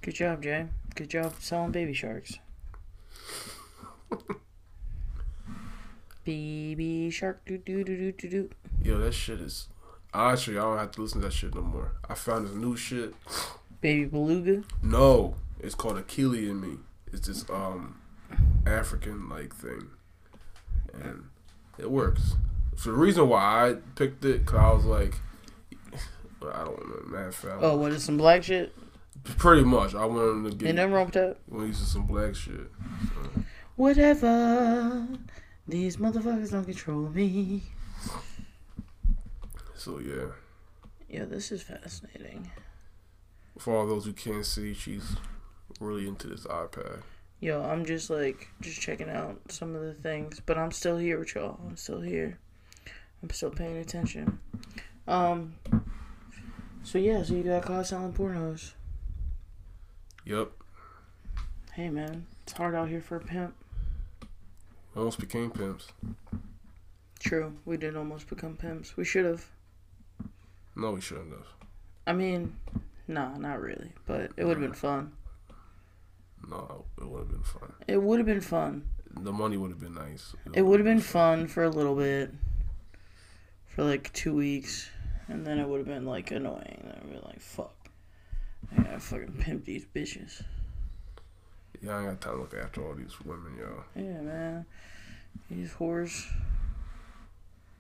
Good 0.02 0.16
job, 0.16 0.44
Jay. 0.44 0.68
Good 0.96 1.10
job 1.10 1.34
selling 1.40 1.72
baby 1.72 1.94
sharks. 1.94 2.40
baby 6.24 7.10
shark 7.10 7.44
do 7.46 7.58
do 7.58 7.84
do 7.84 7.98
do 7.98 8.12
do 8.12 8.30
do. 8.30 8.50
Yo, 8.84 8.98
that 9.00 9.14
shit 9.14 9.42
is. 9.42 9.68
Actually, 10.14 10.58
I 10.58 10.62
don't 10.62 10.78
have 10.78 10.92
to 10.92 11.02
listen 11.02 11.22
to 11.22 11.28
that 11.28 11.34
shit 11.34 11.56
no 11.56 11.62
more. 11.62 11.94
I 12.08 12.14
found 12.14 12.48
this 12.48 12.56
new 12.56 12.78
shit. 12.78 13.16
Baby 13.82 14.06
beluga. 14.06 14.64
No, 14.82 15.36
it's 15.60 15.76
called 15.76 15.98
Achille 15.98 16.36
in 16.36 16.62
me. 16.62 16.78
It's 17.12 17.28
this 17.28 17.50
um 17.50 18.00
African 18.66 19.28
like 19.28 19.54
thing, 19.56 19.90
and 20.94 21.30
it 21.78 21.90
works. 21.90 22.36
So 22.76 22.92
the 22.92 22.98
reason 22.98 23.30
why 23.30 23.70
I 23.70 23.76
picked 23.96 24.26
it, 24.26 24.46
cause 24.46 24.60
I 24.60 24.72
was 24.74 24.86
like, 24.86 25.16
I 26.42 26.64
don't 26.66 26.88
know, 27.12 27.18
man, 27.18 27.32
fam. 27.32 27.60
Oh, 27.62 27.78
what 27.78 27.92
is 27.92 28.04
some 28.04 28.18
black 28.18 28.44
shit? 28.44 28.74
Pretty 29.24 29.64
much, 29.64 29.96
I 29.96 30.06
wanted 30.06 30.44
to 30.44 30.48
Ain't 30.50 30.58
get 30.60 30.76
nothing 30.76 30.92
wrong 30.92 31.06
with 31.06 31.14
that. 31.14 31.38
when 31.48 31.68
he's 31.68 31.78
some 31.78 32.06
black 32.06 32.36
shit. 32.36 32.70
So. 33.08 33.44
Whatever. 33.76 35.08
These 35.68 35.98
motherfuckers 35.98 36.52
don't 36.52 36.66
control 36.66 37.10
me. 37.10 37.64
So 39.76 40.00
yeah, 40.00 40.26
Yeah, 41.10 41.26
this 41.26 41.52
is 41.52 41.62
fascinating. 41.64 42.52
for 43.58 43.76
all 43.76 43.88
those 43.88 44.06
who 44.06 44.14
can't 44.14 44.46
see, 44.46 44.74
she's 44.74 45.16
really 45.80 46.08
into 46.08 46.28
this 46.28 46.46
iPad. 46.48 47.02
Yo, 47.44 47.62
I'm 47.62 47.84
just 47.84 48.10
like 48.10 48.48
just 48.62 48.80
checking 48.80 49.10
out 49.10 49.38
some 49.50 49.76
of 49.76 49.82
the 49.82 49.94
things, 49.94 50.42
but 50.46 50.58
I'm 50.58 50.72
still 50.72 50.98
here 50.98 51.20
with 51.20 51.36
y'all. 51.36 51.60
I'm 51.68 51.76
still 51.76 52.00
here. 52.00 52.40
I'm 53.22 53.30
still 53.32 53.50
paying 53.50 53.76
attention. 53.76 54.40
Um. 55.10 55.56
So 56.84 57.00
yeah, 57.00 57.22
so 57.22 57.34
you 57.34 57.44
got 57.44 57.64
caught 57.64 57.86
selling 57.86 58.14
pornos. 58.14 58.72
Yep, 60.24 60.52
Hey 61.74 61.90
man, 61.90 62.28
it's 62.44 62.54
hard 62.54 62.76
out 62.76 62.88
here 62.88 63.02
for 63.02 63.18
a 63.18 63.20
pimp. 63.20 63.54
almost 64.96 65.20
became 65.20 65.52
pimps. 65.52 65.90
True, 67.20 67.58
we 67.66 67.76
did 67.76 67.98
almost 67.98 68.30
become 68.30 68.56
pimps. 68.56 68.96
We 68.96 69.04
should 69.04 69.26
have. 69.26 69.46
No, 70.78 70.92
we 70.92 71.02
shouldn't 71.02 71.32
have. 71.32 71.48
I 72.08 72.14
mean, 72.14 72.56
nah, 73.06 73.36
not 73.36 73.60
really, 73.60 73.92
but 74.06 74.32
it 74.38 74.46
would 74.46 74.56
have 74.56 74.62
been 74.62 74.72
fun. 74.72 75.12
No, 76.50 76.86
it 77.00 77.08
would 77.08 77.20
have 77.20 77.30
been 77.30 77.44
fun. 77.44 77.74
It 77.88 78.02
would 78.02 78.20
have 78.20 78.26
been 78.26 78.42
fun. 78.42 78.88
The 79.16 79.32
money 79.32 79.58
would 79.58 79.70
have 79.72 79.80
been 79.80 79.94
nice. 79.94 80.36
It 80.54 80.64
would 80.64 80.80
have 80.80 80.86
been 80.86 81.00
fun 81.00 81.48
for 81.48 81.64
a 81.64 81.70
little 81.70 81.96
bit, 81.96 82.32
for 83.68 83.84
like 83.84 84.12
two 84.14 84.34
weeks, 84.36 84.90
and 85.28 85.46
then 85.46 85.60
it 85.60 85.68
would 85.68 85.78
have 85.78 85.88
been 85.88 86.06
like 86.06 86.32
annoying. 86.32 86.92
I'd 86.96 87.10
be 87.10 87.20
like, 87.24 87.40
"Fuck, 87.40 87.76
I 88.72 88.82
gotta 88.82 89.00
fucking 89.00 89.34
pimp 89.40 89.66
these 89.66 89.86
bitches." 89.86 90.42
Yeah, 91.82 91.96
I 91.96 92.00
ain't 92.00 92.10
got 92.10 92.22
time 92.22 92.34
to 92.36 92.42
look 92.42 92.54
after 92.56 92.84
all 92.86 92.96
these 92.96 93.20
women, 93.22 93.56
yo. 93.58 93.84
Yeah, 93.96 94.22
man, 94.22 94.66
these 95.50 95.72
whores. 95.74 96.26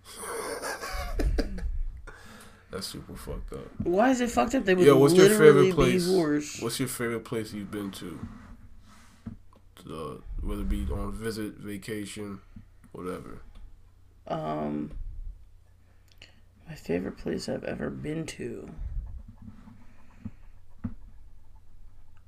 That's 2.69 2.87
super 2.87 3.15
fucked 3.15 3.53
up. 3.53 3.67
Why 3.83 4.09
is 4.09 4.19
it 4.19 4.31
fucked 4.31 4.55
up? 4.55 4.65
They 4.65 4.73
would 4.73 4.85
Yo, 4.85 4.97
what's 4.97 5.13
your 5.13 5.29
favorite 5.29 5.75
place? 5.75 6.05
be 6.07 6.11
whores. 6.11 6.61
What's 6.61 6.79
your 6.79 6.89
favorite 6.89 7.23
place 7.23 7.53
you've 7.53 7.69
been 7.71 7.91
to? 7.91 8.19
The 9.85 10.21
whether 10.41 10.61
it 10.61 10.69
be 10.69 10.87
on 10.91 11.11
visit, 11.11 11.55
vacation, 11.55 12.39
whatever. 12.91 13.41
Um, 14.27 14.91
my 16.67 16.75
favorite 16.75 17.17
place 17.17 17.49
I've 17.49 17.63
ever 17.63 17.89
been 17.89 18.25
to. 18.27 18.69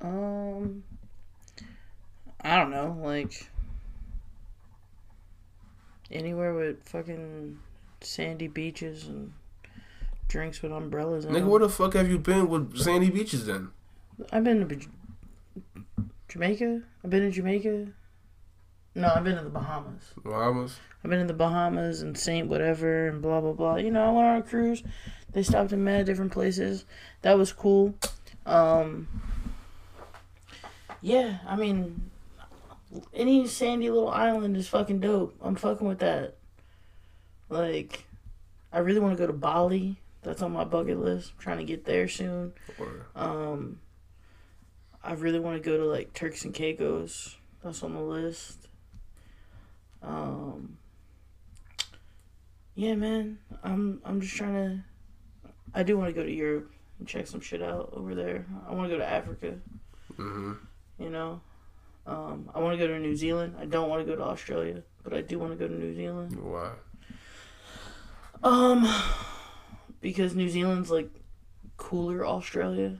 Um, 0.01 0.83
I 2.41 2.55
don't 2.57 2.71
know, 2.71 2.97
like 3.01 3.49
anywhere 6.11 6.53
with 6.53 6.87
fucking 6.87 7.57
sandy 8.01 8.47
beaches 8.47 9.07
and 9.07 9.33
drinks 10.27 10.61
with 10.61 10.71
umbrellas. 10.71 11.25
Nigga, 11.25 11.47
where 11.47 11.61
the 11.61 11.69
fuck 11.69 11.93
have 11.93 12.09
you 12.09 12.19
been 12.19 12.49
with 12.49 12.77
sandy 12.77 13.09
beaches 13.09 13.45
then? 13.45 13.69
I've 14.31 14.43
been 14.43 14.67
to 14.67 14.79
Jamaica. 16.27 16.81
I've 17.03 17.09
been 17.09 17.23
in 17.23 17.31
Jamaica. 17.31 17.87
No, 18.95 19.11
I've 19.13 19.23
been 19.23 19.35
to 19.35 19.43
the 19.43 19.49
Bahamas. 19.49 20.03
Bahamas? 20.23 20.79
I've 21.03 21.09
been 21.09 21.19
in 21.19 21.27
the 21.27 21.33
Bahamas 21.33 22.01
and 22.01 22.17
Saint 22.17 22.47
whatever 22.47 23.07
and 23.09 23.21
blah 23.21 23.41
blah 23.41 23.51
blah. 23.53 23.75
You 23.75 23.91
know, 23.91 24.03
I 24.03 24.11
went 24.11 24.27
on 24.27 24.37
a 24.37 24.41
cruise. 24.43 24.83
They 25.33 25.43
stopped 25.43 25.73
in 25.73 25.83
mad 25.83 26.05
different 26.05 26.31
places. 26.31 26.85
That 27.21 27.37
was 27.37 27.51
cool. 27.51 27.95
Um 28.45 29.07
Yeah, 31.01 31.39
I 31.45 31.55
mean 31.55 32.09
any 33.13 33.45
sandy 33.47 33.89
little 33.89 34.09
island 34.09 34.55
is 34.55 34.69
fucking 34.69 35.01
dope. 35.01 35.35
I'm 35.41 35.55
fucking 35.55 35.87
with 35.87 35.99
that. 35.99 36.37
Like 37.49 38.05
I 38.71 38.79
really 38.79 38.99
want 39.01 39.17
to 39.17 39.21
go 39.21 39.27
to 39.27 39.33
Bali. 39.33 39.99
That's 40.23 40.41
on 40.41 40.53
my 40.53 40.63
bucket 40.63 40.99
list. 40.99 41.33
I'm 41.35 41.43
trying 41.43 41.57
to 41.57 41.63
get 41.65 41.85
there 41.85 42.07
soon. 42.07 42.53
Or 42.79 43.05
Um, 43.15 43.79
I 45.05 45.13
really 45.13 45.39
want 45.39 45.61
to 45.61 45.69
go 45.69 45.77
to 45.77 45.85
like 45.85 46.13
Turks 46.13 46.45
and 46.45 46.53
Caicos. 46.53 47.37
That's 47.63 47.83
on 47.83 47.93
the 47.93 48.01
list. 48.01 48.67
Um, 50.01 50.77
yeah, 52.73 52.95
man. 52.95 53.37
I'm 53.63 54.01
I'm 54.03 54.19
just 54.19 54.35
trying 54.35 54.53
to. 54.53 55.49
I 55.73 55.83
do 55.83 55.97
want 55.97 56.09
to 56.09 56.13
go 56.13 56.25
to 56.25 56.31
Europe 56.31 56.71
and 56.99 57.07
check 57.07 57.27
some 57.27 57.39
shit 57.39 57.61
out 57.61 57.91
over 57.93 58.15
there. 58.15 58.45
I 58.67 58.73
want 58.73 58.89
to 58.89 58.95
go 58.95 58.99
to 58.99 59.07
Africa. 59.07 59.55
hmm 60.15 60.53
You 60.97 61.09
know, 61.11 61.41
um, 62.07 62.49
I 62.55 62.59
want 62.59 62.79
to 62.79 62.87
go 62.87 62.91
to 62.91 62.99
New 62.99 63.15
Zealand. 63.15 63.55
I 63.59 63.65
don't 63.65 63.89
want 63.89 64.05
to 64.05 64.11
go 64.11 64.15
to 64.17 64.23
Australia, 64.23 64.81
but 65.03 65.13
I 65.13 65.21
do 65.21 65.37
want 65.37 65.51
to 65.51 65.57
go 65.57 65.67
to 65.67 65.73
New 65.73 65.95
Zealand. 65.95 66.35
Why? 66.41 66.71
Um, 68.43 68.87
because 70.01 70.35
New 70.35 70.49
Zealand's 70.49 70.89
like 70.89 71.09
cooler 71.77 72.25
Australia. 72.25 72.97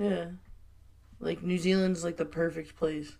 Yeah. 0.00 0.26
Like 1.20 1.42
New 1.42 1.58
Zealand's 1.58 2.02
like 2.02 2.16
the 2.16 2.24
perfect 2.24 2.74
place. 2.74 3.16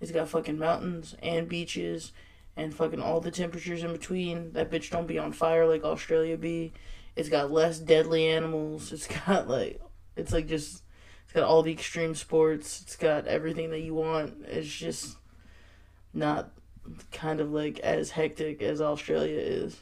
It's 0.00 0.10
got 0.10 0.28
fucking 0.28 0.58
mountains 0.58 1.14
and 1.22 1.48
beaches 1.48 2.12
and 2.56 2.74
fucking 2.74 3.00
all 3.00 3.20
the 3.20 3.30
temperatures 3.30 3.84
in 3.84 3.92
between. 3.92 4.52
That 4.54 4.70
bitch 4.70 4.90
don't 4.90 5.06
be 5.06 5.18
on 5.18 5.32
fire 5.32 5.66
like 5.68 5.84
Australia 5.84 6.38
be. 6.38 6.72
It's 7.14 7.28
got 7.28 7.52
less 7.52 7.78
deadly 7.78 8.26
animals. 8.26 8.90
It's 8.90 9.06
got 9.26 9.48
like 9.48 9.80
it's 10.16 10.32
like 10.32 10.48
just 10.48 10.82
it's 11.24 11.32
got 11.34 11.44
all 11.44 11.62
the 11.62 11.72
extreme 11.72 12.14
sports. 12.14 12.80
It's 12.82 12.96
got 12.96 13.26
everything 13.26 13.70
that 13.70 13.80
you 13.80 13.94
want. 13.94 14.46
It's 14.46 14.72
just 14.72 15.16
not 16.14 16.52
kind 17.12 17.40
of 17.40 17.52
like 17.52 17.78
as 17.80 18.10
hectic 18.10 18.62
as 18.62 18.80
Australia 18.80 19.38
is. 19.38 19.78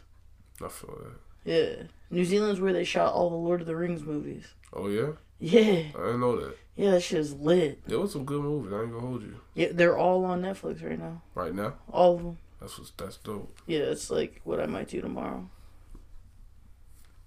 I 0.62 0.68
feel 0.68 0.99
that. 1.05 1.51
Yeah. 1.51 1.83
New 2.11 2.25
Zealand's 2.25 2.61
where 2.61 2.73
they 2.73 2.85
shot 2.85 3.14
all 3.14 3.31
the 3.31 3.37
Lord 3.37 3.61
of 3.61 3.68
the 3.68 3.77
Rings 3.77 4.03
movies. 4.03 4.55
Oh 4.73 4.88
yeah? 4.88 5.12
Yeah. 5.40 5.61
I 5.94 5.98
didn't 6.07 6.20
know 6.20 6.37
that. 6.38 6.57
Yeah, 6.76 6.90
that 6.92 7.00
shit 7.03 7.18
is 7.18 7.35
lit. 7.35 7.87
There 7.87 7.98
was 7.98 8.12
some 8.12 8.24
good 8.24 8.42
movies. 8.42 8.72
I 8.72 8.83
ain't 8.83 8.92
gonna 8.92 9.07
hold 9.07 9.22
you. 9.22 9.40
Yeah, 9.55 9.68
they're 9.72 9.96
all 9.98 10.24
on 10.24 10.42
Netflix 10.42 10.83
right 10.85 10.98
now. 10.98 11.22
Right 11.35 11.55
now, 11.55 11.74
All 11.90 12.14
of 12.16 12.22
them. 12.22 12.38
that's 12.61 12.79
what's 12.79 12.90
that's 12.92 13.16
dope. 13.18 13.55
Yeah, 13.66 13.81
it's 13.81 14.11
like 14.11 14.40
what 14.44 14.61
I 14.61 14.66
might 14.66 14.88
do 14.88 15.00
tomorrow. 15.00 15.48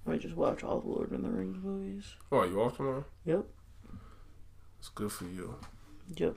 I 0.05 0.09
might 0.11 0.21
just 0.21 0.35
watch 0.35 0.63
all 0.63 0.79
the 0.79 0.87
Lord 0.89 1.11
of 1.11 1.21
the 1.21 1.29
Rings 1.29 1.63
movies. 1.63 2.15
Oh, 2.31 2.39
are 2.39 2.47
you 2.47 2.61
off 2.61 2.77
tomorrow? 2.77 3.05
Yep. 3.25 3.45
It's 4.79 4.89
good 4.89 5.11
for 5.11 5.25
you. 5.25 5.55
Yep. 6.15 6.35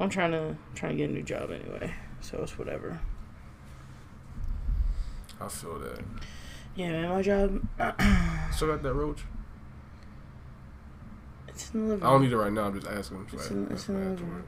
I'm 0.00 0.08
trying 0.10 0.32
to 0.32 0.56
trying 0.74 0.92
to 0.92 0.98
get 0.98 1.10
a 1.10 1.12
new 1.12 1.22
job 1.22 1.50
anyway, 1.50 1.94
so 2.20 2.38
it's 2.42 2.58
whatever. 2.58 3.00
I 5.40 5.48
feel 5.48 5.78
that. 5.78 6.00
Yeah, 6.74 6.90
man, 6.92 7.08
my 7.10 7.22
job. 7.22 7.66
Still 8.54 8.68
got 8.68 8.82
that 8.82 8.94
roach? 8.94 9.20
It's 11.54 11.70
in 11.74 11.80
the 11.82 11.94
living 11.94 12.06
I 12.06 12.10
don't 12.10 12.22
need 12.22 12.32
it 12.32 12.36
right 12.36 12.52
now. 12.52 12.64
I'm 12.66 12.74
just 12.80 12.86
asking. 12.92 13.26
It's 13.32 13.50
in- 13.50 13.68
it's 13.70 13.88
in 13.88 13.94
the 14.02 14.10
living 14.10 14.28
room. 14.30 14.44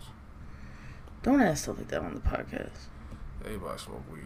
Don't 1.22 1.40
ask 1.40 1.64
stuff 1.64 1.78
like 1.78 1.88
that 1.88 2.02
on 2.02 2.14
the 2.14 2.20
podcast. 2.20 2.70
Everybody 3.44 3.78
smoke 3.78 4.02
weed. 4.12 4.22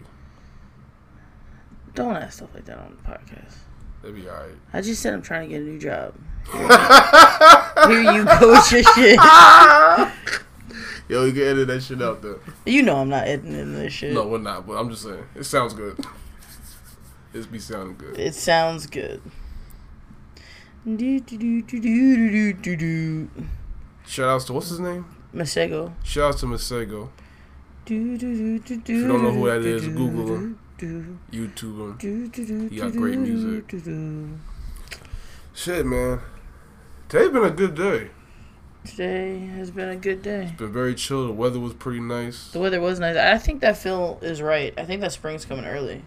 Don't 1.95 2.17
ask 2.17 2.35
stuff 2.38 2.51
like 2.55 2.64
that 2.67 2.79
on 2.79 2.97
the 3.03 3.09
podcast. 3.11 3.55
They 4.03 4.12
be 4.12 4.29
alright. 4.29 4.55
I 4.73 4.81
just 4.81 5.03
said 5.03 5.12
I'm 5.14 5.23
trying 5.23 5.49
to 5.49 5.55
get 5.55 5.62
a 5.62 5.64
new 5.64 5.79
job. 5.79 6.14
Here 7.88 8.01
you 8.12 8.25
go 8.25 8.53
with 8.53 8.73
your 8.73 8.83
shit. 8.95 9.19
Yo, 11.09 11.25
you 11.25 11.33
can 11.33 11.43
edit 11.43 11.69
that 11.69 11.83
shit 11.83 12.01
out 12.03 12.21
though. 12.23 12.38
You 12.67 12.83
know 12.83 12.97
I'm 12.97 13.09
not 13.09 13.27
editing 13.27 13.73
this 13.75 13.93
shit. 13.93 14.12
No, 14.12 14.27
we're 14.27 14.38
not. 14.38 14.67
But 14.67 14.75
I'm 14.75 14.91
just 14.91 15.03
saying, 15.03 15.25
it 15.35 15.45
sounds 15.45 15.75
good. 15.75 15.99
It's 17.35 17.47
be 17.47 17.59
sounding 17.59 17.97
good. 17.97 18.19
It 18.19 18.35
sounds 18.35 18.87
good. 18.87 19.21
Do, 20.87 21.21
do, 21.21 22.77
do. 22.77 23.31
Shout 24.07 24.29
outs 24.29 24.45
to 24.47 24.53
what's 24.53 24.69
his 24.69 24.81
name? 24.81 25.05
Masego. 25.35 25.93
Shout 26.03 26.35
out 26.35 26.38
to 26.38 26.47
Masego. 26.47 27.11
Do, 27.85 27.95
you 27.95 28.59
don't 29.09 29.23
know 29.23 29.31
who 29.31 29.47
that 29.47 29.62
is, 29.62 29.87
Google 29.88 30.35
him. 30.35 30.59
YouTube 31.33 32.01
him. 32.03 32.71
He 32.71 32.77
got 32.77 32.93
great 32.93 33.19
music. 33.19 33.71
Shit, 35.55 35.85
man. 35.87 36.21
Today's 37.09 37.31
been 37.31 37.45
a 37.45 37.51
good 37.51 37.75
day. 37.75 38.11
Today 38.85 39.41
has 39.47 39.71
been 39.71 39.88
a 39.88 39.97
good 39.97 40.23
day. 40.23 40.45
It's 40.45 40.59
been 40.59 40.73
very 40.73 40.95
chill. 40.95 41.27
The 41.27 41.33
weather 41.33 41.59
was 41.59 41.75
pretty 41.75 42.01
nice. 42.01 42.51
The 42.53 42.61
weather 42.61 42.81
was 42.81 43.01
nice. 43.01 43.17
I 43.17 43.37
think 43.37 43.61
that 43.61 43.77
Phil 43.77 44.19
is 44.23 44.41
right. 44.41 44.73
I 44.79 44.85
think 44.85 45.01
that 45.01 45.12
spring's 45.12 45.45
coming 45.45 45.64
early. 45.67 46.05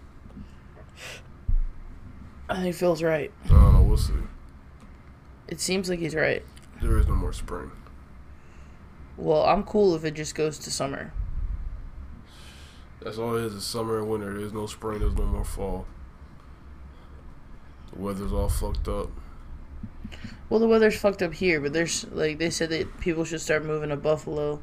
I 2.48 2.62
think 2.62 2.74
Phil's 2.74 3.02
right. 3.02 3.30
I 3.44 3.48
don't 3.48 3.74
know. 3.74 3.82
We'll 3.82 3.96
see. 3.96 4.14
It 5.52 5.60
seems 5.60 5.90
like 5.90 5.98
he's 5.98 6.14
right. 6.14 6.42
There 6.80 6.96
is 6.96 7.06
no 7.06 7.14
more 7.14 7.34
spring. 7.34 7.72
Well, 9.18 9.42
I'm 9.42 9.64
cool 9.64 9.94
if 9.94 10.02
it 10.02 10.14
just 10.14 10.34
goes 10.34 10.58
to 10.60 10.70
summer. 10.70 11.12
That's 13.02 13.18
all 13.18 13.36
it 13.36 13.44
is. 13.44 13.52
Is 13.52 13.62
summer 13.62 13.98
and 13.98 14.08
winter. 14.08 14.32
There's 14.32 14.54
no 14.54 14.66
spring. 14.66 15.00
There's 15.00 15.12
no 15.12 15.26
more 15.26 15.44
fall. 15.44 15.84
The 17.92 18.00
weather's 18.00 18.32
all 18.32 18.48
fucked 18.48 18.88
up. 18.88 19.10
Well, 20.48 20.58
the 20.58 20.66
weather's 20.66 20.98
fucked 20.98 21.20
up 21.20 21.34
here, 21.34 21.60
but 21.60 21.74
there's 21.74 22.10
like 22.12 22.38
they 22.38 22.48
said 22.48 22.70
that 22.70 22.98
people 23.00 23.26
should 23.26 23.42
start 23.42 23.62
moving 23.62 23.90
to 23.90 23.96
Buffalo 23.96 24.58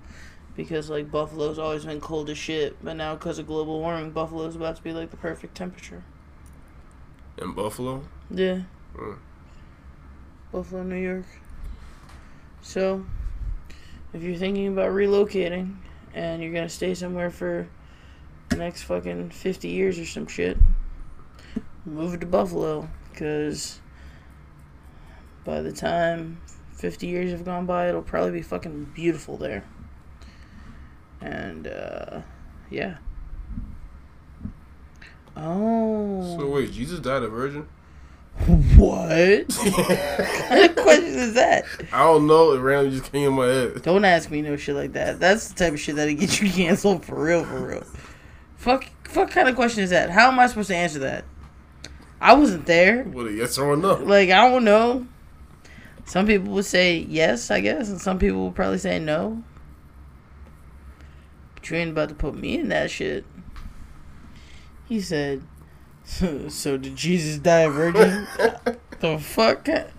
because 0.56 0.90
like 0.90 1.12
Buffalo's 1.12 1.60
always 1.60 1.86
been 1.86 2.02
cold 2.02 2.32
as 2.32 2.38
shit, 2.40 2.84
but 2.84 2.96
now 2.96 3.14
because 3.14 3.38
of 3.38 3.46
global 3.46 3.80
warming, 3.80 4.10
Buffalo's 4.10 4.56
about 4.56 4.78
to 4.78 4.82
be 4.82 4.92
like 4.92 5.12
the 5.12 5.18
perfect 5.18 5.54
temperature. 5.54 6.04
In 7.38 7.54
Buffalo. 7.54 8.02
Yeah. 8.32 8.62
Mm. 8.96 9.20
Buffalo, 10.52 10.84
New 10.84 10.96
York. 10.96 11.26
So, 12.62 13.06
if 14.14 14.24
you're 14.24 14.36
thinking 14.36 14.68
about 14.68 14.92
relocating 14.92 15.76
and 16.14 16.42
you're 16.42 16.54
gonna 16.54 16.70
stay 16.70 16.94
somewhere 16.94 17.30
for 17.30 17.68
the 18.50 18.56
next 18.56 18.84
fucking 18.84 19.30
50 19.30 19.68
years 19.68 20.00
or 20.00 20.06
some 20.06 20.28
shit, 20.28 20.58
move 21.86 22.20
to 22.20 22.26
Buffalo 22.26 22.90
because 23.12 23.80
by 25.46 25.62
the 25.62 25.72
time 25.72 26.42
50 26.74 27.08
years 27.08 27.32
have 27.32 27.46
gone 27.46 27.66
by, 27.66 27.90
it'll 27.90 28.02
probably 28.02 28.32
be 28.32 28.42
fucking 28.42 28.92
beautiful 28.96 29.38
there. 29.38 29.64
And, 31.22 31.68
uh, 31.68 32.22
yeah. 32.70 32.98
Oh. 35.36 36.38
So 36.38 36.50
wait, 36.50 36.72
Jesus 36.72 37.00
died 37.00 37.24
a 37.24 37.28
virgin? 37.28 37.68
What? 38.48 39.54
what 39.54 39.88
kind 40.48 40.70
of 40.70 40.76
question 40.76 41.14
is 41.14 41.34
that? 41.34 41.66
I 41.92 42.00
don't 42.04 42.26
know. 42.26 42.54
It 42.54 42.60
randomly 42.60 42.98
just 42.98 43.12
came 43.12 43.28
in 43.28 43.34
my 43.34 43.46
head. 43.46 43.82
Don't 43.82 44.06
ask 44.06 44.32
me 44.32 44.42
no 44.42 44.56
shit 44.56 44.76
like 44.76 44.94
that. 44.94 45.20
That's 45.20 45.50
the 45.50 45.56
type 45.56 45.74
of 45.74 45.80
shit 45.80 45.96
that'll 45.96 46.16
get 46.16 46.42
you 46.42 46.50
canceled 46.52 47.06
for 47.06 47.22
real, 47.22 47.44
for 47.44 47.60
real. 47.60 47.84
Fuck, 48.56 48.86
fuck 49.04 49.30
kind 49.32 49.50
of 49.50 49.56
question 49.56 49.84
is 49.84 49.90
that? 49.90 50.10
How 50.10 50.30
am 50.30 50.40
I 50.40 50.48
supposed 50.48 50.70
to 50.70 50.76
answer 50.76 51.00
that? 51.00 51.26
I 52.22 52.34
wasn't 52.34 52.66
there. 52.66 53.04
What 53.04 53.28
a 53.28 53.32
yes 53.32 53.58
or 53.58 53.74
a 53.74 53.78
no? 53.78 53.94
Like, 53.96 54.30
I 54.30 54.50
don't 54.50 54.64
know. 54.64 55.08
Some 56.06 56.26
people 56.26 56.52
would 56.54 56.66
say 56.66 56.98
yes, 56.98 57.52
I 57.52 57.62
guess, 57.62 57.90
and 57.90 58.02
some 58.02 58.20
people 58.20 58.46
would 58.46 58.56
probably 58.56 58.80
say 58.80 59.00
no. 59.00 59.44
But 61.56 61.70
you 61.70 61.78
ain't 61.78 61.92
about 61.92 62.10
to 62.10 62.16
put 62.16 62.36
me 62.36 62.58
in 62.58 62.70
that 62.70 62.90
shit. 62.90 63.26
He 64.88 65.02
said, 65.02 65.44
so, 66.10 66.50
so 66.64 66.78
did 66.78 66.96
Jesus 66.96 67.38
die 67.38 67.62
a 67.62 67.70
virgin? 67.70 68.28
the 69.00 69.18
fuck? 69.20 69.68
It's 69.68 69.92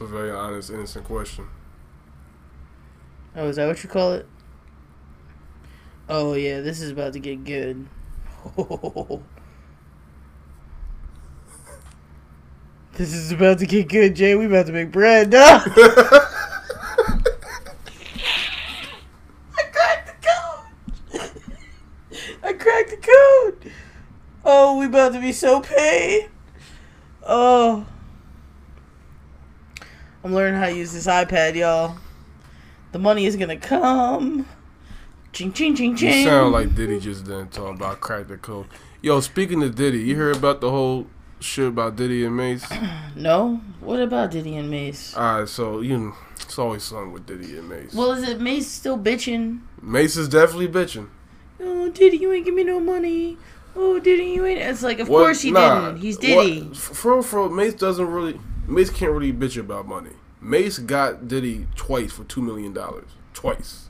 a 0.00 0.06
very 0.06 0.30
honest, 0.30 0.70
innocent 0.70 1.04
question. 1.04 1.48
Oh, 3.34 3.48
is 3.48 3.56
that 3.56 3.66
what 3.66 3.82
you 3.82 3.88
call 3.88 4.12
it? 4.12 4.28
Oh 6.08 6.34
yeah, 6.34 6.60
this 6.60 6.80
is 6.80 6.90
about 6.90 7.12
to 7.12 7.20
get 7.20 7.44
good. 7.44 7.86
this 12.94 13.12
is 13.12 13.30
about 13.32 13.58
to 13.58 13.66
get 13.66 13.88
good, 13.88 14.16
Jay. 14.16 14.34
We 14.34 14.46
about 14.46 14.64
to 14.66 14.72
make 14.72 14.90
bread. 14.90 15.30
No. 15.30 15.40
I 15.40 15.58
cracked 19.72 20.06
the 20.06 20.14
code. 20.26 20.64
I 22.42 22.52
cracked 22.54 22.90
the 22.90 22.96
code. 22.96 23.72
Oh, 24.44 24.77
we 24.77 24.77
about 24.88 25.12
to 25.12 25.20
be 25.20 25.32
so 25.32 25.60
paid. 25.60 26.28
Oh. 27.26 27.86
I'm 30.24 30.34
learning 30.34 30.60
how 30.60 30.66
to 30.66 30.74
use 30.74 30.92
this 30.92 31.06
iPad, 31.06 31.54
y'all. 31.54 31.96
The 32.92 32.98
money 32.98 33.26
is 33.26 33.36
gonna 33.36 33.56
come. 33.56 34.46
Ching 35.32 35.52
ching 35.52 35.76
ching 35.76 35.94
ching. 35.94 36.18
You 36.18 36.24
sound 36.24 36.52
like 36.52 36.74
Diddy 36.74 36.98
just 36.98 37.26
then 37.26 37.48
talking 37.48 37.76
about 37.76 38.00
crack 38.00 38.28
the 38.28 38.36
code. 38.38 38.66
Yo, 39.02 39.20
speaking 39.20 39.62
of 39.62 39.74
Diddy, 39.74 40.00
you 40.00 40.16
heard 40.16 40.36
about 40.36 40.60
the 40.60 40.70
whole 40.70 41.06
shit 41.40 41.68
about 41.68 41.96
Diddy 41.96 42.24
and 42.24 42.36
Mase? 42.36 42.66
no. 43.16 43.60
What 43.80 44.00
about 44.00 44.30
Diddy 44.30 44.56
and 44.56 44.70
Mase? 44.70 45.14
Alright, 45.16 45.48
so 45.48 45.80
you 45.80 45.98
know, 45.98 46.14
it's 46.40 46.58
always 46.58 46.82
something 46.82 47.12
with 47.12 47.26
Diddy 47.26 47.58
and 47.58 47.68
Mase. 47.68 47.94
Well, 47.94 48.12
is 48.12 48.28
it 48.28 48.40
Mase 48.40 48.66
still 48.66 48.98
bitching? 48.98 49.60
Mase 49.80 50.16
is 50.16 50.28
definitely 50.28 50.68
bitching. 50.68 51.08
Oh, 51.60 51.90
Diddy, 51.90 52.16
you 52.16 52.32
ain't 52.32 52.44
give 52.44 52.54
me 52.54 52.64
no 52.64 52.80
money. 52.80 53.36
Oh, 53.80 54.00
Diddy, 54.00 54.24
you. 54.24 54.44
It's 54.44 54.82
like, 54.82 54.98
of 54.98 55.08
What- 55.08 55.20
course 55.20 55.40
he 55.40 55.52
nah, 55.52 55.86
didn't. 55.86 56.00
He's 56.00 56.16
Diddy. 56.18 56.62
What, 56.62 56.76
for 56.76 57.22
for 57.22 57.48
Mase 57.48 57.74
doesn't 57.74 58.06
really 58.10 58.40
Mase 58.66 58.90
can't 58.90 59.12
really 59.12 59.32
bitch 59.32 59.56
about 59.58 59.86
money. 59.86 60.10
Mase 60.40 60.80
got 60.80 61.28
Diddy 61.28 61.66
twice 61.76 62.12
for 62.12 62.24
two 62.24 62.42
million 62.42 62.72
dollars. 62.72 63.10
Twice. 63.34 63.88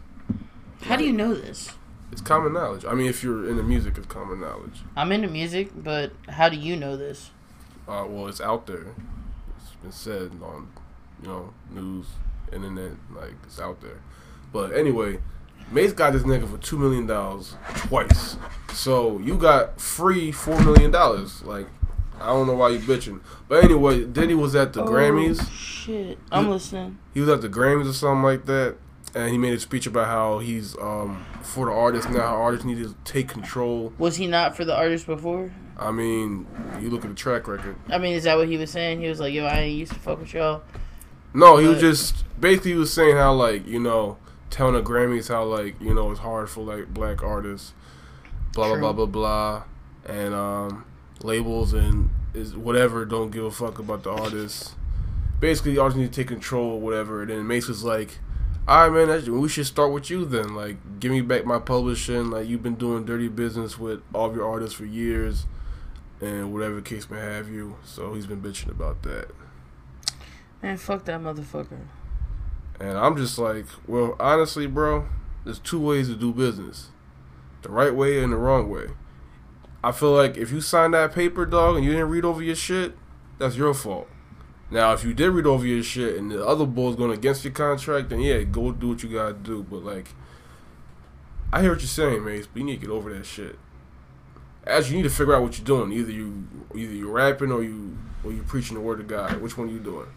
How 0.82 0.96
do 0.96 1.04
you 1.04 1.12
know 1.12 1.34
this? 1.34 1.72
It's 2.12 2.20
common 2.20 2.52
knowledge. 2.52 2.84
I 2.84 2.94
mean, 2.94 3.06
if 3.06 3.22
you're 3.22 3.48
into 3.48 3.62
music, 3.62 3.96
it's 3.98 4.06
common 4.06 4.40
knowledge. 4.40 4.82
I'm 4.96 5.10
into 5.12 5.28
music, 5.28 5.70
but 5.74 6.12
how 6.28 6.48
do 6.48 6.56
you 6.56 6.76
know 6.76 6.96
this? 6.96 7.30
Uh, 7.86 8.04
well, 8.08 8.28
it's 8.28 8.40
out 8.40 8.66
there. 8.66 8.94
It's 9.58 9.72
been 9.82 9.92
said 9.92 10.32
on, 10.42 10.68
you 11.22 11.28
know, 11.28 11.52
news, 11.70 12.06
internet, 12.52 12.92
like 13.14 13.32
it's 13.44 13.58
out 13.60 13.80
there. 13.80 14.00
But 14.52 14.72
anyway, 14.76 15.18
Mase 15.70 15.92
got 15.92 16.12
this 16.12 16.22
nigga 16.22 16.50
for 16.50 16.58
two 16.58 16.78
million 16.78 17.06
dollars 17.06 17.54
twice. 17.76 18.36
So 18.72 19.18
you 19.18 19.36
got 19.36 19.80
free 19.80 20.32
four 20.32 20.58
million 20.62 20.90
dollars. 20.90 21.42
Like, 21.42 21.66
I 22.20 22.28
don't 22.28 22.46
know 22.46 22.54
why 22.54 22.70
you 22.70 22.78
bitching. 22.78 23.20
But 23.48 23.64
anyway, 23.64 24.04
Diddy 24.04 24.34
was 24.34 24.54
at 24.54 24.72
the 24.72 24.82
Oh, 24.82 24.88
Grammys. 24.88 25.50
Shit. 25.50 26.18
I'm 26.32 26.48
listening. 26.50 26.98
He 27.14 27.20
was 27.20 27.28
at 27.28 27.40
the 27.42 27.48
Grammys 27.48 27.88
or 27.88 27.92
something 27.92 28.22
like 28.22 28.46
that, 28.46 28.76
and 29.14 29.30
he 29.30 29.38
made 29.38 29.52
a 29.54 29.60
speech 29.60 29.86
about 29.86 30.06
how 30.06 30.38
he's 30.38 30.76
um 30.78 31.24
for 31.42 31.66
the 31.66 31.72
artists 31.72 32.10
now. 32.10 32.20
How 32.20 32.36
artists 32.36 32.64
need 32.64 32.78
to 32.78 32.94
take 33.04 33.28
control. 33.28 33.92
Was 33.98 34.16
he 34.16 34.26
not 34.26 34.56
for 34.56 34.64
the 34.64 34.74
artist 34.74 35.06
before? 35.06 35.52
I 35.78 35.92
mean, 35.92 36.46
you 36.80 36.90
look 36.90 37.04
at 37.04 37.10
the 37.10 37.14
track 37.14 37.46
record. 37.46 37.76
I 37.88 37.98
mean, 37.98 38.14
is 38.14 38.24
that 38.24 38.36
what 38.36 38.48
he 38.48 38.56
was 38.56 38.70
saying? 38.70 39.00
He 39.00 39.08
was 39.08 39.20
like, 39.20 39.32
yo, 39.32 39.44
I 39.44 39.60
ain't 39.60 39.78
used 39.78 39.92
to 39.92 39.98
fuck 39.98 40.18
with 40.18 40.34
y'all. 40.34 40.62
No, 41.34 41.58
he 41.58 41.68
was 41.68 41.78
just 41.80 42.24
basically 42.40 42.72
he 42.72 42.76
was 42.78 42.92
saying 42.92 43.16
how 43.16 43.32
like 43.34 43.66
you 43.66 43.78
know 43.78 44.16
telling 44.50 44.74
the 44.74 44.82
Grammys 44.82 45.28
how 45.28 45.44
like 45.44 45.80
you 45.80 45.94
know 45.94 46.10
it's 46.10 46.20
hard 46.20 46.48
for 46.50 46.62
like 46.64 46.88
black 46.92 47.22
artists, 47.22 47.72
blah 48.54 48.70
True. 48.72 48.80
blah 48.80 48.92
blah 48.92 49.06
blah 49.06 49.62
blah, 50.06 50.14
and 50.14 50.34
um 50.34 50.84
labels 51.22 51.72
and 51.72 52.10
is 52.34 52.56
whatever 52.56 53.04
don't 53.04 53.30
give 53.30 53.44
a 53.44 53.50
fuck 53.50 53.78
about 53.78 54.02
the 54.04 54.10
artists. 54.10 54.74
Basically, 55.40 55.78
artists 55.78 55.98
need 55.98 56.12
to 56.12 56.20
take 56.20 56.28
control 56.28 56.72
or 56.72 56.80
whatever. 56.80 57.22
And 57.22 57.30
then 57.30 57.46
Mase 57.46 57.68
was 57.68 57.84
like, 57.84 58.18
"All 58.66 58.90
right, 58.90 59.06
man, 59.06 59.40
we 59.40 59.48
should 59.48 59.66
start 59.66 59.92
with 59.92 60.10
you 60.10 60.24
then. 60.24 60.54
Like, 60.54 60.76
give 61.00 61.12
me 61.12 61.20
back 61.20 61.44
my 61.44 61.58
publishing. 61.60 62.30
Like, 62.30 62.48
you've 62.48 62.62
been 62.62 62.74
doing 62.74 63.04
dirty 63.04 63.28
business 63.28 63.78
with 63.78 64.00
all 64.12 64.26
of 64.30 64.34
your 64.36 64.48
artists 64.48 64.74
for 64.74 64.84
years. 64.84 65.46
and 66.20 66.52
whatever 66.52 66.80
case 66.80 67.08
may 67.08 67.20
have 67.20 67.48
you. 67.48 67.76
So 67.84 68.14
he's 68.14 68.26
been 68.26 68.42
bitching 68.42 68.70
about 68.70 69.02
that. 69.04 69.28
Man, 70.62 70.76
fuck 70.76 71.04
that 71.04 71.20
motherfucker. 71.20 71.78
And 72.80 72.96
I'm 72.96 73.16
just 73.16 73.38
like, 73.38 73.66
well, 73.86 74.16
honestly, 74.20 74.66
bro, 74.66 75.06
there's 75.44 75.58
two 75.58 75.80
ways 75.80 76.08
to 76.08 76.14
do 76.14 76.32
business 76.32 76.88
the 77.62 77.70
right 77.70 77.94
way 77.94 78.22
and 78.22 78.32
the 78.32 78.36
wrong 78.36 78.70
way. 78.70 78.86
I 79.82 79.92
feel 79.92 80.12
like 80.12 80.36
if 80.36 80.50
you 80.50 80.60
signed 80.60 80.94
that 80.94 81.14
paper, 81.14 81.46
dog, 81.46 81.76
and 81.76 81.84
you 81.84 81.92
didn't 81.92 82.08
read 82.08 82.24
over 82.24 82.42
your 82.42 82.54
shit, 82.54 82.94
that's 83.38 83.56
your 83.56 83.74
fault. 83.74 84.08
Now, 84.70 84.92
if 84.92 85.04
you 85.04 85.14
did 85.14 85.30
read 85.30 85.46
over 85.46 85.66
your 85.66 85.82
shit 85.82 86.16
and 86.16 86.30
the 86.30 86.44
other 86.44 86.66
bull's 86.66 86.96
going 86.96 87.12
against 87.12 87.44
your 87.44 87.52
contract, 87.52 88.10
then 88.10 88.20
yeah, 88.20 88.42
go 88.42 88.72
do 88.72 88.88
what 88.88 89.02
you 89.02 89.08
gotta 89.08 89.34
do. 89.34 89.62
But 89.62 89.84
like, 89.84 90.08
I 91.52 91.62
hear 91.62 91.70
what 91.70 91.80
you're 91.80 91.88
saying, 91.88 92.24
Mase, 92.24 92.46
but 92.46 92.58
you 92.58 92.64
need 92.64 92.80
to 92.80 92.86
get 92.86 92.92
over 92.92 93.12
that 93.14 93.24
shit. 93.24 93.58
As 94.64 94.90
you 94.90 94.96
need 94.98 95.04
to 95.04 95.10
figure 95.10 95.34
out 95.34 95.42
what 95.42 95.56
you're 95.56 95.64
doing. 95.64 95.92
Either 95.92 96.12
you, 96.12 96.46
either 96.74 96.92
you 96.92 97.10
rapping 97.10 97.50
or 97.50 97.62
you, 97.62 97.96
or 98.22 98.32
you 98.32 98.42
preaching 98.42 98.74
the 98.74 98.82
word 98.82 99.00
of 99.00 99.08
God. 99.08 99.40
Which 99.40 99.56
one 99.56 99.68
are 99.68 99.72
you 99.72 99.78
doing? 99.78 100.08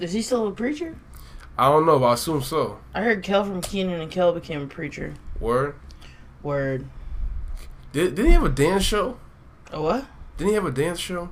Is 0.00 0.12
he 0.12 0.22
still 0.22 0.46
a 0.46 0.52
preacher? 0.52 0.96
I 1.58 1.70
don't 1.70 1.86
know, 1.86 1.98
but 1.98 2.06
I 2.06 2.14
assume 2.14 2.42
so. 2.42 2.78
I 2.94 3.02
heard 3.02 3.22
Kel 3.22 3.44
from 3.44 3.62
Kenan 3.62 4.00
and 4.00 4.10
Kel 4.10 4.32
became 4.32 4.62
a 4.62 4.66
preacher. 4.66 5.14
Word. 5.40 5.74
Word. 6.42 6.86
Did 7.92 8.14
didn't 8.14 8.26
he 8.26 8.32
have 8.32 8.44
a 8.44 8.50
dance 8.50 8.84
show? 8.84 9.18
A 9.72 9.80
what? 9.80 10.06
Didn't 10.36 10.50
he 10.50 10.54
have 10.54 10.66
a 10.66 10.70
dance 10.70 11.00
show? 11.00 11.30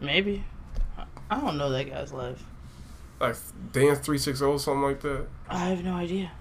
Maybe. 0.00 0.44
I 1.30 1.40
don't 1.40 1.58
know 1.58 1.70
that 1.70 1.90
guy's 1.90 2.12
life. 2.12 2.42
Like 3.20 3.36
Dance 3.72 3.98
Three 3.98 4.18
Six 4.18 4.38
Zero, 4.38 4.56
something 4.56 4.82
like 4.82 5.00
that. 5.02 5.26
I 5.48 5.58
have 5.58 5.84
no 5.84 5.94
idea. 5.94 6.32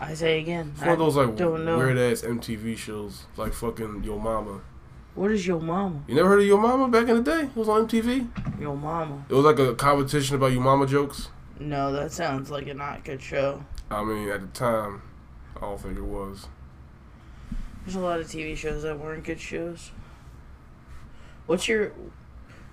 I 0.00 0.14
say 0.14 0.40
again. 0.40 0.72
It's 0.72 0.80
one 0.80 0.90
of 0.90 0.98
those 0.98 1.16
like 1.16 1.36
don't 1.36 1.66
know. 1.66 1.76
weird 1.76 1.98
ass 1.98 2.22
MTV 2.22 2.78
shows, 2.78 3.24
like 3.36 3.52
fucking 3.52 4.02
Yo 4.02 4.18
Mama. 4.18 4.62
What 5.14 5.32
is 5.32 5.46
your 5.46 5.60
mama? 5.60 6.02
You 6.06 6.14
never 6.14 6.28
heard 6.28 6.40
of 6.40 6.46
Yo 6.46 6.56
Mama 6.56 6.88
back 6.88 7.08
in 7.08 7.16
the 7.16 7.22
day? 7.22 7.42
It 7.42 7.56
was 7.56 7.68
on 7.68 7.86
MTV. 7.86 8.60
Your 8.60 8.76
mama. 8.76 9.26
It 9.28 9.34
was 9.34 9.44
like 9.44 9.58
a 9.58 9.74
competition 9.74 10.36
about 10.36 10.52
Yo 10.52 10.60
Mama 10.60 10.86
jokes. 10.86 11.28
No, 11.60 11.92
that 11.92 12.10
sounds 12.10 12.50
like 12.50 12.66
a 12.68 12.74
not 12.74 13.04
good 13.04 13.20
show. 13.20 13.62
I 13.90 14.02
mean, 14.02 14.30
at 14.30 14.40
the 14.40 14.46
time, 14.46 15.02
I 15.56 15.60
don't 15.60 15.78
think 15.78 15.98
it 15.98 16.02
was. 16.02 16.48
There's 17.84 17.96
a 17.96 18.00
lot 18.00 18.18
of 18.18 18.26
TV 18.26 18.56
shows 18.56 18.82
that 18.82 18.98
weren't 18.98 19.24
good 19.24 19.38
shows. 19.38 19.90
What's 21.44 21.68
your? 21.68 21.92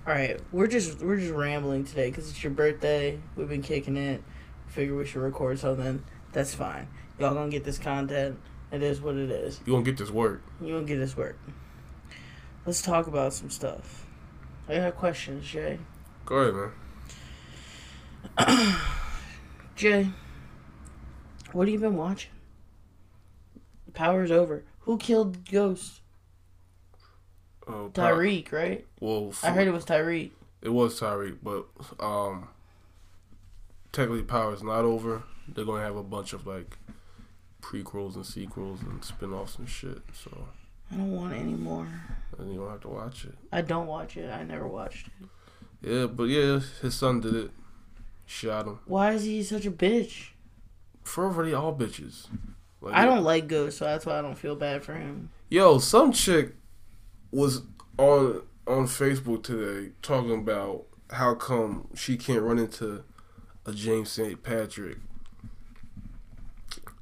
All 0.06 0.14
right, 0.14 0.40
we're 0.52 0.68
just 0.68 1.02
we're 1.02 1.18
just 1.18 1.34
rambling 1.34 1.84
today 1.84 2.08
because 2.08 2.30
it's 2.30 2.42
your 2.42 2.52
birthday. 2.52 3.20
We've 3.36 3.48
been 3.48 3.60
kicking 3.60 3.98
it. 3.98 4.22
Figure 4.68 4.96
we 4.96 5.04
should 5.04 5.20
record 5.20 5.58
something. 5.58 6.02
That's 6.32 6.54
fine. 6.54 6.88
Y'all 7.18 7.34
gonna 7.34 7.50
get 7.50 7.64
this 7.64 7.78
content. 7.78 8.38
It 8.72 8.82
is 8.82 9.02
what 9.02 9.16
it 9.16 9.30
is. 9.30 9.60
You 9.66 9.74
gonna 9.74 9.84
get 9.84 9.98
this 9.98 10.10
work? 10.10 10.42
You 10.62 10.74
gonna 10.74 10.86
get 10.86 10.96
this 10.96 11.14
work. 11.14 11.38
Let's 12.64 12.80
talk 12.80 13.06
about 13.06 13.34
some 13.34 13.50
stuff. 13.50 14.06
I 14.66 14.76
got 14.76 14.96
questions, 14.96 15.46
Jay. 15.46 15.78
Go 16.24 16.36
ahead, 16.36 16.54
man. 16.54 16.72
Jay, 19.76 20.08
what 21.52 21.68
have 21.68 21.72
you 21.72 21.78
been 21.80 21.96
watching? 21.96 22.30
Power's 23.94 24.30
over. 24.30 24.64
Who 24.80 24.98
killed 24.98 25.48
Ghost? 25.50 26.00
Uh, 27.66 27.88
Tariq, 27.92 28.50
right? 28.52 28.86
Well, 29.00 29.32
I 29.42 29.50
heard 29.50 29.68
it 29.68 29.72
was 29.72 29.84
Tariq. 29.84 30.30
it 30.62 30.70
was 30.70 30.98
Tariq, 31.00 31.36
but 31.42 31.66
um, 32.00 32.48
technically, 33.92 34.22
Power's 34.22 34.62
not 34.62 34.84
over. 34.84 35.22
They're 35.48 35.64
gonna 35.64 35.82
have 35.82 35.96
a 35.96 36.02
bunch 36.02 36.32
of 36.32 36.46
like 36.46 36.78
prequels 37.62 38.14
and 38.16 38.24
sequels 38.24 38.80
and 38.82 39.04
spin-offs 39.04 39.56
and 39.58 39.68
shit. 39.68 39.98
So 40.14 40.48
I 40.90 40.96
don't 40.96 41.12
want 41.12 41.34
it 41.34 41.40
anymore. 41.40 41.88
and 42.38 42.52
you 42.52 42.60
don't 42.60 42.70
have 42.70 42.80
to 42.82 42.88
watch 42.88 43.24
it. 43.26 43.34
I 43.52 43.60
don't 43.62 43.86
watch 43.86 44.16
it. 44.16 44.30
I 44.30 44.42
never 44.44 44.66
watched 44.66 45.08
it. 45.08 45.28
Yeah, 45.82 46.06
but 46.06 46.24
yeah, 46.24 46.60
his 46.82 46.94
son 46.94 47.20
did 47.20 47.34
it. 47.34 47.50
Shot 48.30 48.66
him. 48.66 48.78
Why 48.84 49.12
is 49.12 49.24
he 49.24 49.42
such 49.42 49.64
a 49.64 49.70
bitch? 49.70 50.28
For 51.02 51.24
already 51.24 51.54
all 51.54 51.74
bitches. 51.74 52.26
Like, 52.82 52.94
I 52.94 53.06
don't 53.06 53.24
like 53.24 53.48
Ghost, 53.48 53.78
so 53.78 53.86
that's 53.86 54.04
why 54.04 54.18
I 54.18 54.22
don't 54.22 54.36
feel 54.36 54.54
bad 54.54 54.84
for 54.84 54.92
him. 54.92 55.30
Yo, 55.48 55.78
some 55.78 56.12
chick 56.12 56.52
was 57.32 57.62
on 57.96 58.42
on 58.66 58.86
Facebook 58.86 59.42
today 59.42 59.92
talking 60.02 60.34
about 60.34 60.84
how 61.10 61.34
come 61.34 61.88
she 61.94 62.18
can't 62.18 62.42
run 62.42 62.58
into 62.58 63.02
a 63.64 63.72
James 63.72 64.10
St. 64.10 64.42
Patrick. 64.42 64.98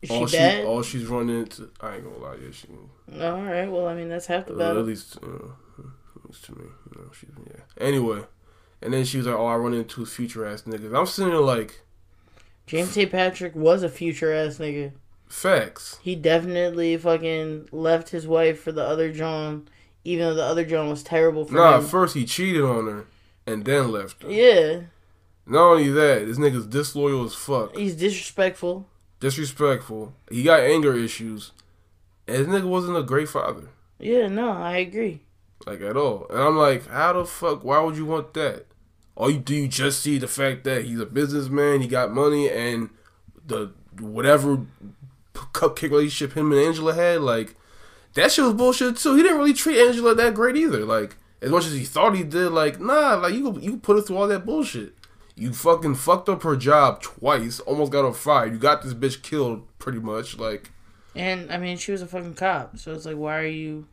Is 0.01 0.11
all 0.11 0.29
she 0.29 0.37
bad? 0.37 0.65
all 0.65 0.83
she's 0.83 1.07
running 1.07 1.41
into, 1.41 1.71
I 1.81 1.97
ain't 1.97 2.05
gonna 2.05 2.19
lie, 2.19 2.37
yeah, 2.37 2.53
she. 2.53 2.69
All 3.21 3.43
right. 3.43 3.67
Well, 3.67 3.89
I 3.89 3.97
mean, 3.97 4.09
that's 4.09 4.27
half 4.27 4.47
the 4.47 4.55
battle. 4.55 4.79
at 4.79 4.87
least, 4.87 5.19
uh, 5.21 5.27
at 5.27 6.25
least 6.25 6.45
to 6.45 6.53
me, 6.53 6.67
you 6.95 7.03
know, 7.03 7.11
she's 7.13 7.31
yeah. 7.49 7.85
Anyway, 7.85 8.23
and 8.83 8.93
then 8.93 9.05
she 9.05 9.19
was 9.19 9.27
like, 9.27 9.37
"Oh, 9.37 9.47
I 9.47 9.57
run 9.57 9.75
into 9.75 10.05
future 10.07 10.45
ass 10.47 10.63
niggas." 10.63 10.97
I'm 10.97 11.07
sitting 11.07 11.31
there 11.33 11.41
like, 11.41 11.81
James 12.67 12.91
St. 12.91 13.11
Patrick 13.11 13.55
was 13.55 13.83
a 13.83 13.89
future 13.89 14.33
ass 14.33 14.59
nigga. 14.59 14.93
facts. 15.29 15.99
He 16.03 16.15
definitely 16.17 16.97
fucking 16.97 17.69
left 17.73 18.11
his 18.11 18.27
wife 18.27 18.61
for 18.61 18.73
the 18.73 18.85
other 18.85 19.13
John, 19.13 19.69
even 20.05 20.27
though 20.27 20.35
the 20.35 20.43
other 20.45 20.65
John 20.65 20.89
was 20.89 21.03
terrible 21.03 21.45
for 21.45 21.53
him. 21.53 21.57
Nah, 21.59 21.81
first 21.81 22.15
he 22.15 22.25
cheated 22.25 22.63
on 22.63 22.87
her, 22.87 23.07
and 23.47 23.65
then 23.65 23.91
left 23.93 24.23
her. 24.23 24.31
yeah, 24.31 24.81
Not 25.47 25.63
only 25.73 25.89
that, 25.91 26.27
this 26.27 26.39
nigga's 26.39 26.67
disloyal 26.67 27.25
as 27.25 27.35
fuck. 27.35 27.77
he's 27.77 27.95
disrespectful. 27.97 28.89
disrespectful. 29.21 30.15
He 30.31 30.43
got 30.43 30.61
anger 30.61 30.95
issues, 30.95 31.53
and 32.29 32.37
this 32.39 32.47
nigga 32.49 32.67
wasn't 32.69 32.97
a 32.99 33.03
great 33.03 33.29
father, 33.29 33.69
Yeah, 33.99 34.27
no, 34.29 34.51
I 34.53 34.77
agree. 34.79 35.23
Like 35.65 35.81
at 35.81 35.97
all. 35.97 36.27
And 36.31 36.39
I'm 36.39 36.57
like, 36.57 36.89
how 36.89 37.13
the 37.13 37.25
fuck? 37.25 37.65
Why 37.65 37.81
would 37.81 37.97
you 37.97 38.07
want 38.07 38.35
that? 38.35 38.67
Or 39.15 39.31
you, 39.31 39.39
do 39.39 39.55
you 39.55 39.69
just 39.69 40.01
see 40.01 40.19
the 40.19 40.29
fact 40.29 40.65
that 40.65 40.85
he's 40.85 41.01
a 41.01 41.07
businessman, 41.07 41.81
he 41.81 41.89
got 41.89 42.13
money, 42.13 42.51
and 42.51 42.91
the 43.47 43.73
whatever 43.99 44.67
cupcake 45.35 45.91
relationship 45.91 46.37
him 46.37 46.53
and 46.53 46.61
Angela 46.61 46.95
had, 46.95 47.23
like 47.23 47.57
that 48.15 48.33
shit 48.33 48.45
was 48.45 48.55
bullshit 48.55 48.97
too. 48.97 49.15
He 49.15 49.23
didn't 49.23 49.39
really 49.39 49.53
treat 49.53 49.79
Angela 49.79 50.15
that 50.15 50.35
great 50.35 50.57
either. 50.57 50.85
Like 50.85 51.17
as 51.41 51.51
much 51.51 51.67
as 51.67 51.73
he 51.73 51.85
thought 51.85 52.15
he 52.15 52.25
did, 52.25 52.51
like 52.51 52.81
nah, 52.81 53.15
like 53.15 53.35
you 53.35 53.59
you 53.59 53.79
put 53.79 53.97
her 53.97 54.03
through 54.03 54.19
all 54.19 54.29
that 54.29 54.47
bullshit. 54.47 54.95
You 55.35 55.53
fucking 55.53 55.97
fucked 55.97 56.31
up 56.31 56.43
her 56.45 56.57
job 56.57 57.03
twice, 57.03 57.61
almost 57.61 57.93
got 57.93 58.07
her 58.07 58.13
fired. 58.15 58.53
You 58.53 58.59
got 58.59 58.83
this 58.83 58.95
bitch 58.95 59.23
killed, 59.23 59.67
pretty 59.79 59.99
much. 59.99 60.39
Like 60.39 60.71
And 61.15 61.53
I 61.53 61.59
mean, 61.59 61.77
she 61.77 61.93
was 61.93 62.03
a 62.03 62.07
fucking 62.07 62.35
cop, 62.35 62.79
so 62.79 62.93
it's 62.93 63.05
like, 63.07 63.17
why 63.17 63.39
are 63.39 63.47
you 63.47 63.87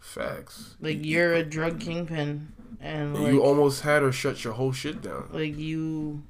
facts. 0.00 0.74
like 0.80 1.04
you're 1.04 1.34
a 1.34 1.44
drug 1.44 1.78
kingpin, 1.78 2.52
and 2.80 3.14
like 3.14 3.32
you 3.32 3.42
almost 3.42 3.82
had 3.82 4.02
her 4.02 4.10
shut 4.10 4.42
your 4.42 4.54
whole 4.54 4.72
shit 4.72 5.00
down. 5.02 5.28
like 5.32 5.56
you 5.56 6.22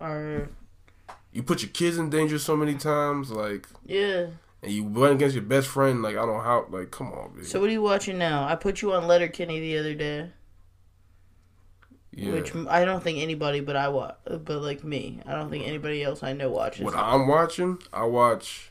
are 0.00 0.48
You 1.32 1.42
put 1.42 1.62
your 1.62 1.70
kids 1.70 1.96
in 1.98 2.10
danger 2.10 2.38
so 2.38 2.56
many 2.56 2.74
times, 2.74 3.30
like, 3.30 3.66
yeah. 3.86 4.26
and 4.62 4.72
you 4.72 4.84
went 4.84 5.14
against 5.14 5.34
your 5.34 5.44
best 5.44 5.68
friend. 5.68 6.02
Like 6.02 6.16
I 6.16 6.26
don't 6.26 6.34
know 6.36 6.40
how. 6.40 6.66
Like 6.68 6.90
come 6.90 7.12
on, 7.12 7.30
bitch. 7.30 7.46
So 7.46 7.60
what 7.60 7.68
are 7.70 7.72
you 7.72 7.82
watching 7.82 8.18
now? 8.18 8.46
I 8.46 8.54
put 8.54 8.82
you 8.82 8.92
on 8.92 9.06
Letterkenny 9.06 9.58
the 9.60 9.78
other 9.78 9.94
day, 9.94 10.30
yeah. 12.12 12.32
which 12.32 12.54
I 12.54 12.84
don't 12.84 13.02
think 13.02 13.18
anybody 13.18 13.60
but 13.60 13.76
I 13.76 13.88
watch, 13.88 14.16
but 14.26 14.60
like 14.60 14.84
me, 14.84 15.20
I 15.26 15.32
don't 15.32 15.50
think 15.50 15.66
anybody 15.66 16.02
else 16.02 16.22
I 16.22 16.32
know 16.34 16.50
watches. 16.50 16.84
what. 16.84 16.94
I'm 16.94 17.26
watching, 17.26 17.78
I 17.92 18.04
watch 18.04 18.70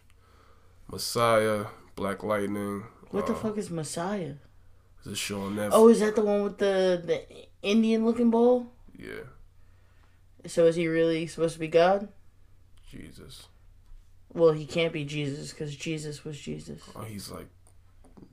Messiah, 0.88 1.66
Black 1.96 2.24
Lightning. 2.24 2.84
What 3.12 3.28
the 3.28 3.36
fuck 3.36 3.58
is 3.58 3.70
Messiah? 3.70 4.34
It's 5.00 5.08
a 5.08 5.16
show 5.16 5.42
on 5.42 5.56
Netflix. 5.56 5.70
Oh, 5.74 5.88
is 5.90 6.00
that 6.00 6.16
the 6.16 6.22
one 6.24 6.44
with 6.44 6.58
the 6.58 7.02
the 7.04 7.24
Indian 7.62 8.06
looking 8.06 8.30
bull? 8.30 8.72
yeah, 8.98 9.22
So 10.46 10.66
is 10.68 10.76
he 10.76 10.88
really 10.88 11.26
supposed 11.28 11.54
to 11.56 11.60
be 11.60 11.68
God? 11.68 12.08
Jesus. 12.90 13.48
Well, 14.34 14.52
he 14.54 14.66
can't 14.66 14.94
be 14.94 15.04
Jesus 15.06 15.52
because 15.52 15.76
Jesus 15.76 16.24
was 16.24 16.40
Jesus. 16.40 16.82
Oh, 16.96 17.02
he's 17.02 17.30
like, 17.30 17.48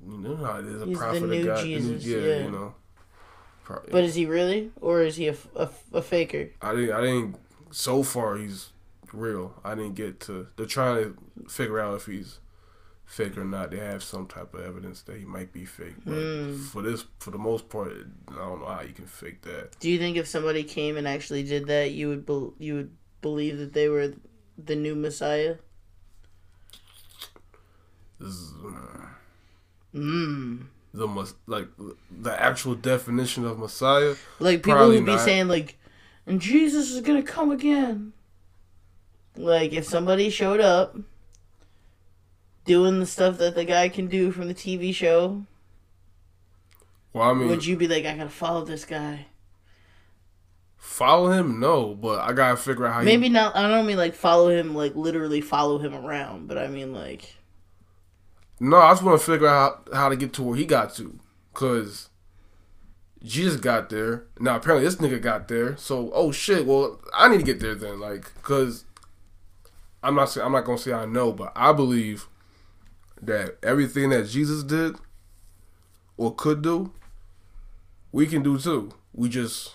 you 0.07 0.19
know 0.19 0.37
how 0.37 0.59
it 0.59 0.67
is, 0.67 0.83
a 0.83 0.87
He's 0.87 0.99
the 0.99 1.05
prophet 1.05 1.23
new 1.23 1.41
of 1.41 1.47
God. 1.47 1.59
the 1.59 1.63
Jesus, 1.63 2.05
yeah, 2.05 2.19
yeah. 2.19 2.45
you 2.45 2.51
know. 2.51 2.75
But 3.91 4.05
is 4.05 4.15
he 4.15 4.25
really, 4.27 4.71
or 4.81 5.03
is 5.03 5.17
he 5.17 5.29
a 5.29 5.37
a 5.93 6.01
faker? 6.03 6.51
I 6.63 6.75
didn't. 6.75 6.93
I 6.93 7.01
didn't. 7.03 7.37
So 7.71 8.03
far, 8.03 8.37
he's 8.37 8.71
real. 9.13 9.55
I 9.65 9.75
didn't 9.75 9.95
get 9.95 10.21
to. 10.21 10.47
They're 10.57 10.65
trying 10.67 10.97
to 11.05 11.17
figure 11.49 11.79
out 11.79 11.95
if 11.97 12.07
he's 12.07 12.39
fake 13.09 13.37
or 13.39 13.45
not. 13.45 13.71
They 13.71 13.79
have 13.79 14.03
some 14.05 14.27
type 14.29 14.53
of 14.55 14.61
evidence 14.61 15.01
that 15.03 15.17
he 15.17 15.25
might 15.25 15.51
be 15.53 15.65
fake. 15.65 15.95
But 16.05 16.15
Mm. 16.15 16.61
for 16.67 16.83
this, 16.83 17.07
for 17.19 17.31
the 17.33 17.39
most 17.39 17.69
part, 17.71 17.91
I 18.31 18.35
don't 18.37 18.61
know 18.61 18.67
how 18.67 18.83
you 18.83 18.93
can 18.93 19.07
fake 19.07 19.41
that. 19.43 19.81
Do 19.81 19.91
you 19.91 19.99
think 19.99 20.17
if 20.19 20.29
somebody 20.29 20.63
came 20.63 20.97
and 20.99 21.09
actually 21.09 21.43
did 21.43 21.67
that, 21.69 21.93
you 21.93 22.09
would 22.11 22.25
bel 22.27 22.55
you 22.59 22.75
would 22.75 22.91
believe 23.23 23.59
that 23.59 23.73
they 23.73 23.89
were 23.89 24.13
the 24.63 24.77
new 24.77 24.95
Messiah? 24.95 25.57
Is 28.21 28.53
uh, 28.65 29.07
Mm. 29.95 30.67
the 30.93 31.07
mus- 31.07 31.35
like 31.47 31.69
the 32.11 32.41
actual 32.43 32.75
definition 32.75 33.45
of 33.47 33.59
Messiah. 33.59 34.17
Like 34.39 34.63
people 34.63 34.89
would 34.89 35.07
be 35.07 35.13
not. 35.13 35.21
saying 35.25 35.49
like, 35.49 35.79
and 36.27 36.41
Jesus 36.41 36.91
is 36.91 37.01
gonna 37.01 37.23
come 37.23 37.51
again. 37.51 38.13
Like 39.37 39.73
if 39.73 39.87
somebody 39.87 40.29
showed 40.31 40.61
up 40.61 40.97
doing 42.69 43.01
the 43.01 43.07
stuff 43.07 43.39
that 43.39 43.57
the 43.57 43.65
guy 43.65 43.89
can 43.89 44.07
do 44.07 44.31
from 44.31 44.47
the 44.47 44.55
TV 44.55 44.95
show, 44.95 45.45
Well, 47.13 47.29
I 47.31 47.35
mean, 47.35 47.49
Would 47.49 47.67
you 47.67 47.77
be 47.77 47.89
like, 47.89 48.05
I 48.05 48.17
gotta 48.17 48.31
follow 48.31 48.65
this 48.65 48.85
guy? 48.85 49.27
follow 50.77 51.33
him? 51.33 51.59
No, 51.59 51.95
but 51.95 52.21
I 52.21 52.33
gotta 52.33 52.57
figure 52.57 52.87
out 52.87 52.95
how. 52.95 53.03
Maybe 53.03 53.29
not. 53.29 53.57
I 53.57 53.67
don't 53.69 53.87
mean 53.87 53.97
like 53.97 54.15
follow 54.15 54.49
him, 54.49 54.75
like 54.75 54.95
literally 54.95 55.41
follow 55.41 55.79
him 55.79 55.95
around, 55.95 56.47
but 56.47 56.57
I 56.57 56.69
mean 56.69 56.93
like, 56.93 57.35
No, 58.61 58.77
I 58.77 58.93
just 58.93 59.03
want 59.03 59.19
to 59.21 59.27
figure 59.27 59.49
out 59.49 59.89
how, 59.93 59.99
how 60.03 60.09
to 60.11 60.17
get 60.17 60.33
to 60.35 60.43
where 60.43 60.57
he 60.57 60.65
got 60.67 60.95
to, 60.97 61.19
cause 61.55 62.11
Jesus 63.25 63.61
got 63.61 63.89
there. 63.91 64.27
Now 64.39 64.57
apparently 64.57 64.85
this 64.85 64.97
nigga 64.97 65.21
got 65.21 65.49
there. 65.49 65.77
So 65.77 66.11
oh 66.15 66.31
shit. 66.31 66.65
Well, 66.67 67.01
I 67.13 67.29
need 67.29 67.39
to 67.39 67.43
get 67.45 67.59
there 67.61 67.75
then, 67.75 67.99
like, 67.99 68.31
cause 68.43 68.85
I'm 70.03 70.15
not 70.15 70.37
I'm 70.37 70.53
not 70.53 70.65
gonna 70.65 70.79
say 70.79 70.93
I 70.93 71.07
know, 71.07 71.33
but 71.33 71.53
I 71.57 71.73
believe 71.73 72.29
that 73.23 73.57
everything 73.63 74.11
that 74.11 74.29
Jesus 74.29 74.63
did 74.63 74.97
or 76.17 76.35
could 76.35 76.63
do, 76.63 76.93
we 78.13 78.27
can 78.27 78.43
do 78.43 78.59
too. 78.59 78.93
We 79.13 79.29
just 79.29 79.75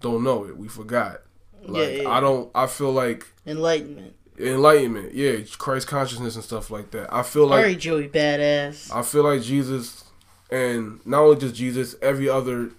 don't 0.00 0.22
know 0.22 0.44
it. 0.44 0.56
We 0.56 0.68
forgot. 0.68 1.22
Like 1.64 1.90
Yeah, 1.90 2.02
yeah. 2.02 2.08
I 2.10 2.20
don't. 2.20 2.50
I 2.54 2.66
feel 2.66 2.92
like 2.92 3.26
enlightenment. 3.46 4.14
enlightenment. 4.38 5.14
Yeah, 5.14 5.36
Christ 5.58 5.86
consciousness 5.86 6.34
and 6.34 6.44
stuff 6.44 6.70
like 6.70 6.90
that. 6.90 7.12
I 7.12 7.22
feel 7.22 7.46
like 7.46 7.64
right, 7.64 7.78
Joey, 7.78 8.08
badass. 8.08 8.94
I 8.94 9.02
feel 9.02 9.22
like 9.24 9.42
Jesus, 9.42 10.04
and 10.50 11.04
not 11.06 11.22
only 11.22 11.36
just 11.40 11.54
Jesus, 11.54 11.94
every 12.02 12.28
other 12.28 12.70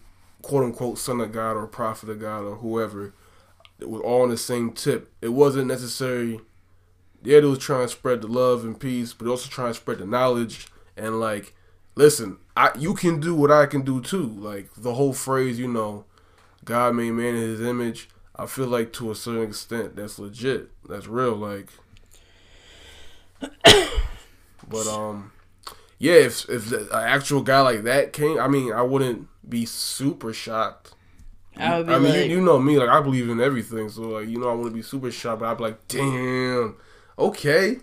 quote 0.42 0.64
unquote 0.64 0.98
son 0.98 1.22
of 1.22 1.32
God 1.32 1.54
or 1.56 1.66
prophet 1.68 2.10
of 2.10 2.20
God 2.20 2.44
or 2.44 2.56
whoever, 2.58 3.14
it 3.80 3.90
was 3.90 4.02
all 4.02 4.24
on 4.24 4.30
the 4.30 4.38
same 4.38 4.72
tip. 4.72 5.12
It 5.22 5.30
wasn't 5.30 5.68
necessary. 5.68 6.42
Yeah, 7.24 7.40
they 7.40 7.46
was 7.46 7.60
trying 7.60 7.86
to 7.86 7.90
spread 7.90 8.22
the 8.22 8.28
love 8.28 8.64
and 8.64 8.80
peace, 8.80 9.14
but 9.14 9.28
also 9.28 9.50
trying 9.50 9.70
to 9.70 9.80
spread 9.80 10.00
the 10.00 10.06
knowledge 10.06 10.68
and 10.98 11.20
like, 11.20 11.56
listen, 11.96 12.38
I 12.56 12.72
you 12.78 12.94
can 12.94 13.20
do 13.20 13.34
what 13.36 13.52
I 13.52 13.66
can 13.66 13.82
do 13.82 14.02
too. 14.02 14.28
Like 14.28 14.70
the 14.76 14.94
whole 14.94 15.14
phrase, 15.14 15.60
you 15.60 15.68
know, 15.68 16.06
God 16.66 16.96
made 16.96 17.12
man 17.12 17.36
in 17.36 17.42
His 17.42 17.62
image. 17.62 18.10
I 18.36 18.46
feel 18.46 18.68
like 18.68 18.94
to 18.94 19.12
a 19.12 19.16
certain 19.16 19.44
extent 19.44 19.96
that's 19.96 20.18
legit. 20.20 20.70
That's 20.88 21.08
real. 21.08 21.36
Like, 21.36 21.70
but 24.70 24.88
um, 24.88 25.32
yeah, 26.00 26.14
if 26.14 26.50
if 26.50 26.70
the, 26.70 26.82
an 26.92 27.04
actual 27.08 27.42
guy 27.42 27.62
like 27.62 27.84
that 27.84 28.14
came, 28.14 28.40
I 28.40 28.48
mean, 28.48 28.74
I 28.74 28.82
wouldn't 28.82 29.28
be 29.48 29.66
super 29.66 30.34
shocked. 30.34 30.94
I 31.56 31.78
would 31.78 31.88
be 31.88 31.94
I 31.94 32.00
mean, 32.00 32.12
like, 32.12 32.30
you, 32.30 32.38
you 32.38 32.42
know 32.42 32.60
me, 32.60 32.80
like 32.80 32.90
I 32.90 33.00
believe 33.02 33.30
in 33.30 33.40
everything, 33.40 33.90
so 33.90 34.02
like 34.02 34.28
you 34.28 34.40
know 34.40 34.50
I 34.50 34.54
wouldn't 34.54 34.76
be 34.76 34.82
super 34.82 35.12
shocked, 35.12 35.42
but 35.42 35.50
I'd 35.50 35.58
be 35.58 35.64
like, 35.64 35.88
damn, 35.88 36.76
okay, 37.18 37.78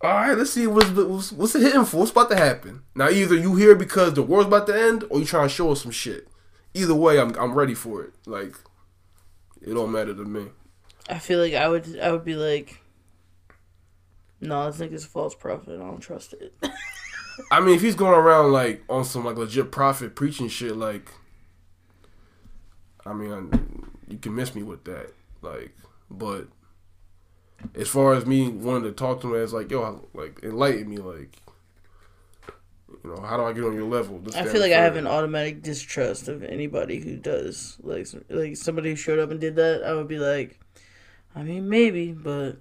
all 0.00 0.10
right, 0.14 0.36
let's 0.36 0.50
see 0.50 0.66
what's 0.66 0.90
the- 0.90 1.06
what's, 1.06 1.32
what's 1.32 1.54
it 1.54 1.62
hitting 1.62 1.84
for. 1.84 1.98
What's 1.98 2.10
about 2.10 2.30
to 2.30 2.36
happen? 2.36 2.82
Now, 2.94 3.08
either 3.08 3.36
you 3.36 3.54
here 3.56 3.74
because 3.74 4.14
the 4.14 4.22
world's 4.22 4.48
about 4.48 4.66
to 4.66 4.80
end, 4.80 5.04
or 5.10 5.20
you 5.20 5.24
trying 5.24 5.48
to 5.48 5.54
show 5.54 5.70
us 5.72 5.82
some 5.82 5.92
shit. 5.92 6.28
Either 6.74 6.94
way, 6.94 7.20
I'm 7.20 7.34
I'm 7.36 7.54
ready 7.54 7.74
for 7.74 8.02
it. 8.02 8.12
Like, 8.26 8.54
it 9.60 9.74
don't 9.74 9.92
matter 9.92 10.14
to 10.14 10.24
me. 10.24 10.46
I 11.08 11.18
feel 11.18 11.38
like 11.40 11.54
I 11.54 11.68
would, 11.68 11.98
I 12.00 12.10
would 12.12 12.24
be 12.24 12.34
like, 12.34 12.80
no, 14.40 14.70
this 14.70 14.80
nigga's 14.80 15.04
a 15.04 15.08
false 15.08 15.34
prophet. 15.34 15.74
I 15.74 15.84
don't 15.84 16.00
trust 16.00 16.32
it. 16.32 16.54
I 17.50 17.60
mean, 17.60 17.74
if 17.74 17.80
he's 17.80 17.94
going 17.94 18.14
around 18.18 18.52
like 18.52 18.82
on 18.88 19.04
some 19.04 19.24
like 19.24 19.36
legit 19.36 19.70
prophet 19.72 20.14
preaching 20.14 20.48
shit, 20.48 20.76
like, 20.76 21.10
I 23.06 23.12
mean, 23.12 23.32
I, 23.32 24.10
you 24.10 24.18
can 24.18 24.34
miss 24.34 24.54
me 24.54 24.62
with 24.62 24.84
that, 24.84 25.12
like, 25.42 25.74
but 26.10 26.48
as 27.74 27.88
far 27.88 28.14
as 28.14 28.26
me 28.26 28.48
wanting 28.48 28.84
to 28.84 28.92
talk 28.92 29.20
to 29.22 29.34
him, 29.34 29.42
as 29.42 29.52
like, 29.52 29.70
yo, 29.70 30.08
like, 30.14 30.40
enlighten 30.42 30.88
me, 30.88 30.98
like, 30.98 31.36
you 33.04 33.10
know, 33.10 33.22
how 33.22 33.36
do 33.36 33.44
I 33.44 33.52
get 33.52 33.64
on 33.64 33.74
your 33.74 33.88
level? 33.88 34.18
This, 34.18 34.36
I 34.36 34.44
feel 34.44 34.60
like 34.60 34.72
I 34.72 34.80
have 34.80 34.96
an 34.96 35.06
automatic 35.06 35.62
distrust 35.62 36.28
of 36.28 36.42
anybody 36.44 37.00
who 37.00 37.16
does 37.16 37.76
like 37.82 38.06
like 38.28 38.56
somebody 38.56 38.90
who 38.90 38.96
showed 38.96 39.18
up 39.18 39.30
and 39.30 39.40
did 39.40 39.56
that. 39.56 39.82
I 39.84 39.94
would 39.94 40.06
be 40.08 40.18
like, 40.18 40.60
I 41.34 41.42
mean, 41.42 41.68
maybe, 41.68 42.12
but 42.12 42.58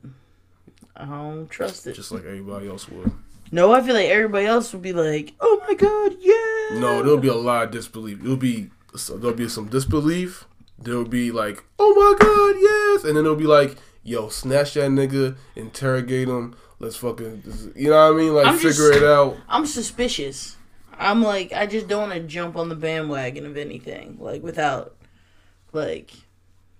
I 0.95 1.05
don't 1.05 1.47
trust 1.49 1.85
it. 1.85 1.93
just 1.93 2.11
like 2.11 2.23
everybody 2.23 2.67
else 2.67 2.89
would. 2.89 3.11
No, 3.51 3.71
I 3.73 3.81
feel 3.81 3.93
like 3.93 4.07
everybody 4.07 4.45
else 4.45 4.71
would 4.73 4.81
be 4.81 4.93
like, 4.93 5.33
oh 5.41 5.63
my 5.67 5.75
god, 5.75 6.15
yeah. 6.19 6.79
No, 6.79 7.03
there'll 7.03 7.17
be 7.17 7.27
a 7.27 7.33
lot 7.35 7.65
of 7.65 7.71
disbelief. 7.71 8.21
There'll 8.21 8.37
be 8.37 8.71
so 8.95 9.17
there'll 9.17 9.35
be 9.35 9.49
some 9.49 9.67
disbelief. 9.67 10.45
There'll 10.79 11.05
be 11.05 11.31
like, 11.31 11.63
oh 11.77 11.93
my 11.93 12.17
god, 12.17 12.55
yes, 12.59 13.03
and 13.03 13.15
then 13.15 13.25
there'll 13.25 13.37
be 13.37 13.45
like, 13.45 13.77
yo, 14.03 14.29
snatch 14.29 14.73
that 14.75 14.89
nigga, 14.91 15.35
interrogate 15.55 16.27
him. 16.27 16.55
Let's 16.79 16.95
fucking, 16.95 17.43
you 17.75 17.89
know 17.89 18.09
what 18.11 18.15
I 18.15 18.17
mean? 18.17 18.33
Like, 18.33 18.47
I'm 18.47 18.55
figure 18.57 18.71
just- 18.91 18.93
it 18.95 19.03
out. 19.03 19.37
I'm 19.47 19.65
suspicious. 19.65 20.57
I'm 20.97 21.21
like, 21.23 21.51
I 21.53 21.65
just 21.65 21.87
don't 21.87 22.09
want 22.09 22.13
to 22.13 22.27
jump 22.27 22.55
on 22.55 22.69
the 22.69 22.75
bandwagon 22.75 23.45
of 23.45 23.57
anything, 23.57 24.17
like 24.19 24.43
without, 24.43 24.95
like, 25.73 26.11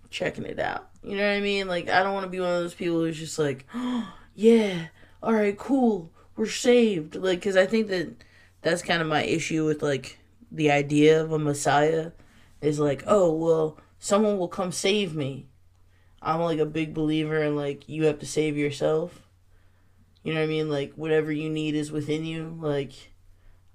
checking 0.10 0.46
it 0.46 0.60
out. 0.60 0.90
You 1.04 1.16
know 1.16 1.28
what 1.28 1.36
I 1.38 1.42
mean? 1.42 1.68
Like, 1.68 1.90
I 1.90 2.04
don't 2.04 2.14
want 2.14 2.26
to 2.26 2.30
be 2.30 2.40
one 2.40 2.50
of 2.50 2.62
those 2.62 2.74
people 2.74 3.00
who's 3.00 3.18
just 3.18 3.40
like, 3.40 3.66
oh, 3.74 4.14
yeah, 4.36 4.88
all 5.24 5.34
right, 5.34 5.58
cool, 5.58 6.12
we're 6.36 6.46
saved. 6.48 7.16
Like, 7.16 7.40
because 7.40 7.56
I 7.56 7.66
think 7.66 7.88
that 7.88 8.16
that's 8.62 8.82
kind 8.82 9.02
of 9.02 9.08
my 9.08 9.24
issue 9.24 9.66
with 9.66 9.82
like 9.82 10.20
the 10.52 10.72
idea 10.72 11.22
of 11.22 11.32
a 11.32 11.40
messiah 11.40 12.12
is 12.62 12.80
like, 12.80 13.04
oh 13.08 13.32
well, 13.34 13.80
someone 14.00 14.38
will 14.38 14.48
come 14.48 14.72
save 14.72 15.16
me. 15.16 15.48
I'm 16.22 16.40
like 16.42 16.60
a 16.60 16.66
big 16.66 16.94
believer 16.94 17.42
in 17.42 17.56
like 17.56 17.90
you 17.90 18.06
have 18.06 18.20
to 18.20 18.26
save 18.26 18.58
yourself. 18.58 19.28
You 20.24 20.34
know 20.34 20.40
what 20.40 20.46
I 20.46 20.50
mean? 20.50 20.70
Like 20.70 20.94
whatever 20.94 21.32
you 21.32 21.50
need 21.50 21.76
is 21.76 21.92
within 21.92 22.26
you. 22.26 22.58
Like 22.60 22.92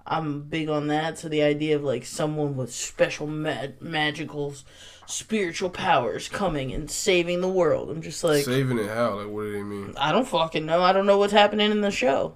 I'm 0.06 0.42
big 0.42 0.68
on 0.68 0.86
that. 0.88 1.18
So 1.18 1.28
the 1.28 1.42
idea 1.42 1.74
of 1.74 1.82
like 1.82 2.04
someone 2.04 2.56
with 2.56 2.72
special 2.72 3.26
ma- 3.26 3.66
magical 3.80 4.54
spiritual 5.06 5.70
powers 5.70 6.28
coming 6.28 6.72
and 6.72 6.90
saving 6.90 7.40
the 7.40 7.48
world. 7.48 7.90
I'm 7.90 8.02
just 8.02 8.22
like 8.22 8.44
Saving 8.44 8.78
it 8.78 8.88
how? 8.88 9.14
Like, 9.14 9.28
what 9.28 9.42
do 9.42 9.52
they 9.52 9.62
mean? 9.62 9.94
I 9.96 10.12
don't 10.12 10.28
fucking 10.28 10.66
know. 10.66 10.82
I 10.82 10.92
don't 10.92 11.06
know 11.06 11.18
what's 11.18 11.32
happening 11.32 11.70
in 11.70 11.80
the 11.80 11.90
show. 11.90 12.34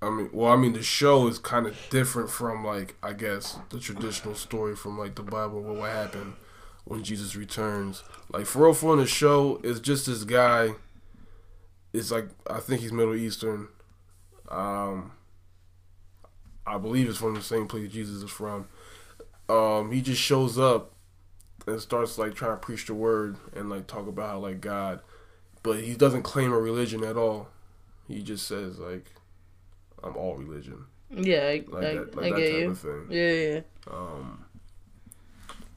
I 0.00 0.10
mean, 0.10 0.30
well, 0.32 0.52
I 0.52 0.56
mean, 0.56 0.72
the 0.72 0.82
show 0.82 1.28
is 1.28 1.38
kind 1.38 1.64
of 1.64 1.76
different 1.88 2.28
from 2.28 2.64
like, 2.64 2.96
I 3.04 3.12
guess, 3.12 3.60
the 3.70 3.78
traditional 3.78 4.34
story 4.34 4.74
from 4.74 4.98
like 4.98 5.14
the 5.14 5.22
Bible, 5.22 5.62
what 5.62 5.76
what 5.76 5.92
happened 5.92 6.34
when 6.84 7.02
Jesus 7.02 7.36
returns. 7.36 8.02
Like, 8.30 8.46
for 8.46 8.64
real, 8.64 8.74
for 8.74 8.92
in 8.94 8.98
the 9.00 9.06
show, 9.06 9.60
it's 9.62 9.80
just 9.80 10.06
this 10.06 10.24
guy. 10.24 10.74
It's 11.92 12.10
like 12.10 12.28
I 12.48 12.60
think 12.60 12.80
he's 12.80 12.92
Middle 12.92 13.14
Eastern. 13.14 13.68
Um, 14.48 15.12
I 16.66 16.78
believe 16.78 17.08
it's 17.08 17.18
from 17.18 17.34
the 17.34 17.42
same 17.42 17.66
place 17.66 17.92
Jesus 17.92 18.22
is 18.22 18.30
from. 18.30 18.68
Um, 19.48 19.90
he 19.92 20.00
just 20.00 20.20
shows 20.20 20.58
up 20.58 20.92
and 21.66 21.80
starts 21.80 22.18
like 22.18 22.34
trying 22.34 22.52
to 22.52 22.56
preach 22.56 22.86
the 22.86 22.94
word 22.94 23.36
and 23.54 23.68
like 23.68 23.86
talk 23.86 24.06
about 24.06 24.28
how 24.30 24.38
like 24.38 24.60
God, 24.60 25.00
but 25.62 25.80
he 25.80 25.94
doesn't 25.94 26.22
claim 26.22 26.52
a 26.52 26.58
religion 26.58 27.04
at 27.04 27.16
all. 27.16 27.48
He 28.08 28.22
just 28.22 28.46
says 28.46 28.78
like, 28.78 29.06
"I'm 30.02 30.16
all 30.16 30.36
religion," 30.36 30.86
Yeah, 31.10 31.40
I, 31.40 31.64
like 31.68 31.84
I, 31.84 31.94
that, 31.94 32.16
like 32.16 32.32
I 32.32 32.36
get 32.38 32.50
type 32.50 32.60
you. 32.60 32.70
of 32.70 32.78
thing. 32.78 33.06
Yeah, 33.10 33.30
yeah. 33.30 33.60
Um, 33.90 34.44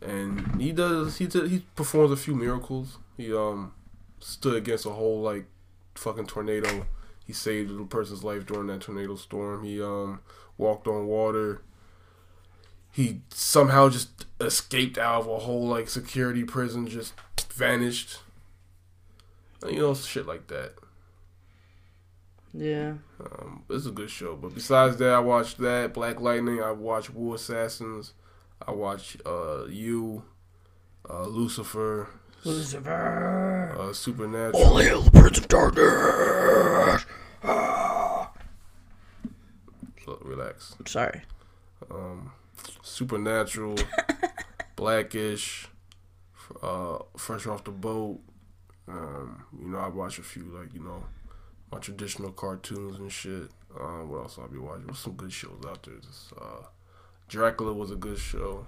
and 0.01 0.61
he 0.61 0.71
does 0.71 1.17
he 1.17 1.27
did, 1.27 1.49
he 1.49 1.65
performs 1.75 2.11
a 2.11 2.17
few 2.17 2.35
miracles. 2.35 2.97
He 3.17 3.33
um 3.33 3.73
stood 4.19 4.55
against 4.55 4.85
a 4.85 4.91
whole 4.91 5.21
like 5.21 5.45
fucking 5.95 6.27
tornado. 6.27 6.85
He 7.25 7.33
saved 7.33 7.71
a 7.71 7.83
person's 7.85 8.23
life 8.23 8.45
during 8.45 8.67
that 8.67 8.81
tornado 8.81 9.15
storm. 9.15 9.63
He 9.63 9.81
um 9.81 10.19
walked 10.57 10.87
on 10.87 11.07
water. 11.07 11.61
He 12.91 13.21
somehow 13.29 13.89
just 13.89 14.25
escaped 14.39 14.97
out 14.97 15.21
of 15.21 15.27
a 15.27 15.39
whole 15.39 15.67
like 15.67 15.89
security 15.89 16.43
prison, 16.43 16.87
just 16.87 17.13
vanished. 17.51 18.19
You 19.67 19.79
know, 19.79 19.93
shit 19.95 20.27
like 20.27 20.47
that. 20.47 20.73
Yeah. 22.53 22.93
Um, 23.19 23.63
it's 23.69 23.85
a 23.85 23.91
good 23.91 24.09
show. 24.09 24.35
But 24.35 24.55
besides 24.55 24.97
that, 24.97 25.13
I 25.13 25.19
watched 25.19 25.57
that 25.59 25.93
Black 25.93 26.21
Lightning. 26.21 26.61
I 26.61 26.71
watched 26.71 27.09
War 27.09 27.35
Assassins. 27.35 28.13
I 28.65 28.71
watch 28.71 29.17
uh, 29.25 29.65
You, 29.65 30.23
uh, 31.09 31.25
Lucifer, 31.27 32.09
Lucifer. 32.43 33.75
uh, 33.77 33.93
Supernatural. 33.93 34.63
All 34.63 34.77
hail 34.77 35.01
the 35.01 35.11
Prince 35.11 35.37
of 35.39 35.47
Darkness. 35.47 37.05
Ah. 37.43 38.31
So, 40.03 40.19
relax. 40.23 40.75
I'm 40.79 40.85
sorry. 40.85 41.21
Um, 41.91 42.31
Supernatural, 42.81 43.75
Blackish, 44.75 45.67
uh, 46.61 46.99
Fresh 47.17 47.47
Off 47.47 47.63
the 47.63 47.71
Boat. 47.71 48.19
Um, 48.87 49.43
you 49.59 49.67
know, 49.69 49.79
I 49.79 49.87
watch 49.89 50.19
a 50.19 50.23
few 50.23 50.43
like 50.43 50.73
you 50.73 50.81
know 50.83 51.03
my 51.71 51.79
traditional 51.79 52.31
cartoons 52.31 52.97
and 52.97 53.11
shit. 53.11 53.49
Um, 53.79 54.09
what 54.09 54.19
else 54.21 54.37
I'll 54.39 54.47
be 54.47 54.57
watching? 54.59 54.85
There's 54.85 54.99
some 54.99 55.13
good 55.13 55.33
shows 55.33 55.61
out 55.67 55.83
there. 55.83 55.95
Just, 55.95 56.33
uh, 56.39 56.65
Dracula 57.27 57.73
was 57.73 57.91
a 57.91 57.95
good 57.95 58.17
show. 58.17 58.67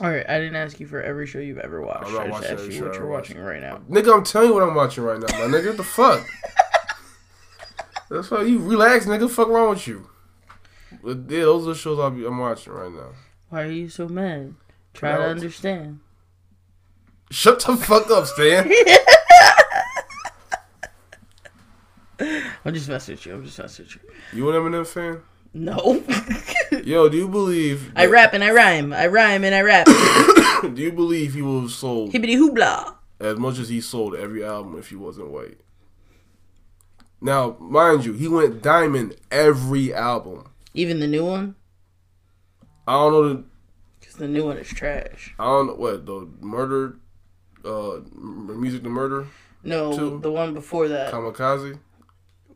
All 0.00 0.10
right, 0.10 0.28
I 0.28 0.38
didn't 0.38 0.56
ask 0.56 0.78
you 0.78 0.86
for 0.86 1.02
every 1.02 1.26
show 1.26 1.38
you've 1.38 1.58
ever 1.58 1.82
watched. 1.82 2.06
I'm 2.06 2.12
not 2.14 2.22
I 2.22 2.28
just 2.28 2.32
watching 2.42 2.58
asked 2.58 2.70
you 2.72 2.84
what 2.84 2.94
you're 2.94 3.06
watching 3.06 3.38
right 3.38 3.60
now. 3.60 3.80
Nigga, 3.90 4.14
I'm 4.14 4.22
telling 4.22 4.48
you 4.48 4.54
what 4.54 4.62
I'm 4.62 4.74
watching 4.74 5.02
right 5.02 5.18
now, 5.18 5.26
my 5.38 5.46
nigga. 5.46 5.68
What 5.68 5.76
the 5.76 5.84
fuck? 5.84 6.26
That's 8.10 8.30
why 8.30 8.42
you 8.42 8.60
relax, 8.60 9.06
nigga. 9.06 9.28
Fuck 9.28 9.48
wrong 9.48 9.70
with 9.70 9.86
you? 9.88 10.08
But 11.02 11.18
yeah, 11.28 11.40
those 11.40 11.64
are 11.66 11.70
the 11.70 11.74
shows 11.74 11.98
I'll 11.98 12.10
be, 12.10 12.24
I'm 12.24 12.38
watching 12.38 12.72
right 12.72 12.92
now. 12.92 13.10
Why 13.48 13.62
are 13.62 13.70
you 13.70 13.88
so 13.88 14.08
mad? 14.08 14.54
Try 14.94 15.16
to 15.16 15.24
understand. 15.24 16.00
Shut 17.30 17.60
the 17.60 17.76
fuck 17.76 18.10
up, 18.10 18.26
Stan. 18.26 18.70
I'm 22.64 22.74
just 22.74 22.88
messing 22.88 23.14
with 23.14 23.26
you. 23.26 23.34
I'm 23.34 23.44
just 23.44 23.58
messing 23.58 23.84
with 23.84 23.96
you. 23.96 24.00
You 24.38 24.50
an 24.50 24.56
Eminem 24.56 24.86
fan? 24.86 25.20
No. 25.54 26.02
Yo, 26.84 27.08
do 27.08 27.16
you 27.16 27.28
believe? 27.28 27.92
I 27.96 28.06
rap 28.06 28.32
and 28.34 28.42
I 28.44 28.50
rhyme. 28.50 28.92
I 28.92 29.06
rhyme 29.06 29.44
and 29.44 29.54
I 29.54 29.60
rap. 29.60 29.86
Do 30.74 30.82
you 30.82 30.92
believe 30.92 31.34
he 31.34 31.42
would 31.42 31.62
have 31.62 31.70
sold 31.70 32.12
Hibbity 32.12 32.36
hoobla. 32.36 32.96
as 33.20 33.38
much 33.38 33.58
as 33.58 33.68
he 33.68 33.80
sold 33.80 34.14
every 34.16 34.44
album 34.44 34.76
if 34.78 34.88
he 34.90 34.96
wasn't 34.96 35.28
white? 35.30 35.60
Now, 37.20 37.56
mind 37.60 38.04
you, 38.04 38.12
he 38.12 38.28
went 38.28 38.62
diamond 38.62 39.16
every 39.30 39.92
album. 39.94 40.48
Even 40.74 41.00
the 41.00 41.06
new 41.06 41.24
one? 41.24 41.54
I 42.86 42.92
don't 42.92 43.12
know 43.12 43.28
the 43.28 43.44
Because 44.00 44.14
the 44.16 44.28
new 44.28 44.44
one 44.46 44.56
is 44.58 44.68
trash. 44.68 45.34
I 45.38 45.44
don't 45.44 45.66
know 45.68 45.74
what 45.74 46.06
the 46.06 46.28
murder, 46.40 46.96
uh, 47.64 48.00
music 48.14 48.82
to 48.84 48.88
murder, 48.88 49.26
No, 49.62 49.96
Two. 49.96 50.18
the 50.20 50.30
one 50.30 50.54
before 50.54 50.88
that. 50.88 51.12
kamikaze. 51.12 51.78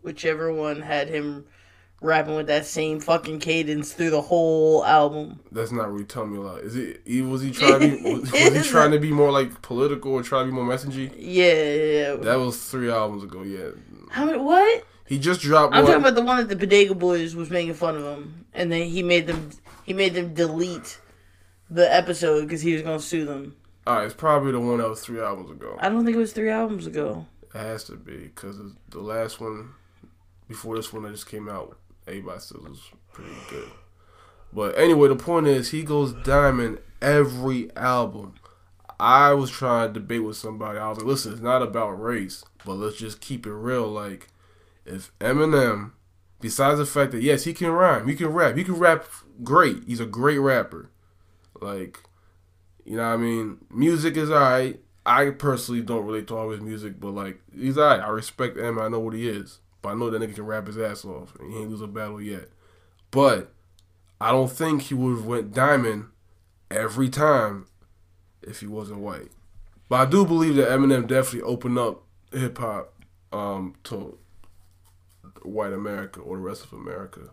Whichever 0.02 0.52
one 0.52 0.80
had 0.82 1.08
him 1.08 1.44
rapping 2.02 2.34
with 2.34 2.46
that 2.48 2.66
same 2.66 3.00
fucking 3.00 3.40
cadence 3.40 3.92
through 3.92 4.10
the 4.10 4.20
whole 4.22 4.84
album. 4.84 5.40
That's 5.50 5.72
not 5.72 5.90
really 5.92 6.04
telling 6.04 6.32
me 6.32 6.38
a 6.38 6.42
lot. 6.42 6.60
Is 6.60 6.76
it? 6.76 7.02
Was 7.24 7.42
he 7.42 7.50
trying 7.50 7.80
to? 7.80 8.02
Be, 8.02 8.02
was, 8.20 8.32
was 8.32 8.54
he 8.54 8.62
trying 8.62 8.90
to 8.90 8.98
be 8.98 9.12
more 9.12 9.30
like 9.30 9.62
political 9.62 10.12
or 10.12 10.22
trying 10.22 10.46
to 10.46 10.52
be 10.52 10.54
more 10.54 10.64
messagey? 10.64 11.12
Yeah, 11.16 11.52
yeah, 11.52 11.84
yeah. 12.12 12.16
That 12.16 12.36
was 12.36 12.62
three 12.68 12.90
albums 12.90 13.24
ago. 13.24 13.42
Yeah, 13.42 13.70
How 14.10 14.24
many? 14.24 14.38
What? 14.38 14.84
he 15.12 15.18
just 15.18 15.42
dropped 15.42 15.74
I'm 15.74 15.82
one. 15.82 15.92
talking 15.92 16.02
about 16.02 16.14
the 16.14 16.24
one 16.24 16.36
that 16.38 16.48
the 16.48 16.56
Bodega 16.56 16.94
Boys 16.94 17.36
was 17.36 17.50
making 17.50 17.74
fun 17.74 17.96
of 17.96 18.04
him, 18.04 18.46
and 18.54 18.72
then 18.72 18.88
he 18.88 19.02
made 19.02 19.26
them 19.26 19.50
he 19.84 19.92
made 19.92 20.14
them 20.14 20.32
delete 20.34 20.98
the 21.68 21.92
episode 21.94 22.42
because 22.42 22.62
he 22.62 22.72
was 22.72 22.82
gonna 22.82 23.00
sue 23.00 23.24
them. 23.24 23.56
All 23.86 23.96
right, 23.96 24.04
it's 24.04 24.14
probably 24.14 24.52
the 24.52 24.60
one 24.60 24.78
that 24.78 24.88
was 24.88 25.00
three 25.00 25.20
albums 25.20 25.50
ago. 25.50 25.76
I 25.80 25.88
don't 25.88 26.04
think 26.04 26.16
it 26.16 26.20
was 26.20 26.32
three 26.32 26.50
albums 26.50 26.86
ago. 26.86 27.26
It 27.54 27.58
has 27.58 27.84
to 27.84 27.96
be 27.96 28.16
because 28.18 28.58
the 28.88 29.00
last 29.00 29.40
one, 29.40 29.74
before 30.48 30.76
this 30.76 30.92
one 30.92 31.02
that 31.02 31.10
just 31.10 31.28
came 31.28 31.48
out, 31.48 31.76
everybody 32.06 32.40
says 32.40 32.58
was 32.58 32.90
pretty 33.12 33.30
good. 33.48 33.70
But 34.52 34.78
anyway, 34.78 35.08
the 35.08 35.16
point 35.16 35.46
is 35.46 35.70
he 35.70 35.82
goes 35.82 36.12
diamond 36.12 36.78
every 37.00 37.74
album. 37.76 38.34
I 39.00 39.32
was 39.32 39.50
trying 39.50 39.88
to 39.88 40.00
debate 40.00 40.22
with 40.22 40.36
somebody. 40.36 40.78
I 40.78 40.88
was 40.88 40.98
like, 40.98 41.06
listen, 41.06 41.32
it's 41.32 41.40
not 41.40 41.62
about 41.62 42.00
race, 42.00 42.44
but 42.64 42.74
let's 42.74 42.96
just 42.96 43.20
keep 43.20 43.46
it 43.46 43.52
real. 43.52 43.88
Like, 43.88 44.28
if 44.84 45.10
Eminem, 45.18 45.92
besides 46.40 46.78
the 46.78 46.86
fact 46.86 47.12
that 47.12 47.22
yes, 47.22 47.44
he 47.44 47.52
can 47.52 47.70
rhyme, 47.70 48.06
he 48.06 48.14
can 48.14 48.28
rap, 48.28 48.56
he 48.56 48.64
can 48.64 48.74
rap 48.74 49.06
great. 49.42 49.84
He's 49.86 50.00
a 50.00 50.06
great 50.06 50.38
rapper. 50.38 50.90
Like, 51.60 52.00
you 52.84 52.96
know 52.96 53.08
what 53.08 53.14
I 53.14 53.16
mean? 53.16 53.58
Music 53.70 54.16
is 54.16 54.30
alright. 54.30 54.80
I 55.04 55.30
personally 55.30 55.82
don't 55.82 56.06
relate 56.06 56.28
to 56.28 56.36
all 56.36 56.50
his 56.50 56.60
music, 56.60 57.00
but 57.00 57.10
like 57.10 57.40
he's 57.52 57.78
alright. 57.78 58.00
I 58.00 58.08
respect 58.08 58.56
him. 58.56 58.78
I 58.78 58.88
know 58.88 59.00
what 59.00 59.14
he 59.14 59.28
is, 59.28 59.58
but 59.82 59.90
I 59.90 59.94
know 59.94 60.08
that 60.10 60.22
nigga 60.22 60.36
can 60.36 60.46
rap 60.46 60.68
his 60.68 60.78
ass 60.78 61.04
off, 61.04 61.34
and 61.38 61.52
he 61.52 61.58
ain't 61.58 61.70
lose 61.70 61.82
a 61.82 61.86
battle 61.86 62.22
yet. 62.22 62.48
But 63.10 63.52
I 64.20 64.30
don't 64.30 64.50
think 64.50 64.82
he 64.82 64.94
would 64.94 65.16
have 65.16 65.26
went 65.26 65.52
diamond 65.52 66.06
every 66.70 67.08
time 67.08 67.66
if 68.40 68.60
he 68.60 68.66
wasn't 68.66 69.00
white. 69.00 69.30
But 69.88 69.96
I 69.96 70.10
do 70.10 70.24
believe 70.24 70.56
that 70.56 70.68
Eminem 70.68 71.06
definitely 71.06 71.42
opened 71.42 71.78
up 71.78 72.04
hip 72.32 72.56
hop 72.58 72.94
um, 73.32 73.74
to 73.84 74.18
white 75.42 75.72
America 75.72 76.20
or 76.20 76.36
the 76.36 76.42
rest 76.42 76.64
of 76.64 76.72
America. 76.72 77.30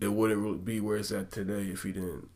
It 0.00 0.12
wouldn't 0.12 0.40
really 0.40 0.58
be 0.58 0.80
where 0.80 0.96
it's 0.96 1.10
at 1.10 1.32
today 1.32 1.64
if 1.64 1.82
he 1.82 1.92
didn't 1.92 2.28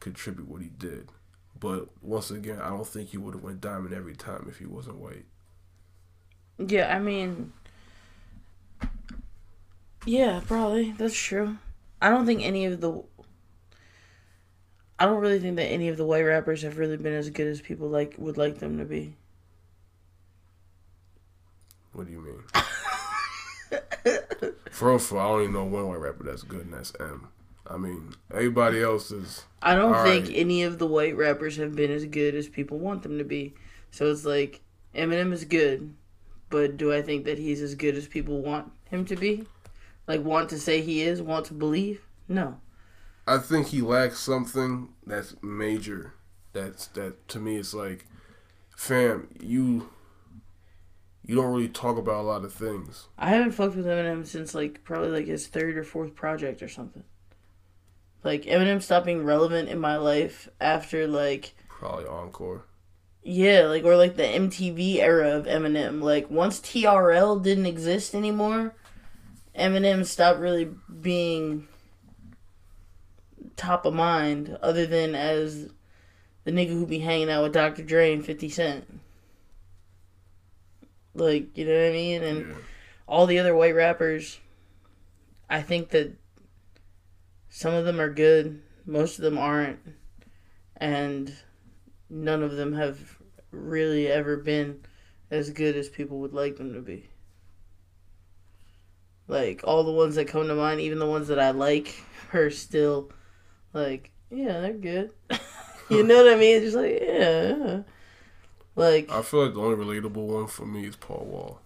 contribute 0.00 0.48
what 0.48 0.62
he 0.62 0.68
did. 0.68 1.10
But 1.58 1.88
once 2.02 2.30
again, 2.30 2.58
I 2.58 2.70
don't 2.70 2.86
think 2.86 3.10
he 3.10 3.18
would 3.18 3.34
have 3.34 3.44
went 3.44 3.60
diamond 3.60 3.92
every 3.92 4.16
time 4.16 4.46
if 4.48 4.58
he 4.58 4.64
wasn't 4.64 4.96
white. 4.96 5.26
Yeah, 6.58 6.94
I 6.94 6.98
mean, 6.98 7.52
yeah, 10.04 10.40
probably 10.46 10.92
that's 10.92 11.16
true. 11.16 11.58
I 12.00 12.08
don't 12.08 12.26
think 12.26 12.42
any 12.42 12.64
of 12.66 12.80
the. 12.80 13.02
I 14.98 15.06
don't 15.06 15.20
really 15.20 15.40
think 15.40 15.56
that 15.56 15.64
any 15.66 15.88
of 15.88 15.96
the 15.96 16.04
white 16.04 16.22
rappers 16.22 16.62
have 16.62 16.78
really 16.78 16.96
been 16.96 17.14
as 17.14 17.30
good 17.30 17.46
as 17.46 17.60
people 17.60 17.88
like 17.88 18.14
would 18.18 18.36
like 18.36 18.58
them 18.58 18.78
to 18.78 18.84
be. 18.84 19.16
What 21.92 22.06
do 22.06 22.12
you 22.12 22.20
mean? 22.20 22.42
for 24.70 24.90
real, 24.90 24.98
for 24.98 25.14
real, 25.16 25.22
I 25.22 25.26
only 25.26 25.48
know 25.48 25.64
one 25.64 25.88
white 25.88 26.00
rapper 26.00 26.24
that's 26.24 26.42
good, 26.42 26.66
and 26.66 26.74
that's 26.74 26.92
M. 27.00 27.28
I 27.66 27.76
mean, 27.76 28.14
everybody 28.32 28.82
else 28.82 29.10
is. 29.10 29.44
I 29.62 29.74
don't 29.74 30.02
think 30.04 30.26
right. 30.26 30.36
any 30.36 30.64
of 30.64 30.78
the 30.78 30.86
white 30.86 31.16
rappers 31.16 31.56
have 31.56 31.76
been 31.76 31.90
as 31.90 32.04
good 32.04 32.34
as 32.34 32.48
people 32.48 32.78
want 32.78 33.02
them 33.02 33.18
to 33.18 33.24
be. 33.24 33.54
So 33.90 34.10
it's 34.10 34.24
like 34.24 34.60
Eminem 34.94 35.32
is 35.32 35.44
good, 35.44 35.94
but 36.48 36.76
do 36.76 36.92
I 36.92 37.02
think 37.02 37.24
that 37.26 37.38
he's 37.38 37.62
as 37.62 37.74
good 37.74 37.94
as 37.94 38.08
people 38.08 38.42
want 38.42 38.72
him 38.90 39.04
to 39.06 39.16
be? 39.16 39.46
Like 40.10 40.24
want 40.24 40.48
to 40.50 40.58
say 40.58 40.80
he 40.80 41.02
is, 41.02 41.22
want 41.22 41.46
to 41.46 41.54
believe? 41.54 42.02
No. 42.26 42.58
I 43.28 43.38
think 43.38 43.68
he 43.68 43.80
lacks 43.80 44.18
something 44.18 44.88
that's 45.06 45.36
major. 45.40 46.14
That's 46.52 46.88
that 46.88 47.28
to 47.28 47.38
me. 47.38 47.56
It's 47.58 47.72
like, 47.72 48.06
fam, 48.76 49.28
you. 49.40 49.90
You 51.24 51.36
don't 51.36 51.52
really 51.54 51.68
talk 51.68 51.96
about 51.96 52.22
a 52.22 52.26
lot 52.26 52.44
of 52.44 52.52
things. 52.52 53.06
I 53.16 53.28
haven't 53.28 53.52
fucked 53.52 53.76
with 53.76 53.86
Eminem 53.86 54.26
since 54.26 54.52
like 54.52 54.82
probably 54.82 55.10
like 55.10 55.26
his 55.26 55.46
third 55.46 55.76
or 55.76 55.84
fourth 55.84 56.16
project 56.16 56.60
or 56.60 56.66
something. 56.68 57.04
Like 58.24 58.42
Eminem 58.46 58.82
stopped 58.82 59.06
being 59.06 59.24
relevant 59.24 59.68
in 59.68 59.78
my 59.78 59.96
life 59.96 60.48
after 60.60 61.06
like 61.06 61.54
Probably 61.68 62.06
encore. 62.06 62.64
yeah, 63.22 63.60
like 63.66 63.84
or 63.84 63.96
like 63.96 64.16
the 64.16 64.24
MTV 64.24 64.96
era 64.96 65.30
of 65.36 65.44
Eminem. 65.46 66.02
Like 66.02 66.28
once 66.30 66.58
TRL 66.58 67.40
didn't 67.40 67.66
exist 67.66 68.12
anymore, 68.14 68.74
Eminem 69.60 70.06
stopped 70.06 70.40
really 70.40 70.70
being 71.00 71.68
top 73.56 73.84
of 73.84 73.92
mind 73.92 74.56
other 74.62 74.86
than 74.86 75.14
as 75.14 75.68
the 76.44 76.50
nigga 76.50 76.70
who 76.70 76.86
be 76.86 77.00
hanging 77.00 77.30
out 77.30 77.42
with 77.42 77.52
Dr. 77.52 77.82
Dre 77.82 78.12
and 78.12 78.24
50 78.24 78.48
Cent. 78.48 79.00
Like, 81.14 81.56
you 81.58 81.66
know 81.66 81.74
what 81.74 81.88
I 81.88 81.92
mean? 81.92 82.22
And 82.22 82.48
Yeah. 82.48 82.54
all 83.06 83.26
the 83.26 83.38
other 83.38 83.54
white 83.54 83.74
rappers, 83.74 84.40
I 85.50 85.60
think 85.60 85.90
that 85.90 86.16
some 87.50 87.74
of 87.74 87.84
them 87.84 88.00
are 88.00 88.12
good, 88.12 88.62
most 88.86 89.18
of 89.18 89.24
them 89.24 89.36
aren't, 89.36 89.80
and 90.76 91.36
none 92.08 92.42
of 92.42 92.52
them 92.52 92.72
have 92.72 93.18
really 93.50 94.06
ever 94.06 94.38
been 94.38 94.80
as 95.30 95.50
good 95.50 95.76
as 95.76 95.90
people 95.90 96.18
would 96.20 96.32
like 96.32 96.56
them 96.56 96.72
to 96.72 96.80
be. 96.80 97.09
Like 99.30 99.60
all 99.62 99.84
the 99.84 99.92
ones 99.92 100.16
that 100.16 100.26
come 100.26 100.48
to 100.48 100.56
mind, 100.56 100.80
even 100.80 100.98
the 100.98 101.06
ones 101.06 101.28
that 101.28 101.38
I 101.38 101.52
like, 101.52 101.94
are 102.34 102.50
still 102.50 103.12
like, 103.72 104.10
yeah, 104.28 104.60
they're 104.60 104.72
good. 104.72 105.12
you 105.88 106.02
know 106.02 106.24
what 106.24 106.32
I 106.32 106.36
mean? 106.36 106.60
Just 106.60 106.76
like, 106.76 106.98
yeah, 107.00 107.56
yeah. 107.56 107.82
Like, 108.74 109.08
I 109.08 109.22
feel 109.22 109.44
like 109.44 109.54
the 109.54 109.60
only 109.60 109.76
relatable 109.76 110.26
one 110.26 110.48
for 110.48 110.66
me 110.66 110.84
is 110.84 110.96
Paul 110.96 111.26
Wall. 111.26 111.60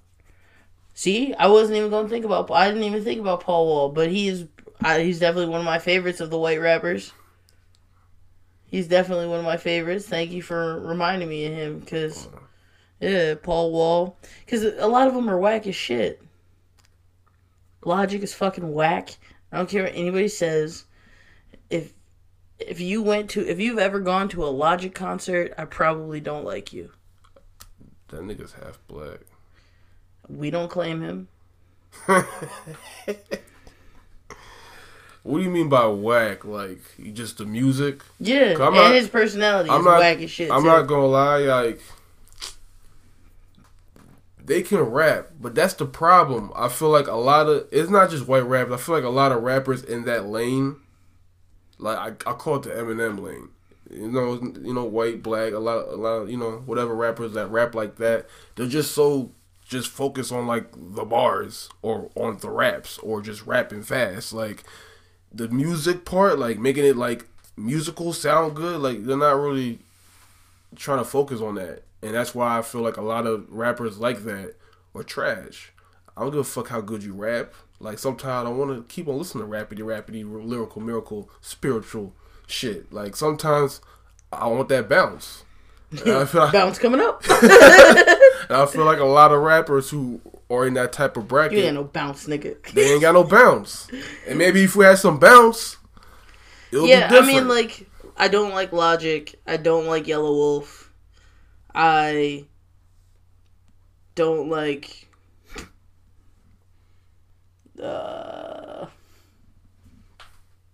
See, 0.92 1.32
I 1.32 1.46
wasn't 1.46 1.78
even 1.78 1.88
gonna 1.88 2.06
think 2.06 2.26
about. 2.26 2.50
I 2.50 2.68
didn't 2.68 2.82
even 2.82 3.02
think 3.02 3.20
about 3.20 3.40
Paul 3.40 3.66
Wall, 3.66 3.88
but 3.88 4.10
he 4.10 4.28
is. 4.28 4.44
I, 4.82 5.00
he's 5.00 5.18
definitely 5.18 5.50
one 5.50 5.60
of 5.60 5.66
my 5.66 5.78
favorites 5.78 6.20
of 6.20 6.28
the 6.28 6.38
white 6.38 6.60
rappers. 6.60 7.12
He's 8.66 8.88
definitely 8.88 9.28
one 9.28 9.38
of 9.38 9.44
my 9.44 9.56
favorites. 9.56 10.06
Thank 10.06 10.32
you 10.32 10.42
for 10.42 10.80
reminding 10.80 11.30
me 11.30 11.46
of 11.46 11.54
him, 11.54 11.80
cause 11.80 12.28
yeah, 13.00 13.36
Paul 13.42 13.72
Wall. 13.72 14.18
Cause 14.46 14.64
a 14.64 14.86
lot 14.86 15.08
of 15.08 15.14
them 15.14 15.30
are 15.30 15.38
whack 15.38 15.66
as 15.66 15.74
shit. 15.74 16.20
Logic 17.85 18.22
is 18.22 18.35
fucking 18.35 18.72
whack. 18.72 19.16
I 19.53 19.57
don't 19.59 19.68
care 19.68 19.85
what 19.85 19.95
anybody 19.95 20.28
says. 20.28 20.85
If 21.70 21.93
if 22.59 22.80
you 22.80 23.03
went 23.03 23.30
to 23.30 23.47
if 23.47 23.59
you've 23.61 23.78
ever 23.78 24.01
gone 24.01 24.28
to 24.30 24.45
a 24.45 24.47
Logic 24.47 24.95
concert, 24.95 25.53
I 25.59 25.64
probably 25.64 26.20
don't 26.20 26.45
like 26.45 26.72
you. 26.72 26.91
That 28.09 28.20
nigga's 28.22 28.53
half 28.55 28.78
black. 28.89 29.20
We 30.28 30.51
don't 30.51 30.70
claim 30.70 31.01
him. 31.03 31.28
What 35.22 35.39
do 35.39 35.45
you 35.45 35.51
mean 35.51 35.70
by 35.70 35.87
whack? 35.87 36.45
Like 36.45 36.80
just 37.14 37.39
the 37.39 37.47
music? 37.47 38.03
Yeah, 38.20 38.51
and 38.51 38.59
not- 38.59 38.95
his 38.95 39.09
personality 39.09 39.70
I'm 39.70 39.80
is 39.80 39.87
not- 39.87 39.99
whack 40.01 40.18
as 40.20 40.30
shit. 40.30 40.51
I'm 40.51 40.61
too. 40.61 40.66
not 40.66 40.82
gonna 40.82 41.07
lie, 41.07 41.39
like 41.39 41.80
they 44.45 44.62
can 44.62 44.80
rap, 44.80 45.30
but 45.40 45.55
that's 45.55 45.74
the 45.74 45.86
problem. 45.86 46.53
I 46.55 46.68
feel 46.68 46.90
like 46.90 47.07
a 47.07 47.14
lot 47.14 47.49
of 47.49 47.66
it's 47.72 47.90
not 47.90 48.11
just 48.11 48.28
white 48.28 48.45
rappers. 48.45 48.74
I 48.74 48.76
feel 48.76 48.95
like 48.95 49.05
a 49.05 49.09
lot 49.09 49.32
of 49.32 49.42
rappers 49.42 49.82
in 49.82 50.05
that 50.05 50.26
lane, 50.26 50.76
like 51.78 51.97
I, 51.99 52.30
I 52.30 52.34
call 52.34 52.57
it 52.57 52.64
the 52.64 52.70
Eminem 52.70 53.20
lane. 53.20 53.49
You 53.90 54.11
know, 54.11 54.34
you 54.62 54.74
know, 54.74 54.84
white, 54.84 55.22
black, 55.22 55.53
a 55.53 55.59
lot, 55.59 55.88
a 55.88 55.97
lot, 55.97 56.11
of, 56.11 56.30
you 56.30 56.36
know, 56.36 56.62
whatever 56.66 56.95
rappers 56.95 57.32
that 57.32 57.51
rap 57.51 57.74
like 57.74 57.97
that. 57.97 58.26
They're 58.57 58.66
just 58.66 58.92
so 58.92 59.30
just 59.64 59.88
focus 59.88 60.30
on 60.30 60.47
like 60.47 60.66
the 60.72 61.05
bars 61.05 61.68
or 61.80 62.11
on 62.14 62.38
the 62.38 62.51
raps 62.51 62.99
or 62.99 63.22
just 63.22 63.47
rapping 63.47 63.82
fast. 63.82 64.32
Like 64.32 64.64
the 65.32 65.49
music 65.49 66.05
part, 66.05 66.38
like 66.38 66.59
making 66.59 66.84
it 66.84 66.97
like 66.97 67.26
musical 67.57 68.12
sound 68.12 68.57
good. 68.57 68.80
Like 68.80 69.05
they're 69.05 69.16
not 69.16 69.38
really 69.38 69.78
trying 70.76 70.99
to 70.99 71.05
focus 71.05 71.40
on 71.40 71.55
that, 71.55 71.82
and 72.05 72.14
that's 72.14 72.34
why 72.34 72.59
I 72.59 72.62
feel 72.62 72.82
like 72.82 72.96
a 72.96 73.02
lot 73.02 73.26
of 73.26 73.46
rappers 73.48 73.98
like 73.98 74.24
that 74.24 74.55
are 74.94 75.02
trash. 75.02 75.72
I 76.16 76.20
don't 76.20 76.30
give 76.30 76.40
a 76.40 76.44
fuck 76.44 76.68
how 76.68 76.80
good 76.80 77.02
you 77.02 77.14
rap. 77.14 77.55
Like 77.80 77.98
sometimes 77.98 78.46
I 78.46 78.50
want 78.52 78.70
to 78.76 78.94
keep 78.94 79.09
on 79.09 79.18
listening 79.18 79.44
to 79.44 79.50
rapidy, 79.50 79.80
rapidy, 79.80 80.24
lyrical, 80.24 80.80
miracle, 80.80 81.30
spiritual 81.40 82.14
shit. 82.46 82.92
Like 82.92 83.16
sometimes 83.16 83.80
I 84.32 84.46
want 84.46 84.68
that 84.68 84.88
bounce. 84.88 85.44
I 85.92 86.24
feel 86.24 86.40
like, 86.42 86.52
Bounce 86.52 86.78
coming 86.78 87.00
up. 87.00 87.22
and 87.28 87.40
I 88.50 88.66
feel 88.70 88.84
like 88.84 88.98
a 88.98 89.05
lot 89.05 89.32
of 89.32 89.40
rappers 89.40 89.90
who 89.90 90.20
are 90.50 90.66
in 90.66 90.74
that 90.74 90.92
type 90.92 91.16
of 91.16 91.26
bracket, 91.26 91.59
You 91.59 91.64
ain't 91.64 91.74
no 91.74 91.84
bounce, 91.84 92.26
nigga. 92.26 92.62
they 92.72 92.92
ain't 92.92 93.00
got 93.00 93.14
no 93.14 93.24
bounce. 93.24 93.88
And 94.26 94.38
maybe 94.38 94.64
if 94.64 94.76
we 94.76 94.84
had 94.84 94.98
some 94.98 95.18
bounce, 95.18 95.76
yeah, 96.70 97.09
be 97.09 97.18
I 97.18 97.20
mean, 97.22 97.48
like, 97.48 97.86
I 98.16 98.28
don't 98.28 98.52
like 98.52 98.72
Logic. 98.72 99.34
I 99.46 99.57
don't 99.57 99.86
like 99.86 100.05
Yelawolf. 100.05 100.84
I 101.75 102.47
don't 104.14 104.49
like. 104.49 105.09
Uh, 107.83 108.87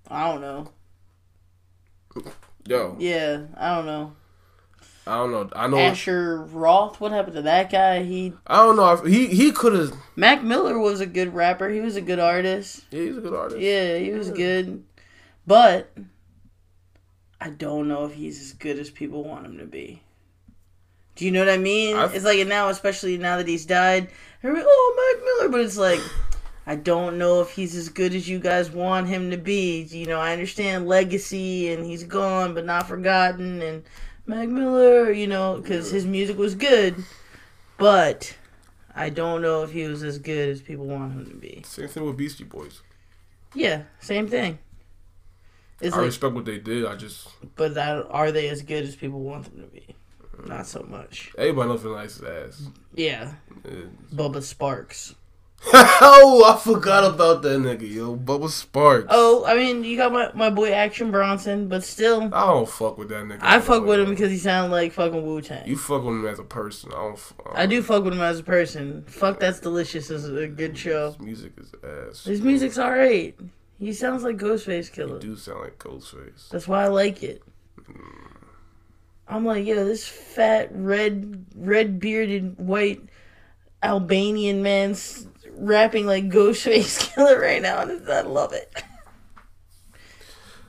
I 0.09 0.31
don't 0.31 0.41
know. 0.41 0.73
yo, 2.67 2.97
Yeah, 2.99 3.43
I 3.57 3.77
don't 3.77 3.87
know. 3.87 4.13
I 5.07 5.17
don't 5.17 5.31
know. 5.31 5.49
I 5.57 5.67
know. 5.67 5.79
Asher 5.79 6.43
Roth. 6.43 7.01
What 7.01 7.13
happened 7.13 7.37
to 7.37 7.43
that 7.43 7.71
guy? 7.71 8.03
He 8.03 8.35
I 8.47 8.57
don't 8.57 8.77
know. 8.77 8.93
If 8.93 9.07
he 9.07 9.27
he 9.29 9.51
could 9.51 9.73
have. 9.73 9.93
Mac 10.15 10.43
Miller 10.43 10.79
was 10.79 11.01
a 11.01 11.07
good 11.07 11.35
rapper. 11.35 11.71
He 11.71 11.81
was 11.81 11.97
a 11.97 12.03
good 12.03 12.19
artist. 12.19 12.85
Yeah, 12.91 13.01
he's 13.01 13.17
a 13.17 13.21
good 13.21 13.35
artist. 13.35 13.61
Yeah, 13.61 13.97
he 13.97 14.13
was 14.13 14.31
good. 14.31 14.85
But 15.47 15.91
I 17.41 17.51
don't 17.51 17.89
know 17.89 18.05
if 18.05 18.13
he's 18.13 18.41
as 18.41 18.53
good 18.53 18.79
as 18.79 18.91
people 18.91 19.25
want 19.25 19.47
him 19.47 19.59
to 19.59 19.65
be. 19.65 20.03
Do 21.21 21.27
you 21.27 21.33
know 21.33 21.41
what 21.41 21.51
I 21.53 21.59
mean? 21.59 21.97
I've- 21.97 22.17
it's 22.17 22.25
like 22.25 22.47
now, 22.47 22.71
especially 22.71 23.19
now 23.19 23.37
that 23.37 23.47
he's 23.47 23.67
died, 23.67 24.09
oh, 24.43 25.13
Mac 25.15 25.23
Miller. 25.23 25.51
But 25.51 25.61
it's 25.61 25.77
like, 25.77 26.01
I 26.67 26.77
don't 26.77 27.19
know 27.19 27.43
if 27.43 27.51
he's 27.51 27.77
as 27.77 27.91
good 27.91 28.15
as 28.15 28.27
you 28.27 28.39
guys 28.39 28.71
want 28.71 29.07
him 29.07 29.31
to 29.31 29.37
be. 29.37 29.83
You 29.83 30.07
know, 30.07 30.19
I 30.19 30.33
understand 30.33 30.89
legacy 30.89 31.75
and 31.75 31.85
he's 31.85 32.05
gone 32.05 32.55
but 32.55 32.65
not 32.65 32.89
forgotten. 32.89 33.61
And 33.61 33.83
Mac 34.25 34.49
Miller, 34.49 35.13
you 35.13 35.27
know, 35.27 35.61
because 35.61 35.91
his 35.91 36.07
music 36.07 36.39
was 36.39 36.55
good. 36.55 36.95
But 37.77 38.35
I 38.97 39.11
don't 39.11 39.43
know 39.43 39.63
if 39.63 39.73
he 39.73 39.87
was 39.87 40.03
as 40.03 40.17
good 40.17 40.49
as 40.49 40.63
people 40.63 40.87
want 40.87 41.13
him 41.13 41.27
to 41.27 41.37
be. 41.37 41.63
Same 41.67 41.89
thing 41.89 42.07
with 42.07 42.17
Beastie 42.17 42.45
Boys. 42.45 42.81
Yeah, 43.55 43.83
same 43.99 44.27
thing. 44.27 44.59
It's 45.83 45.95
I 45.95 45.99
like, 45.99 46.07
respect 46.07 46.35
what 46.35 46.47
they 46.47 46.57
did. 46.57 46.87
I 46.87 46.97
just 46.97 47.29
but 47.57 47.75
that, 47.75 48.07
are 48.09 48.33
they 48.33 48.49
as 48.49 48.63
good 48.63 48.85
as 48.85 48.97
people 48.97 49.21
want 49.21 49.45
them 49.45 49.61
to 49.61 49.67
be? 49.67 49.97
Not 50.47 50.67
so 50.67 50.85
much. 50.89 51.33
everybody 51.39 51.69
knows 51.71 51.83
feel 51.83 51.95
nice 51.95 52.21
ass. 52.23 52.63
Yeah, 52.95 53.33
Yeah. 53.65 53.71
Bubba 54.13 54.37
Sparxxx. 54.39 55.15
oh, 55.75 56.45
I 56.49 56.59
forgot 56.59 57.05
about 57.05 57.43
that 57.43 57.61
nigga, 57.61 57.83
yo. 57.93 58.17
Bubba 58.17 58.47
Sparxxx. 58.49 59.07
Oh, 59.11 59.45
I 59.45 59.55
mean, 59.55 59.85
you 59.85 59.97
got 59.99 60.11
my, 60.11 60.31
my 60.35 60.49
boy 60.49 60.73
Action 60.73 61.11
Bronson, 61.11 61.69
but 61.69 61.85
still, 61.85 62.31
I 62.33 62.47
don't 62.47 62.67
fuck 62.69 62.97
with 62.97 63.11
that 63.11 63.25
nigga. 63.25 63.41
I 63.43 63.61
fuck 63.61 63.85
with 63.85 63.99
yo. 63.99 64.05
him 64.05 64.11
because 64.11 64.31
he 64.31 64.39
sounded 64.39 64.75
like 64.75 64.93
fucking 64.93 65.25
Wu 65.27 65.43
Tang. 65.43 65.69
you 65.69 65.77
fuck 65.77 66.03
with 66.03 66.15
him 66.15 66.27
as 66.27 66.39
a 66.39 66.45
person. 66.45 66.91
I 66.93 66.97
don't. 66.97 67.13
f- 67.13 67.35
I 67.55 67.67
do 67.67 67.83
fuck 67.83 68.05
with 68.05 68.15
him 68.15 68.23
as 68.23 68.39
a 68.39 68.43
person. 68.43 69.05
Fuck 69.07 69.39
That's 69.39 69.61
Delicious 69.61 70.09
is 70.11 70.27
a 70.27 70.49
good 70.49 70.79
show. 70.79 71.11
His 71.11 71.19
music 71.21 71.53
is 71.59 71.73
ass. 72.09 72.25
His 72.25 72.41
music's 72.41 72.79
alright. 72.79 73.37
He 73.79 73.93
sounds 73.93 74.23
like 74.23 74.39
Ghostface 74.39 74.87
He 74.89 74.93
Killer. 74.95 75.19
do 75.19 75.37
sound 75.37 75.61
like 75.61 75.79
Ghostface. 75.79 76.49
That's 76.49 76.67
why 76.69 76.85
I 76.85 76.89
like 76.89 77.23
it. 77.23 77.43
Mm. 77.81 78.30
I'm 79.31 79.45
like, 79.45 79.65
yo, 79.65 79.85
this 79.85 80.07
fat, 80.07 80.69
red, 80.73 81.47
red 81.55 82.01
bearded, 82.01 82.59
white 82.59 83.01
Albanian 83.83 84.63
man's 84.63 85.27
rapping 85.53 86.07
like 86.07 86.29
Ghostface 86.29 87.01
Killer 87.15 87.41
right 87.41 87.63
now, 87.63 87.83
and 87.83 88.09
I 88.11 88.23
love 88.23 88.53
it. 88.53 88.71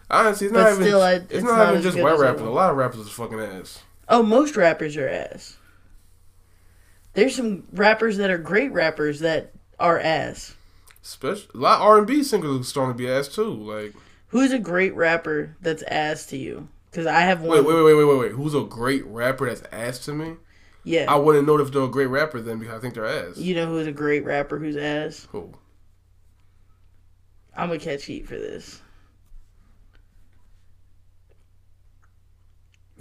Honestly, 0.09 0.47
it's 0.47 0.53
But 0.53 0.63
not 0.63 0.71
even. 0.73 0.83
still, 0.83 1.01
I- 1.01 1.13
it's, 1.13 1.33
it's 1.33 1.43
not, 1.43 1.57
not 1.57 1.69
even 1.71 1.81
just 1.83 1.97
white 1.99 2.19
rappers. 2.19 2.41
A 2.41 2.49
lot 2.49 2.71
of 2.71 2.77
rappers 2.77 2.99
is 2.99 3.09
fucking 3.09 3.39
ass. 3.39 3.81
Oh, 4.09 4.23
most 4.23 4.57
rappers 4.57 4.97
are 4.97 5.07
ass. 5.07 5.57
There's 7.13 7.35
some 7.35 7.67
rappers 7.71 8.17
that 8.17 8.29
are 8.29 8.37
great 8.37 8.71
rappers 8.71 9.19
that 9.21 9.53
are 9.79 9.99
ass. 9.99 10.55
Especially 11.01 11.47
a 11.55 11.57
lot 11.57 11.79
of 11.81 11.87
R 11.87 11.97
and 11.97 12.07
B 12.07 12.23
singers 12.23 12.59
are 12.59 12.63
starting 12.63 12.93
to 12.93 12.97
be 12.97 13.09
ass 13.09 13.27
too. 13.27 13.51
Like, 13.53 13.93
Who's 14.27 14.51
a 14.51 14.59
great 14.59 14.95
rapper 14.95 15.55
that's 15.61 15.81
ass 15.83 16.25
to 16.27 16.37
you? 16.37 16.67
Because 16.91 17.07
I 17.07 17.21
have 17.21 17.41
one. 17.41 17.57
wait, 17.57 17.65
wait, 17.65 17.83
wait, 17.83 17.93
wait, 17.93 18.03
wait, 18.03 18.19
wait. 18.19 18.31
Who's 18.33 18.53
a 18.53 18.61
great 18.61 19.05
rapper 19.05 19.47
that's 19.47 19.63
ass 19.71 19.99
to 20.05 20.13
me? 20.13 20.35
Yeah. 20.83 21.05
I 21.07 21.15
wouldn't 21.15 21.47
know 21.47 21.57
if 21.57 21.71
they're 21.71 21.83
a 21.83 21.87
great 21.87 22.07
rapper 22.07 22.41
then 22.41 22.59
because 22.59 22.75
I 22.75 22.79
think 22.79 22.95
they're 22.95 23.05
ass. 23.05 23.37
you 23.37 23.55
know 23.55 23.67
who's 23.67 23.87
a 23.87 23.91
great 23.91 24.25
rapper 24.25 24.59
who's 24.59 24.75
ass? 24.75 25.27
Who? 25.31 25.53
I'm 27.55 27.67
gonna 27.69 27.79
catch 27.79 28.05
heat 28.05 28.27
for 28.27 28.35
this. 28.35 28.81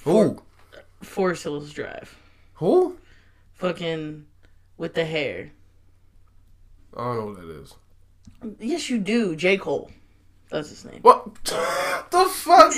Who? 0.05 0.43
Forest 1.03 1.43
Hills 1.43 1.73
Drive. 1.73 2.17
Who? 2.55 2.97
Fucking 3.55 4.27
with 4.77 4.95
the 4.95 5.05
hair. 5.05 5.53
I 6.97 7.05
don't 7.05 7.17
know 7.17 7.27
what 7.27 7.37
that 7.37 7.51
is. 7.51 7.75
Yes, 8.59 8.89
you 8.89 8.99
do. 8.99 9.37
J. 9.37 9.57
Cole. 9.57 9.91
That's 10.51 10.69
his 10.71 10.85
name. 10.85 11.01
What 11.03 11.35
the 11.45 12.25
fuck? 12.33 12.73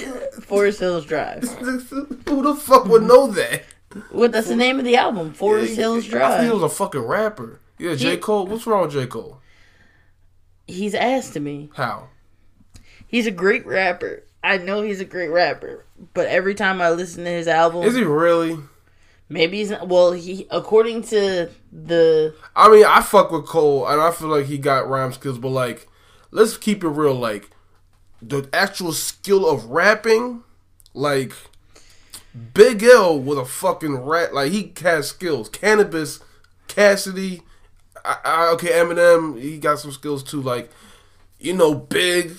Forest 0.44 0.80
Hills 0.80 1.06
Drive. 1.06 1.42
Who 2.28 2.42
the 2.42 2.54
fuck 2.54 2.84
would 2.86 3.02
know 3.02 3.28
mhm. 3.28 3.34
that? 3.34 3.62
What? 4.10 4.32
That's 4.32 4.48
the 4.48 4.56
name 4.56 4.78
of 4.78 4.84
the 4.84 4.96
album. 4.96 5.32
Forest 5.34 5.76
Hills 5.76 6.12
I 6.14 6.38
think 6.38 6.44
he 6.48 6.54
was 6.54 6.62
a 6.62 6.68
fucking 6.68 7.00
rapper. 7.00 7.60
Yeah, 7.78 7.94
J. 7.94 8.12
He- 8.12 8.16
Cole. 8.18 8.46
What's 8.46 8.66
wrong 8.66 8.82
with 8.82 8.92
J. 8.92 9.06
Cole? 9.06 9.38
He's 10.66 10.94
ass 10.94 11.30
to 11.30 11.40
me. 11.40 11.70
How? 11.74 12.08
He's 13.06 13.26
a 13.26 13.30
great 13.30 13.66
rapper. 13.66 14.24
I 14.44 14.56
know 14.58 14.82
he's 14.82 15.00
a 15.00 15.04
great 15.04 15.28
rapper, 15.28 15.84
but 16.14 16.26
every 16.26 16.54
time 16.54 16.80
I 16.80 16.90
listen 16.90 17.24
to 17.24 17.30
his 17.30 17.46
album, 17.46 17.84
Is 17.84 17.94
he 17.94 18.02
really? 18.02 18.58
maybe 19.28 19.58
he's 19.58 19.70
not, 19.70 19.88
well. 19.88 20.12
He 20.12 20.46
according 20.50 21.02
to 21.04 21.48
the 21.70 22.34
I 22.56 22.68
mean, 22.70 22.84
I 22.84 23.02
fuck 23.02 23.30
with 23.30 23.46
Cole, 23.46 23.86
and 23.86 24.00
I 24.00 24.10
feel 24.10 24.28
like 24.28 24.46
he 24.46 24.58
got 24.58 24.88
rhyme 24.88 25.12
skills, 25.12 25.38
but 25.38 25.50
like, 25.50 25.86
let's 26.30 26.56
keep 26.56 26.82
it 26.82 26.88
real. 26.88 27.14
Like, 27.14 27.50
the 28.22 28.48
actual 28.52 28.92
skill 28.92 29.48
of 29.48 29.66
rapping, 29.66 30.44
like, 30.94 31.32
Big 32.54 32.82
L 32.82 33.18
with 33.18 33.38
a 33.38 33.44
fucking 33.44 33.96
rap, 33.96 34.32
like 34.32 34.52
he 34.52 34.72
has 34.82 35.08
skills. 35.08 35.50
Canibus, 35.50 36.22
Cassidy, 36.66 37.42
I, 38.04 38.16
I, 38.24 38.46
okay, 38.52 38.70
Eminem, 38.70 39.40
he 39.40 39.58
got 39.58 39.80
some 39.80 39.92
skills 39.92 40.22
too. 40.22 40.40
Like, 40.40 40.70
you 41.38 41.52
know, 41.52 41.74
Big, 41.74 42.32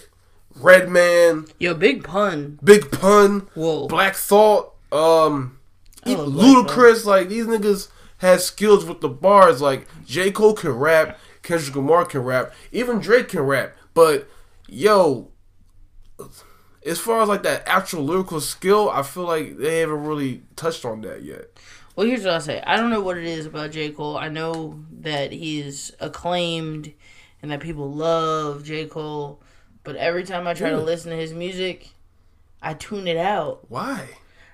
Redman, 0.56 1.48
yo 1.60 1.74
big 1.74 2.04
pun. 2.04 2.60
Big 2.64 2.92
Pun, 2.92 3.48
Whoa, 3.54 3.88
Black 3.88 4.16
Thought, 4.16 4.74
um, 4.92 5.60
I 6.06 6.14
love 6.14 6.34
Black 6.34 6.46
Ludacris. 6.48 7.06
Like 7.06 7.30
these 7.30 7.46
niggas 7.46 7.90
has 8.20 8.46
skills 8.46 8.86
with 8.86 9.02
the 9.02 9.10
bars. 9.10 9.62
Like 9.62 9.88
J 10.06 10.32
Cole 10.32 10.54
can 10.54 10.72
rap, 10.72 11.20
Kendrick 11.42 11.76
Lamar 11.76 12.06
can 12.06 12.22
rap, 12.22 12.54
even 12.72 13.00
Drake 13.00 13.30
can 13.30 13.42
rap. 13.42 13.76
But 13.94 14.28
yo, 14.68 15.30
as 16.86 17.00
far 17.00 17.22
as 17.22 17.30
like 17.30 17.44
that 17.44 17.64
actual 17.68 18.04
lyrical 18.04 18.42
skill, 18.42 18.90
I 18.90 19.04
feel 19.04 19.24
like 19.24 19.58
they 19.58 19.80
haven't 19.80 20.04
really 20.06 20.44
touched 20.56 20.86
on 20.86 21.02
that 21.02 21.24
yet. 21.24 21.50
Well, 21.96 22.08
here's 22.08 22.24
what 22.24 22.34
I'll 22.34 22.42
say. 22.42 22.62
I 22.66 22.76
don't 22.78 22.90
know 22.90 23.02
what 23.02 23.18
it 23.18 23.26
is 23.26 23.46
about 23.46 23.72
J. 23.72 23.92
Cole. 23.92 24.18
I 24.18 24.28
know 24.28 24.84
that 25.02 25.32
he's 25.32 25.92
acclaimed 26.00 26.94
and 27.42 27.52
that 27.52 27.60
people 27.60 27.92
love 27.92 28.64
J. 28.64 28.86
Cole, 28.88 29.40
but 29.84 29.96
every 29.96 30.24
time 30.24 30.48
I 30.48 30.54
try 30.56 30.72
to 30.72 30.80
listen 30.82 31.12
to 31.12 31.18
his 31.18 31.34
music, 31.34 31.90
I 32.62 32.74
tune 32.74 33.08
it 33.08 33.18
out. 33.18 33.70
Why? 33.70 34.08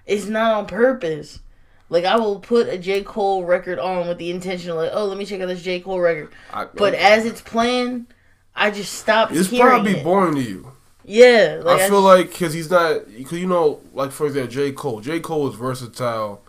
It's 0.05 0.25
not 0.25 0.53
on 0.57 0.65
purpose. 0.65 1.39
Like 1.87 2.03
I 2.03 2.17
will 2.17 2.39
put 2.39 2.67
a 2.67 2.77
J. 2.77 3.03
Cole 3.03 3.45
record 3.45 3.79
on 3.79 4.07
with 4.07 4.17
the 4.17 4.31
intention 4.31 4.71
of 4.71 4.77
like, 4.77 4.91
oh, 4.93 5.05
let 5.05 5.17
me 5.17 5.25
check 5.25 5.39
out 5.41 5.47
this 5.47 5.61
J. 5.63 5.79
Cole 5.79 5.99
record. 5.99 6.31
I, 6.51 6.65
But 6.65 6.93
as 6.93 7.25
it's 7.25 7.41
playing, 7.41 8.07
I 8.55 8.69
just 8.71 8.93
stop 8.95 9.31
it's 9.31 9.47
probably 9.47 9.93
it. 9.93 10.03
boring 10.03 10.35
to 10.35 10.41
you. 10.41 10.68
Yeah, 11.11 11.61
like 11.63 11.81
I 11.81 11.87
feel 11.89 12.01
just- 12.01 12.03
like 12.03 12.29
because 12.29 12.53
he's 12.53 12.69
not, 12.69 13.07
because 13.07 13.39
you 13.39 13.47
know, 13.47 13.81
like 13.93 14.11
for 14.11 14.27
example, 14.27 14.51
J 14.51 14.71
Cole. 14.71 15.01
J 15.01 15.19
Cole 15.19 15.49
is 15.49 15.55
versatile. 15.55 16.41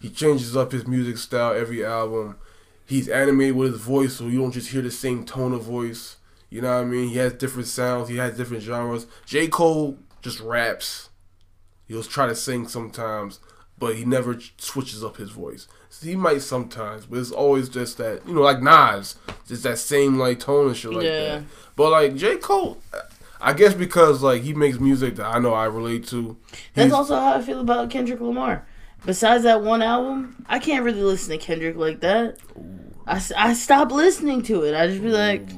He 0.00 0.10
changes 0.10 0.56
up 0.56 0.72
his 0.72 0.86
music 0.88 1.18
style 1.18 1.52
every 1.54 1.84
album. 1.84 2.36
He's 2.84 3.08
animated 3.08 3.54
with 3.54 3.72
his 3.72 3.80
voice, 3.80 4.14
so 4.16 4.24
you 4.26 4.40
don't 4.40 4.50
just 4.52 4.70
hear 4.70 4.82
the 4.82 4.90
same 4.90 5.24
tone 5.24 5.52
of 5.52 5.62
voice. 5.62 6.16
You 6.50 6.62
know 6.62 6.74
what 6.74 6.82
I 6.82 6.84
mean? 6.84 7.10
He 7.10 7.16
has 7.18 7.34
different 7.34 7.68
sounds. 7.68 8.08
He 8.08 8.16
has 8.16 8.36
different 8.36 8.62
genres. 8.64 9.06
J 9.24 9.46
Cole 9.46 9.98
just 10.20 10.40
raps. 10.40 11.10
He'll 11.86 12.02
try 12.02 12.26
to 12.26 12.34
sing 12.34 12.66
sometimes, 12.66 13.38
but 13.78 13.94
he 13.96 14.04
never 14.04 14.38
switches 14.58 15.04
up 15.04 15.16
his 15.18 15.30
voice. 15.30 15.68
He 16.02 16.16
might 16.16 16.42
sometimes, 16.42 17.06
but 17.06 17.18
it's 17.20 17.30
always 17.30 17.68
just 17.68 17.98
that 17.98 18.26
you 18.26 18.34
know, 18.34 18.42
like 18.42 18.60
Nas, 18.62 19.14
just 19.46 19.62
that 19.62 19.78
same 19.78 20.18
like 20.18 20.40
tone 20.40 20.66
and 20.68 20.76
shit 20.76 20.92
like 20.92 21.04
Yeah. 21.04 21.20
that. 21.38 21.42
But 21.76 21.90
like 21.90 22.16
J 22.16 22.36
Cole, 22.36 22.78
I 23.40 23.52
guess 23.52 23.74
because 23.74 24.22
like 24.22 24.42
he 24.42 24.52
makes 24.54 24.78
music 24.80 25.16
that 25.16 25.26
I 25.26 25.38
know 25.38 25.54
I 25.54 25.66
relate 25.66 26.06
to. 26.08 26.36
That's 26.74 26.86
He's- 26.86 26.92
also 26.92 27.16
how 27.16 27.34
I 27.34 27.42
feel 27.42 27.60
about 27.60 27.90
Kendrick 27.90 28.20
Lamar. 28.20 28.66
Besides 29.06 29.44
that 29.44 29.62
one 29.62 29.80
album, 29.80 30.44
I 30.48 30.58
can't 30.58 30.84
really 30.84 31.02
listen 31.02 31.30
to 31.30 31.38
Kendrick 31.38 31.76
like 31.76 32.00
that. 32.00 32.38
I, 33.06 33.22
I 33.36 33.54
stopped 33.54 33.92
listening 33.92 34.42
to 34.44 34.64
it. 34.64 34.74
I 34.74 34.88
just 34.88 35.00
be 35.02 35.08
like, 35.08 35.48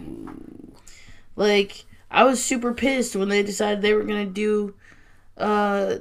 like 1.37 1.85
I 2.11 2.24
was 2.24 2.43
super 2.43 2.74
pissed 2.74 3.16
when 3.16 3.28
they 3.28 3.43
decided 3.43 3.81
they 3.83 3.95
were 3.95 4.05
gonna 4.05 4.26
do 4.26 4.74
uh, 5.39 5.97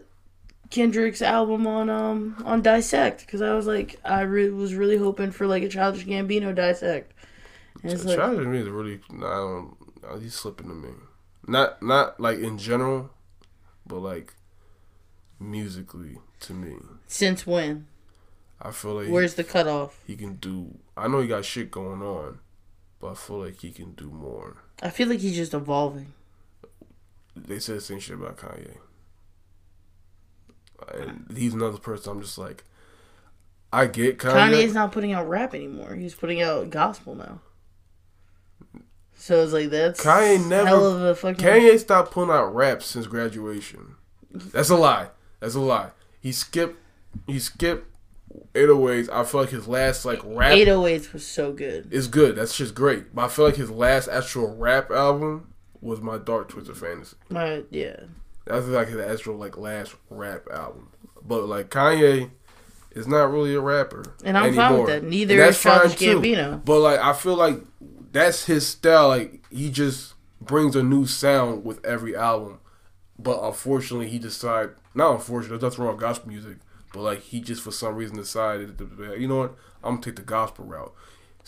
Kendrick's 0.69 1.21
album 1.21 1.65
on 1.65 1.89
um 1.89 2.41
on 2.45 2.61
Dissect 2.61 3.25
because 3.25 3.41
I 3.41 3.53
was 3.53 3.65
like 3.65 3.99
I 4.03 4.21
re- 4.21 4.49
was 4.49 4.75
really 4.75 4.97
hoping 4.97 5.31
for 5.31 5.47
like 5.47 5.63
a 5.63 5.69
Childish 5.69 6.05
Gambino 6.05 6.53
Dissect. 6.53 7.13
And 7.83 7.93
it's 7.93 8.03
like, 8.03 8.17
Travis 8.17 8.45
me 8.45 8.59
is 8.59 8.67
really. 8.67 8.99
I 9.09 9.19
don't. 9.19 9.75
He's 10.21 10.35
slipping 10.35 10.67
to 10.67 10.73
me. 10.73 10.89
Not 11.49 11.81
not 11.81 12.19
like 12.19 12.37
in 12.37 12.59
general, 12.59 13.09
but 13.85 13.99
like 13.99 14.35
musically 15.39 16.17
to 16.41 16.53
me. 16.53 16.75
since 17.07 17.47
when? 17.47 17.87
I 18.61 18.71
feel 18.71 18.93
like 18.93 19.07
Where's 19.09 19.33
the 19.33 19.43
cutoff? 19.43 19.99
he 20.05 20.15
can 20.15 20.35
do. 20.35 20.77
I 20.95 21.07
know 21.07 21.21
he 21.21 21.27
got 21.27 21.45
shit 21.45 21.71
going 21.71 22.01
on, 22.03 22.39
but 22.99 23.07
I 23.11 23.13
feel 23.15 23.37
like 23.43 23.61
he 23.61 23.71
can 23.71 23.93
do 23.93 24.11
more. 24.11 24.57
I 24.83 24.89
feel 24.91 25.07
like 25.07 25.19
he's 25.19 25.35
just 25.35 25.53
evolving. 25.55 26.13
They 27.35 27.59
said 27.59 27.77
the 27.77 27.81
same 27.81 27.99
shit 27.99 28.17
about 28.17 28.37
Kanye, 28.37 28.77
and 30.93 31.33
he's 31.35 31.53
another 31.55 31.77
person. 31.77 32.11
I'm 32.11 32.21
just 32.21 32.37
like, 32.37 32.63
I 33.73 33.87
get 33.87 34.19
Kanye. 34.19 34.51
Kanye's 34.51 34.73
not 34.73 34.91
putting 34.91 35.13
out 35.13 35.27
rap 35.27 35.55
anymore. 35.55 35.95
He's 35.95 36.13
putting 36.13 36.41
out 36.41 36.69
gospel 36.69 37.15
now. 37.15 37.39
So 39.19 39.43
it's 39.43 39.51
like 39.53 39.69
that's 39.69 40.01
Kanye 40.03 40.47
never- 40.47 40.67
hell 40.67 40.85
of 40.85 41.01
a 41.01 41.13
fucking. 41.13 41.43
Kanye 41.45 41.77
stopped 41.77 42.11
pulling 42.11 42.29
out 42.31 42.55
raps 42.55 42.85
since 42.87 43.05
graduation. 43.05 43.95
That's 44.31 44.69
a 44.69 44.75
lie. 44.77 45.09
That's 45.41 45.55
a 45.55 45.59
lie. 45.59 45.89
He 46.21 46.31
skipped. 46.31 46.77
He 47.27 47.37
skipped 47.39 47.85
808s. 48.53 49.09
I 49.09 49.23
feel 49.23 49.41
like 49.41 49.49
his 49.49 49.67
last 49.67 50.05
like 50.05 50.19
rap 50.23 50.51
808s 50.53 51.11
was 51.13 51.25
so 51.25 51.51
good. 51.51 51.89
It's 51.91 52.07
good. 52.07 52.35
That's 52.35 52.55
just 52.55 52.73
great. 52.75 53.13
But 53.13 53.25
I 53.25 53.27
feel 53.27 53.45
like 53.45 53.55
his 53.55 53.71
last 53.71 54.07
actual 54.07 54.55
rap 54.55 54.91
album 54.91 55.53
was 55.81 56.01
my 56.01 56.17
Dark 56.17 56.49
Twisted 56.49 56.77
Fantasy. 56.77 57.17
My 57.29 57.63
yeah. 57.71 57.95
That's 58.45 58.67
like 58.67 58.87
his 58.87 58.97
actual 58.99 59.35
like 59.35 59.57
last 59.57 59.95
rap 60.09 60.47
album. 60.51 60.89
But 61.21 61.45
like 61.47 61.69
Kanye 61.69 62.29
is 62.91 63.07
not 63.07 63.31
really 63.31 63.53
a 63.55 63.59
rapper. 63.61 64.03
And 64.23 64.37
I'm 64.37 64.53
fine 64.53 64.77
with 64.77 64.87
that. 64.87 65.01
And 65.01 65.09
Neither 65.09 65.37
that's 65.37 65.57
is 65.57 65.63
Childish 65.63 65.95
too. 65.97 66.19
Gambino. 66.21 66.63
But 66.63 66.79
like 66.79 66.99
I 66.99 67.13
feel 67.13 67.35
like 67.35 67.55
that's 68.11 68.45
his 68.45 68.67
style. 68.67 69.09
Like 69.09 69.43
he 69.51 69.69
just 69.69 70.13
brings 70.41 70.75
a 70.75 70.83
new 70.83 71.05
sound 71.05 71.65
with 71.65 71.83
every 71.85 72.15
album. 72.15 72.59
But 73.17 73.43
unfortunately, 73.43 74.09
he 74.09 74.19
decided. 74.19 74.75
Not 74.95 75.15
unfortunately, 75.15 75.57
there's 75.57 75.73
nothing 75.73 75.85
wrong 75.85 75.95
with 75.95 76.01
gospel 76.01 76.29
music. 76.29 76.57
But 76.93 77.01
like 77.01 77.21
he 77.21 77.41
just 77.41 77.61
for 77.61 77.71
some 77.71 77.95
reason 77.95 78.15
decided, 78.15 78.79
you 79.17 79.27
know 79.27 79.37
what? 79.39 79.55
I'm 79.83 79.95
gonna 79.95 80.01
take 80.01 80.15
the 80.15 80.21
gospel 80.23 80.65
route. 80.65 80.93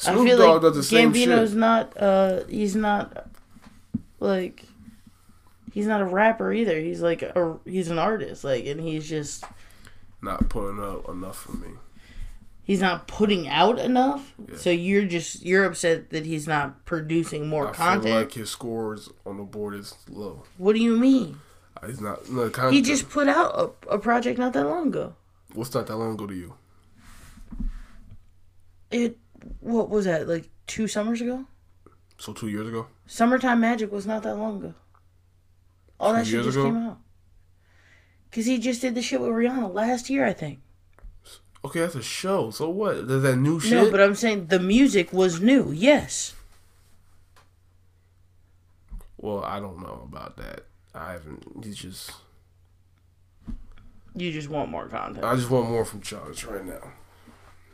I 0.06 0.14
Snoop 0.14 0.28
feel 0.28 0.38
Dogg 0.38 0.64
like 0.64 0.74
does 0.74 0.76
the 0.76 0.84
same 0.84 1.14
Gambino's 1.14 1.50
shit. 1.52 1.60
not 1.60 1.98
uh 2.02 2.44
he's 2.48 2.76
not 2.76 3.28
like 4.20 4.64
he's 5.74 5.88
not 5.88 6.02
a 6.02 6.06
rapper 6.06 6.54
either. 6.54 6.80
He's 6.80 7.02
like 7.02 7.22
a 7.24 7.58
he's 7.66 7.90
an 7.90 8.00
artist 8.00 8.44
like 8.44 8.66
and 8.66 8.80
he's 8.80 9.08
just 9.08 9.44
Not 10.22 10.50
putting 10.50 10.82
up 10.84 11.10
enough 11.10 11.38
for 11.38 11.54
me. 11.54 11.70
He's 12.64 12.82
not 12.82 13.08
putting 13.08 13.48
out 13.48 13.80
enough. 13.80 14.34
Yeah. 14.50 14.58
So 14.58 14.70
you're 14.70 15.06
just 15.06 15.42
you're 15.44 15.66
upset 15.66 16.10
that 16.12 16.26
he's 16.26 16.48
not 16.48 16.86
producing 16.86 17.48
more 17.48 17.70
I 17.70 17.74
content. 17.74 18.04
feel 18.04 18.16
like 18.16 18.32
his 18.34 18.50
scores 18.50 19.10
on 19.26 19.38
the 19.38 19.44
board 19.44 19.76
is 19.76 19.96
low. 20.10 20.44
what 20.58 20.74
do 20.76 20.82
you 20.82 20.98
mean? 20.98 21.38
Uh, 21.82 21.88
he's 21.88 22.02
not. 22.02 22.30
No, 22.30 22.50
content, 22.50 22.74
He 22.74 22.82
just 22.82 23.10
put 23.10 23.28
out 23.28 23.76
a, 23.88 23.94
a 23.96 24.00
project 24.00 24.38
not 24.40 24.54
that 24.54 24.66
long 24.66 24.88
ago. 24.88 25.16
What's 25.54 25.74
not 25.74 25.88
that 25.88 25.96
long 25.98 26.14
ago 26.14 26.28
to 26.28 26.34
you? 26.34 26.54
It 28.92 29.18
what 29.60 29.90
was 29.90 30.06
that 30.06 30.28
like 30.28 30.50
two 30.68 30.88
summers 30.88 31.22
ago? 31.22 31.46
So 32.18 32.34
two 32.34 32.50
years 32.50 32.68
ago. 32.68 32.88
Summertime 33.08 33.60
Magic 33.62 33.92
was 33.92 34.06
not 34.06 34.24
that 34.24 34.36
long 34.36 34.58
ago. 34.58 34.74
All 36.00 36.12
Two 36.14 36.18
that 36.20 36.26
shit 36.28 36.44
just 36.44 36.58
ago? 36.58 36.66
came 36.66 36.78
out. 36.78 37.00
Cause 38.32 38.46
he 38.46 38.58
just 38.60 38.82
did 38.82 38.96
the 38.96 39.02
shit 39.02 39.20
with 39.20 39.30
Rihanna 39.32 39.74
last 39.74 40.10
year, 40.10 40.26
I 40.26 40.34
think. 40.34 40.60
Okay, 41.64 41.80
that's 41.82 41.96
a 41.96 42.02
show. 42.02 42.50
So 42.52 42.70
what? 42.70 43.08
There's 43.08 43.24
that 43.24 43.38
new 43.38 43.60
shit. 43.60 43.74
No, 43.74 43.92
but 43.92 44.02
I'm 44.02 44.16
saying 44.16 44.48
the 44.48 44.60
music 44.60 45.14
was 45.14 45.40
new. 45.40 45.72
Yes. 45.72 46.34
well, 49.22 49.44
I 49.44 49.60
don't 49.60 49.80
know 49.82 50.08
about 50.12 50.38
that. 50.38 50.66
I 50.94 51.14
haven't. 51.14 51.64
He's 51.64 51.78
just. 51.78 52.12
You 54.16 54.32
just 54.32 54.50
want 54.50 54.70
more 54.70 54.88
content. 54.88 55.24
I 55.24 55.36
just 55.36 55.50
want 55.50 55.70
more 55.70 55.86
from 55.86 56.02
Charles 56.02 56.44
right 56.44 56.66
now. 56.66 56.92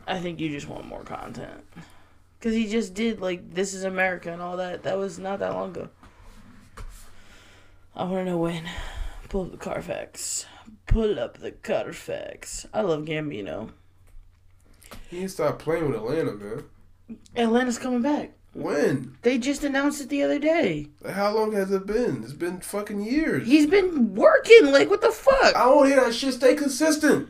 I 0.06 0.20
think 0.20 0.40
you 0.40 0.50
just 0.50 0.68
want 0.68 0.86
more 0.86 1.04
content. 1.04 1.66
Cause 2.40 2.54
he 2.54 2.68
just 2.68 2.94
did 2.94 3.20
like 3.20 3.56
This 3.56 3.74
Is 3.74 3.84
America 3.84 4.32
and 4.32 4.42
all 4.42 4.58
that. 4.58 4.84
That 4.84 4.98
was 4.98 5.18
not 5.18 5.40
that 5.40 5.54
long 5.54 5.72
ago. 5.72 5.90
I 7.96 8.04
want 8.04 8.26
to 8.26 8.26
know 8.26 8.38
when. 8.38 8.70
Pull 9.30 9.46
up 9.46 9.52
the 9.52 9.58
Carfax. 9.58 10.46
Pull 10.86 11.20
up 11.20 11.40
the 11.40 11.52
Carfax. 11.52 12.68
I 12.74 12.82
love 12.82 13.06
Gambino. 13.06 13.72
He 15.10 15.22
to 15.22 15.30
stop 15.30 15.60
playing 15.60 15.88
with 15.88 15.96
Atlanta, 15.98 16.34
man. 16.34 16.64
Atlanta's 17.36 17.80
coming 17.80 18.02
back. 18.02 18.32
When? 18.54 19.18
They 19.22 19.38
just 19.38 19.64
announced 19.64 20.02
it 20.02 20.10
the 20.10 20.24
other 20.24 20.40
day. 20.40 20.88
How 21.08 21.34
long 21.36 21.52
has 21.54 21.72
it 21.72 21.86
been? 21.86 22.24
It's 22.24 22.34
been 22.34 22.60
fucking 22.60 23.04
years. 23.04 23.48
He's 23.48 23.68
been 23.68 24.16
working. 24.16 24.72
Like, 24.72 24.90
what 24.90 25.02
the 25.02 25.12
fuck? 25.12 25.56
I 25.56 25.66
don't 25.66 25.86
hear 25.88 26.04
that 26.04 26.14
shit. 26.16 26.34
Stay 26.34 26.56
consistent. 26.56 27.30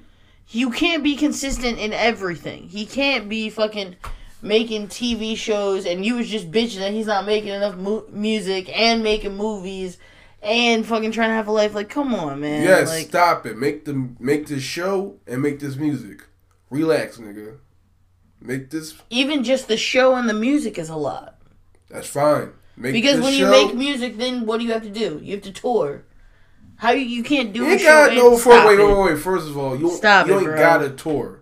You 0.49 0.71
can't 0.71 1.03
be 1.03 1.17
consistent 1.17 1.79
in 1.79 1.91
everything. 1.91 2.69
He 2.69 2.85
can't 2.85 3.27
be 3.27 3.49
fucking 3.49 3.97
making 4.41 4.87
TV 4.87 5.35
shows 5.35 5.85
and 5.85 6.05
you 6.05 6.15
was 6.15 6.29
just 6.29 6.49
bitching 6.51 6.77
that 6.79 6.93
he's 6.93 7.07
not 7.07 7.25
making 7.25 7.49
enough 7.49 7.75
mu- 7.75 8.07
music 8.09 8.69
and 8.77 9.03
making 9.03 9.35
movies 9.35 9.97
and 10.41 10.85
fucking 10.85 11.11
trying 11.11 11.29
to 11.29 11.35
have 11.35 11.47
a 11.47 11.51
life. 11.51 11.73
Like, 11.75 11.89
come 11.89 12.15
on, 12.15 12.39
man. 12.39 12.63
yes, 12.63 12.87
Like, 12.87 13.07
stop 13.07 13.45
it. 13.45 13.57
Make 13.57 13.83
the 13.83 14.09
make 14.19 14.47
this 14.47 14.63
show 14.63 15.17
and 15.27 15.41
make 15.41 15.59
this 15.59 15.75
music. 15.75 16.23
Relax, 16.69 17.17
nigga. 17.17 17.57
Make 18.39 18.69
this. 18.69 18.93
even 19.09 19.43
just 19.43 19.67
the 19.67 19.77
show 19.77 20.15
and 20.15 20.29
the 20.29 20.33
music 20.33 20.77
is 20.77 20.89
a 20.89 20.95
lot. 20.95 21.39
That's 21.89 22.07
fine. 22.07 22.51
Make 22.75 22.93
Because 22.93 23.19
when 23.19 23.33
you 23.33 23.49
make 23.49 23.73
music, 23.73 24.17
then 24.17 24.45
what 24.45 24.59
do 24.59 24.65
you 24.65 24.73
have 24.73 24.83
to 24.83 24.89
do? 24.89 25.19
You 25.23 25.33
have 25.33 25.43
to 25.43 25.51
tour. 25.51 26.03
How 26.75 26.91
you, 26.91 27.05
you 27.05 27.23
can't 27.23 27.51
do 27.53 27.63
You 27.63 27.71
ain't 27.71 27.81
show 27.81 27.87
got 28.07 28.13
no. 28.15 28.37
For, 28.37 28.49
wait, 28.51 28.79
it. 28.79 28.85
wait, 28.85 28.93
wait, 28.97 29.13
wait. 29.13 29.19
First 29.19 29.47
of 29.47 29.57
all, 29.57 29.75
you 29.75 29.87
don't, 29.87 29.97
Stop 29.97 30.27
you 30.27 30.33
it, 30.33 30.37
ain't 30.37 30.45
bro. 30.45 30.57
got 30.57 30.77
to 30.79 30.89
tour. 30.91 31.41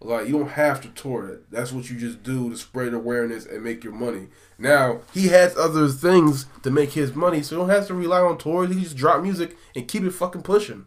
Like 0.00 0.26
you 0.26 0.32
don't 0.32 0.50
have 0.50 0.82
to 0.82 0.88
tour 0.88 1.28
it. 1.28 1.50
That's 1.50 1.72
what 1.72 1.88
you 1.88 1.96
just 1.98 2.22
do 2.22 2.50
to 2.50 2.56
spread 2.56 2.92
awareness 2.92 3.46
and 3.46 3.62
make 3.64 3.84
your 3.84 3.94
money. 3.94 4.28
Now 4.58 5.00
he 5.14 5.28
has 5.28 5.56
other 5.56 5.88
things 5.88 6.46
to 6.62 6.70
make 6.70 6.92
his 6.92 7.14
money, 7.14 7.42
so 7.42 7.56
he 7.56 7.60
don't 7.62 7.70
have 7.70 7.86
to 7.86 7.94
rely 7.94 8.20
on 8.20 8.36
tours. 8.36 8.74
He 8.74 8.82
just 8.82 8.96
drop 8.96 9.22
music 9.22 9.56
and 9.74 9.88
keep 9.88 10.02
it 10.02 10.10
fucking 10.10 10.42
pushing. 10.42 10.86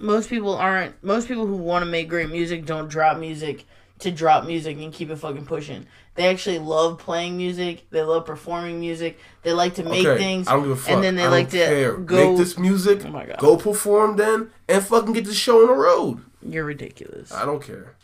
Most 0.00 0.28
people 0.28 0.54
aren't 0.56 1.02
most 1.02 1.28
people 1.28 1.46
who 1.46 1.56
want 1.56 1.84
to 1.84 1.90
make 1.90 2.08
great 2.08 2.30
music 2.30 2.66
don't 2.66 2.88
drop 2.88 3.18
music 3.18 3.64
to 3.98 4.10
drop 4.10 4.44
music 4.46 4.78
and 4.78 4.92
keep 4.92 5.10
it 5.10 5.16
fucking 5.16 5.44
pushing 5.44 5.86
they 6.14 6.26
actually 6.28 6.58
love 6.58 6.98
playing 6.98 7.36
music 7.36 7.86
they 7.90 8.02
love 8.02 8.24
performing 8.24 8.80
music 8.80 9.18
they 9.42 9.52
like 9.52 9.74
to 9.74 9.82
make 9.82 10.06
okay, 10.06 10.18
things 10.22 10.48
I 10.48 10.52
don't 10.52 10.62
give 10.62 10.72
a 10.72 10.76
fuck. 10.76 10.90
and 10.94 11.04
then 11.04 11.16
they 11.16 11.24
I 11.24 11.28
like 11.28 11.50
care. 11.50 11.96
to 11.96 12.02
go 12.02 12.30
make 12.30 12.38
this 12.38 12.58
music. 12.58 13.04
Oh 13.04 13.08
my 13.10 13.26
God. 13.26 13.38
Go 13.38 13.56
perform 13.56 14.16
then 14.16 14.50
and 14.68 14.84
fucking 14.84 15.12
get 15.12 15.24
the 15.26 15.34
show 15.34 15.60
on 15.62 15.66
the 15.68 15.74
road. 15.74 16.24
you're 16.42 16.64
ridiculous 16.64 17.30
I 17.32 17.44
don't 17.44 17.62
care. 17.62 17.94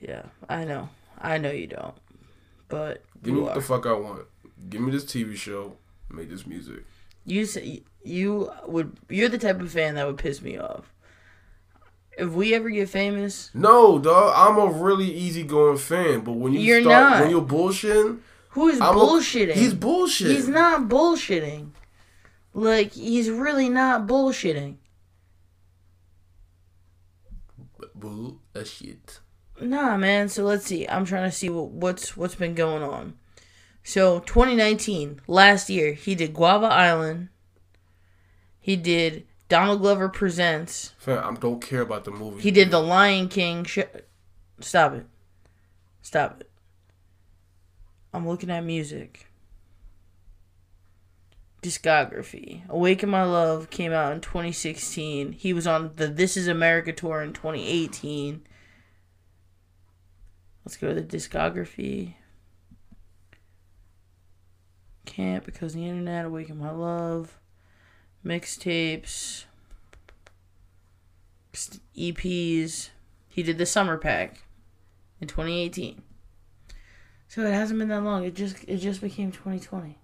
yeah 0.00 0.22
i 0.48 0.64
know 0.64 0.88
i 1.20 1.38
know 1.38 1.50
you 1.50 1.66
don't 1.68 1.94
but 2.68 3.02
Give 3.22 3.32
me 3.34 3.40
you 3.40 3.44
what 3.46 3.56
are 3.56 3.60
the 3.60 3.66
fuck 3.66 3.86
I 3.86 3.92
want. 3.92 4.26
Give 4.68 4.80
me 4.80 4.90
this 4.92 5.04
TV 5.04 5.34
show. 5.36 5.76
Make 6.10 6.30
this 6.30 6.46
music. 6.46 6.84
You 7.30 7.44
say 7.46 7.82
you 8.04 8.50
would 8.66 8.96
you're 9.08 9.28
the 9.28 9.38
type 9.38 9.60
of 9.60 9.70
fan 9.70 9.94
that 9.96 10.06
would 10.06 10.18
piss 10.18 10.40
me 10.42 10.56
off 10.58 10.92
if 12.16 12.30
we 12.30 12.54
ever 12.54 12.68
get 12.70 12.88
famous 12.88 13.50
No, 13.54 13.98
dog. 13.98 14.32
I'm 14.36 14.58
a 14.58 14.72
really 14.72 15.06
easygoing 15.10 15.78
fan, 15.78 16.20
but 16.20 16.32
when 16.32 16.52
you 16.52 16.60
You're 16.60 16.82
start 16.82 17.10
not. 17.10 17.20
when 17.22 17.30
you're 17.30 17.42
bullshitting, 17.42 18.18
who 18.50 18.68
is 18.68 18.80
I'm 18.80 18.96
a- 18.96 19.00
bullshitting 19.00 19.52
he's 19.52 19.74
bullshitting. 19.74 20.30
He's 20.34 20.48
not 20.48 20.88
bullshitting. 20.88 21.70
Like 22.54 22.92
he's 22.92 23.30
really 23.30 23.68
not 23.68 24.06
bullshitting. 24.08 24.76
bullshit. 27.94 29.20
Nah, 29.60 29.96
man. 29.96 30.28
So 30.28 30.44
let's 30.44 30.64
see. 30.66 30.86
I'm 30.88 31.04
trying 31.04 31.28
to 31.28 31.34
see 31.36 31.48
what, 31.48 31.70
what's 31.70 32.16
what's 32.16 32.34
been 32.34 32.54
going 32.54 32.82
on. 32.82 33.14
So 33.88 34.20
2019, 34.20 35.22
last 35.26 35.70
year, 35.70 35.94
he 35.94 36.14
did 36.14 36.34
Guava 36.34 36.66
Island. 36.66 37.30
He 38.60 38.76
did 38.76 39.26
Donald 39.48 39.80
Glover 39.80 40.10
presents. 40.10 40.92
Fam, 40.98 41.24
I 41.24 41.40
don't 41.40 41.62
care 41.62 41.80
about 41.80 42.04
the 42.04 42.10
movie. 42.10 42.42
He 42.42 42.50
did 42.50 42.70
The 42.70 42.80
Lion 42.80 43.28
King. 43.28 43.64
Sh- 43.64 43.78
Stop 44.60 44.92
it. 44.92 45.06
Stop 46.02 46.42
it. 46.42 46.50
I'm 48.12 48.28
looking 48.28 48.50
at 48.50 48.62
music. 48.62 49.26
discography. 51.62 52.68
Awaken 52.68 53.08
My 53.08 53.24
Love 53.24 53.70
came 53.70 53.92
out 53.92 54.12
in 54.12 54.20
2016. 54.20 55.32
He 55.32 55.54
was 55.54 55.66
on 55.66 55.92
the 55.96 56.08
This 56.08 56.36
Is 56.36 56.46
America 56.46 56.92
tour 56.92 57.22
in 57.22 57.32
2018. 57.32 58.42
Let's 60.66 60.76
go 60.76 60.88
to 60.88 61.00
the 61.00 61.16
discography. 61.16 62.16
Can't 65.08 65.42
because 65.42 65.72
the 65.72 65.88
internet. 65.88 66.26
Awaken 66.26 66.58
My 66.58 66.70
Love. 66.70 67.38
Mixtapes. 68.24 69.44
EPs. 71.96 72.90
He 73.26 73.42
did 73.42 73.56
the 73.56 73.64
summer 73.64 73.96
pack 73.96 74.42
in 75.18 75.26
2018. 75.26 76.02
So 77.26 77.42
it 77.42 77.52
hasn't 77.54 77.78
been 77.78 77.88
that 77.88 78.02
long. 78.02 78.24
It 78.24 78.34
just 78.34 78.62
it 78.68 78.76
just 78.76 79.00
became 79.00 79.32
2020. 79.32 79.98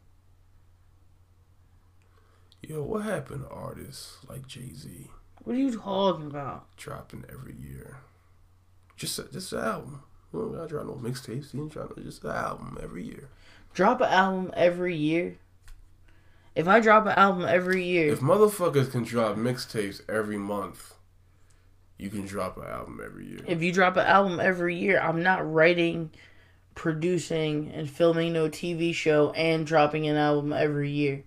Yo, 2.62 2.82
what 2.82 3.02
happened 3.02 3.42
to 3.42 3.48
artists 3.50 4.16
like 4.26 4.46
Jay 4.46 4.72
Z 4.72 5.10
What 5.42 5.54
are 5.54 5.58
you 5.58 5.76
talking 5.78 6.26
about? 6.26 6.74
dropping 6.78 7.26
every 7.30 7.54
year? 7.54 7.98
Just 8.96 9.20
just 9.32 9.52
an 9.52 9.58
album. 9.58 10.02
We 10.32 10.40
don't 10.40 10.54
gotta 10.54 10.68
drop 10.68 10.86
no 10.86 10.94
mixtapes. 10.94 11.52
He 11.52 11.58
ain't 11.58 11.72
trying 11.72 11.88
to 11.88 12.00
just 12.00 12.24
an 12.24 12.30
album 12.30 12.78
every 12.82 13.04
year. 13.04 13.28
Drop 13.74 14.00
an 14.00 14.08
album 14.08 14.52
every 14.56 14.94
year. 14.96 15.36
If 16.54 16.68
I 16.68 16.78
drop 16.78 17.06
an 17.06 17.12
album 17.12 17.44
every 17.44 17.82
year, 17.82 18.12
If 18.12 18.20
motherfuckers 18.20 18.92
can 18.92 19.02
drop 19.02 19.36
mixtapes 19.36 20.00
every 20.08 20.38
month, 20.38 20.94
you 21.98 22.08
can 22.08 22.24
drop 22.24 22.56
an 22.56 22.64
album 22.66 23.00
every 23.04 23.26
year. 23.26 23.40
if 23.48 23.60
you 23.62 23.72
drop 23.72 23.96
an 23.96 24.06
album 24.06 24.38
every 24.38 24.76
year, 24.76 25.00
I'm 25.00 25.24
not 25.24 25.52
writing, 25.52 26.12
producing, 26.76 27.72
and 27.74 27.90
filming 27.90 28.32
no 28.32 28.48
TV 28.48 28.94
show 28.94 29.32
and 29.32 29.66
dropping 29.66 30.06
an 30.06 30.16
album 30.16 30.52
every 30.52 30.92
year. 30.92 31.24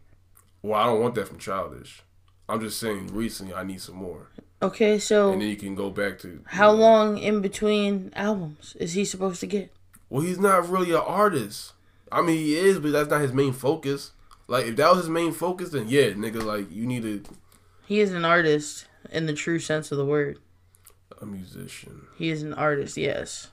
Well, 0.61 0.79
I 0.79 0.85
don't 0.85 1.01
want 1.01 1.15
that 1.15 1.27
from 1.27 1.39
Childish. 1.39 2.03
I'm 2.47 2.61
just 2.61 2.79
saying 2.79 3.07
recently 3.07 3.53
I 3.53 3.63
need 3.63 3.81
some 3.81 3.95
more. 3.95 4.29
Okay, 4.61 4.97
so 4.99 5.33
And 5.33 5.41
then 5.41 5.49
you 5.49 5.57
can 5.57 5.75
go 5.75 5.89
back 5.89 6.17
to 6.19 6.41
how 6.45 6.71
long 6.71 7.17
in 7.17 7.41
between 7.41 8.11
albums 8.15 8.77
is 8.79 8.93
he 8.93 9.03
supposed 9.03 9.41
to 9.41 9.47
get? 9.47 9.73
Well, 10.09 10.23
he's 10.23 10.39
not 10.39 10.69
really 10.69 10.91
an 10.91 11.03
artist. 11.05 11.73
I 12.11 12.21
mean, 12.21 12.37
he 12.37 12.55
is, 12.57 12.79
but 12.79 12.91
that's 12.91 13.09
not 13.09 13.21
his 13.21 13.33
main 13.33 13.53
focus. 13.53 14.11
Like, 14.47 14.65
if 14.65 14.75
that 14.77 14.89
was 14.89 14.99
his 14.99 15.09
main 15.09 15.33
focus, 15.33 15.69
then 15.71 15.87
yeah, 15.89 16.11
nigga, 16.11 16.43
like 16.43 16.71
you 16.71 16.85
need 16.85 17.03
to. 17.03 17.23
He 17.85 17.99
is 17.99 18.11
an 18.11 18.25
artist 18.25 18.87
in 19.11 19.25
the 19.25 19.33
true 19.33 19.59
sense 19.59 19.91
of 19.91 19.97
the 19.97 20.05
word. 20.05 20.39
a 21.21 21.25
musician. 21.25 22.01
He 22.17 22.29
is 22.29 22.43
an 22.43 22.53
artist, 22.53 22.95
yes. 22.97 23.49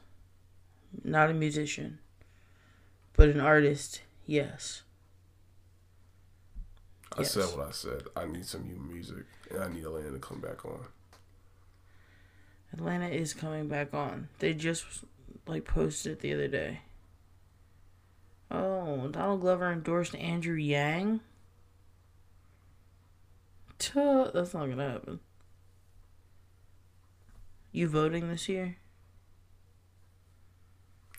Not 1.02 1.30
a 1.30 1.34
musician, 1.34 1.98
but 3.16 3.28
an 3.28 3.40
artist, 3.40 4.02
yes. 4.26 4.82
I 7.16 7.20
Yes. 7.22 7.32
said 7.32 7.56
what 7.56 7.68
I 7.68 7.70
said. 7.70 8.02
I 8.16 8.26
need 8.26 8.44
some 8.44 8.66
new 8.66 8.76
music, 8.76 9.24
and 9.50 9.62
I 9.62 9.68
need 9.68 9.84
Atlanta 9.84 10.10
to 10.12 10.18
come 10.18 10.40
back 10.40 10.64
on. 10.64 10.84
Atlanta 12.72 13.06
is 13.08 13.34
coming 13.34 13.68
back 13.68 13.94
on. 13.94 14.28
They 14.40 14.52
just 14.52 14.84
like 15.46 15.64
posted 15.64 16.12
it 16.12 16.20
the 16.20 16.34
other 16.34 16.48
day. 16.48 16.80
Oh, 18.50 19.08
Donald 19.08 19.40
Glover 19.40 19.72
endorsed 19.72 20.14
Andrew 20.16 20.56
Yang. 20.56 21.20
Tuh, 23.78 24.30
That's 24.32 24.54
not 24.54 24.68
gonna 24.68 24.90
happen. 24.90 25.20
You 27.72 27.88
voting 27.88 28.28
this 28.28 28.48
year? 28.48 28.76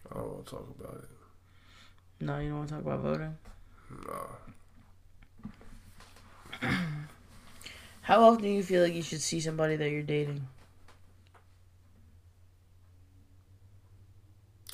I 0.09 0.15
don't 0.15 0.33
want 0.33 0.45
to 0.45 0.51
talk 0.51 0.69
about 0.79 1.03
it. 1.03 1.09
No, 2.21 2.39
you 2.39 2.49
don't 2.49 2.59
want 2.59 2.69
to 2.69 2.75
talk 2.75 2.85
about 2.85 2.99
voting. 3.01 3.37
Nah. 4.07 4.27
How 8.01 8.23
often 8.23 8.43
do 8.43 8.49
you 8.49 8.63
feel 8.63 8.83
like 8.83 8.93
you 8.93 9.01
should 9.01 9.21
see 9.21 9.39
somebody 9.39 9.75
that 9.75 9.89
you're 9.89 10.03
dating? 10.03 10.47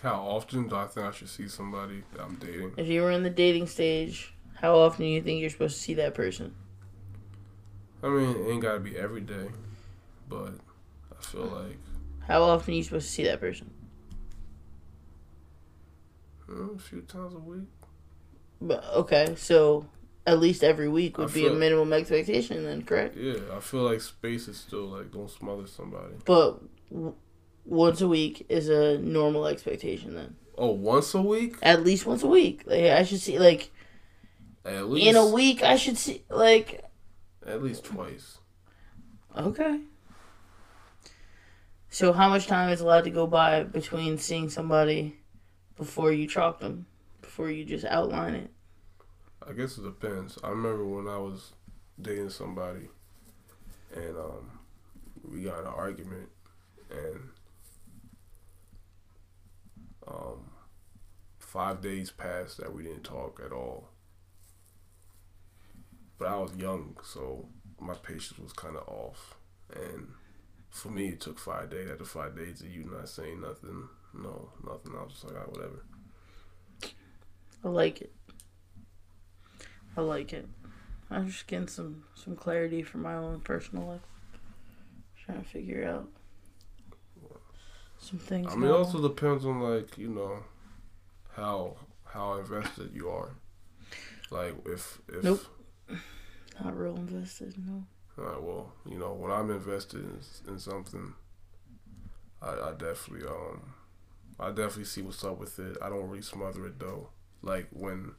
How 0.01 0.15
often 0.21 0.67
do 0.67 0.75
I 0.75 0.87
think 0.87 1.05
I 1.05 1.11
should 1.11 1.29
see 1.29 1.47
somebody 1.47 2.03
that 2.13 2.21
I'm 2.21 2.35
dating? 2.35 2.73
If 2.77 2.87
you 2.87 3.01
were 3.01 3.11
in 3.11 3.23
the 3.23 3.29
dating 3.29 3.67
stage, 3.67 4.33
how 4.55 4.75
often 4.77 5.05
do 5.05 5.11
you 5.11 5.21
think 5.21 5.41
you're 5.41 5.49
supposed 5.49 5.75
to 5.77 5.81
see 5.81 5.93
that 5.95 6.15
person? 6.15 6.55
I 8.01 8.07
mean, 8.09 8.35
it 8.35 8.49
ain't 8.49 8.61
gotta 8.61 8.79
be 8.79 8.97
every 8.97 9.21
day, 9.21 9.47
but 10.27 10.53
I 11.11 11.23
feel 11.23 11.45
like 11.45 11.77
How 12.27 12.41
often 12.41 12.73
are 12.73 12.77
you 12.77 12.83
supposed 12.83 13.07
to 13.07 13.11
see 13.13 13.23
that 13.25 13.39
person? 13.39 13.69
hmm, 16.47 16.75
a 16.75 16.79
few 16.79 17.01
times 17.01 17.35
a 17.35 17.39
week. 17.39 17.67
But 18.59 18.83
okay, 18.95 19.35
so 19.37 19.85
at 20.25 20.39
least 20.39 20.63
every 20.63 20.89
week 20.89 21.17
would 21.19 21.29
I 21.29 21.33
be 21.33 21.45
a 21.47 21.51
minimum 21.51 21.93
expectation, 21.93 22.63
then 22.63 22.81
correct? 22.83 23.15
Yeah, 23.17 23.35
I 23.55 23.59
feel 23.59 23.81
like 23.81 24.01
space 24.01 24.47
is 24.47 24.57
still 24.57 24.85
like 24.85 25.11
don't 25.11 25.29
smother 25.29 25.67
somebody. 25.67 26.15
But 26.25 26.59
once 27.71 28.01
a 28.01 28.07
week 28.07 28.45
is 28.49 28.67
a 28.69 28.97
normal 28.99 29.47
expectation. 29.47 30.13
Then 30.13 30.35
Oh, 30.57 30.71
once 30.71 31.13
a 31.15 31.21
week? 31.21 31.55
at 31.61 31.83
least 31.83 32.05
once 32.05 32.21
a 32.23 32.27
week, 32.27 32.63
like 32.67 32.83
I 32.85 33.03
should 33.03 33.21
see 33.21 33.39
like 33.39 33.71
At 34.65 34.89
least 34.89 35.07
in 35.07 35.15
a 35.15 35.25
week. 35.25 35.63
I 35.63 35.77
should 35.77 35.97
see 35.97 36.23
like 36.29 36.83
At 37.45 37.63
least 37.63 37.85
twice. 37.85 38.39
okay. 39.37 39.79
So 41.89 42.13
how 42.13 42.29
much 42.29 42.47
time 42.47 42.69
is 42.71 42.79
allowed 42.81 43.03
to 43.05 43.09
go 43.09 43.27
by 43.27 43.63
between 43.63 44.17
seeing 44.17 44.49
somebody 44.49 45.17
before 45.77 46.11
you 46.11 46.27
chalk 46.27 46.59
them, 46.59 46.85
before 47.21 47.49
you 47.49 47.65
just 47.65 47.85
outline 47.85 48.33
it? 48.35 48.51
I 49.45 49.53
guess 49.53 49.77
it 49.77 49.83
depends. 49.83 50.37
I 50.43 50.49
remember 50.49 50.85
when 50.85 51.07
I 51.07 51.17
was 51.17 51.51
dating 52.01 52.29
somebody, 52.29 52.87
and 53.93 54.15
um, 54.15 54.51
we 55.29 55.41
got 55.43 55.59
in 55.59 55.65
an 55.67 55.73
argument, 55.73 56.29
and 56.91 57.19
um, 60.11 60.51
five 61.39 61.81
days 61.81 62.11
passed 62.11 62.57
that 62.57 62.73
we 62.73 62.83
didn't 62.83 63.03
talk 63.03 63.41
at 63.43 63.51
all. 63.51 63.89
But 66.17 66.27
I 66.27 66.37
was 66.37 66.55
young, 66.55 66.97
so 67.03 67.47
my 67.79 67.95
patience 67.95 68.39
was 68.39 68.53
kind 68.53 68.75
of 68.75 68.87
off, 68.87 69.35
and 69.73 70.09
for 70.69 70.89
me, 70.89 71.09
it 71.09 71.21
took 71.21 71.39
five 71.39 71.71
days. 71.71 71.89
After 71.89 72.05
five 72.05 72.35
days 72.35 72.61
of 72.61 72.67
you 72.67 72.85
not 72.85 73.09
saying 73.09 73.41
nothing, 73.41 73.87
no, 74.13 74.51
nothing, 74.63 74.93
I 74.95 75.03
was 75.03 75.13
just 75.13 75.25
like, 75.25 75.35
ah, 75.37 75.49
whatever. 75.49 75.83
I 77.63 77.67
like 77.69 78.01
it. 78.01 78.13
I 79.97 80.01
like 80.01 80.33
it. 80.33 80.47
I'm 81.09 81.27
just 81.27 81.47
getting 81.47 81.67
some 81.67 82.03
some 82.15 82.35
clarity 82.35 82.83
for 82.83 82.97
my 82.97 83.15
own 83.15 83.41
personal 83.41 83.87
life. 83.87 84.01
Trying 85.25 85.43
to 85.43 85.47
figure 85.49 85.85
out 85.87 86.07
some 88.01 88.19
things. 88.19 88.51
I 88.51 88.55
mean, 88.55 88.69
it 88.69 88.73
also 88.73 89.01
depends 89.01 89.45
on 89.45 89.61
like 89.61 89.97
you 89.97 90.09
know 90.09 90.43
how 91.33 91.77
how 92.05 92.35
invested 92.35 92.91
you 92.93 93.09
are. 93.09 93.31
Like 94.29 94.55
if 94.65 94.99
if 95.09 95.23
Nope. 95.23 95.45
not 96.63 96.77
real 96.77 96.95
invested. 96.97 97.55
No. 97.65 97.85
Alright, 98.19 98.41
well, 98.43 98.73
you 98.85 98.99
know, 98.99 99.13
when 99.13 99.31
I'm 99.31 99.49
invested 99.51 100.01
in, 100.01 100.19
in 100.53 100.59
something, 100.59 101.13
I, 102.41 102.49
I 102.69 102.71
definitely 102.77 103.27
um 103.27 103.73
I 104.39 104.49
definitely 104.49 104.85
see 104.85 105.01
what's 105.01 105.23
up 105.23 105.37
with 105.39 105.59
it. 105.59 105.77
I 105.81 105.89
don't 105.89 106.09
really 106.09 106.21
smother 106.21 106.65
it 106.67 106.79
though. 106.79 107.09
Like 107.41 107.67
when, 107.71 108.13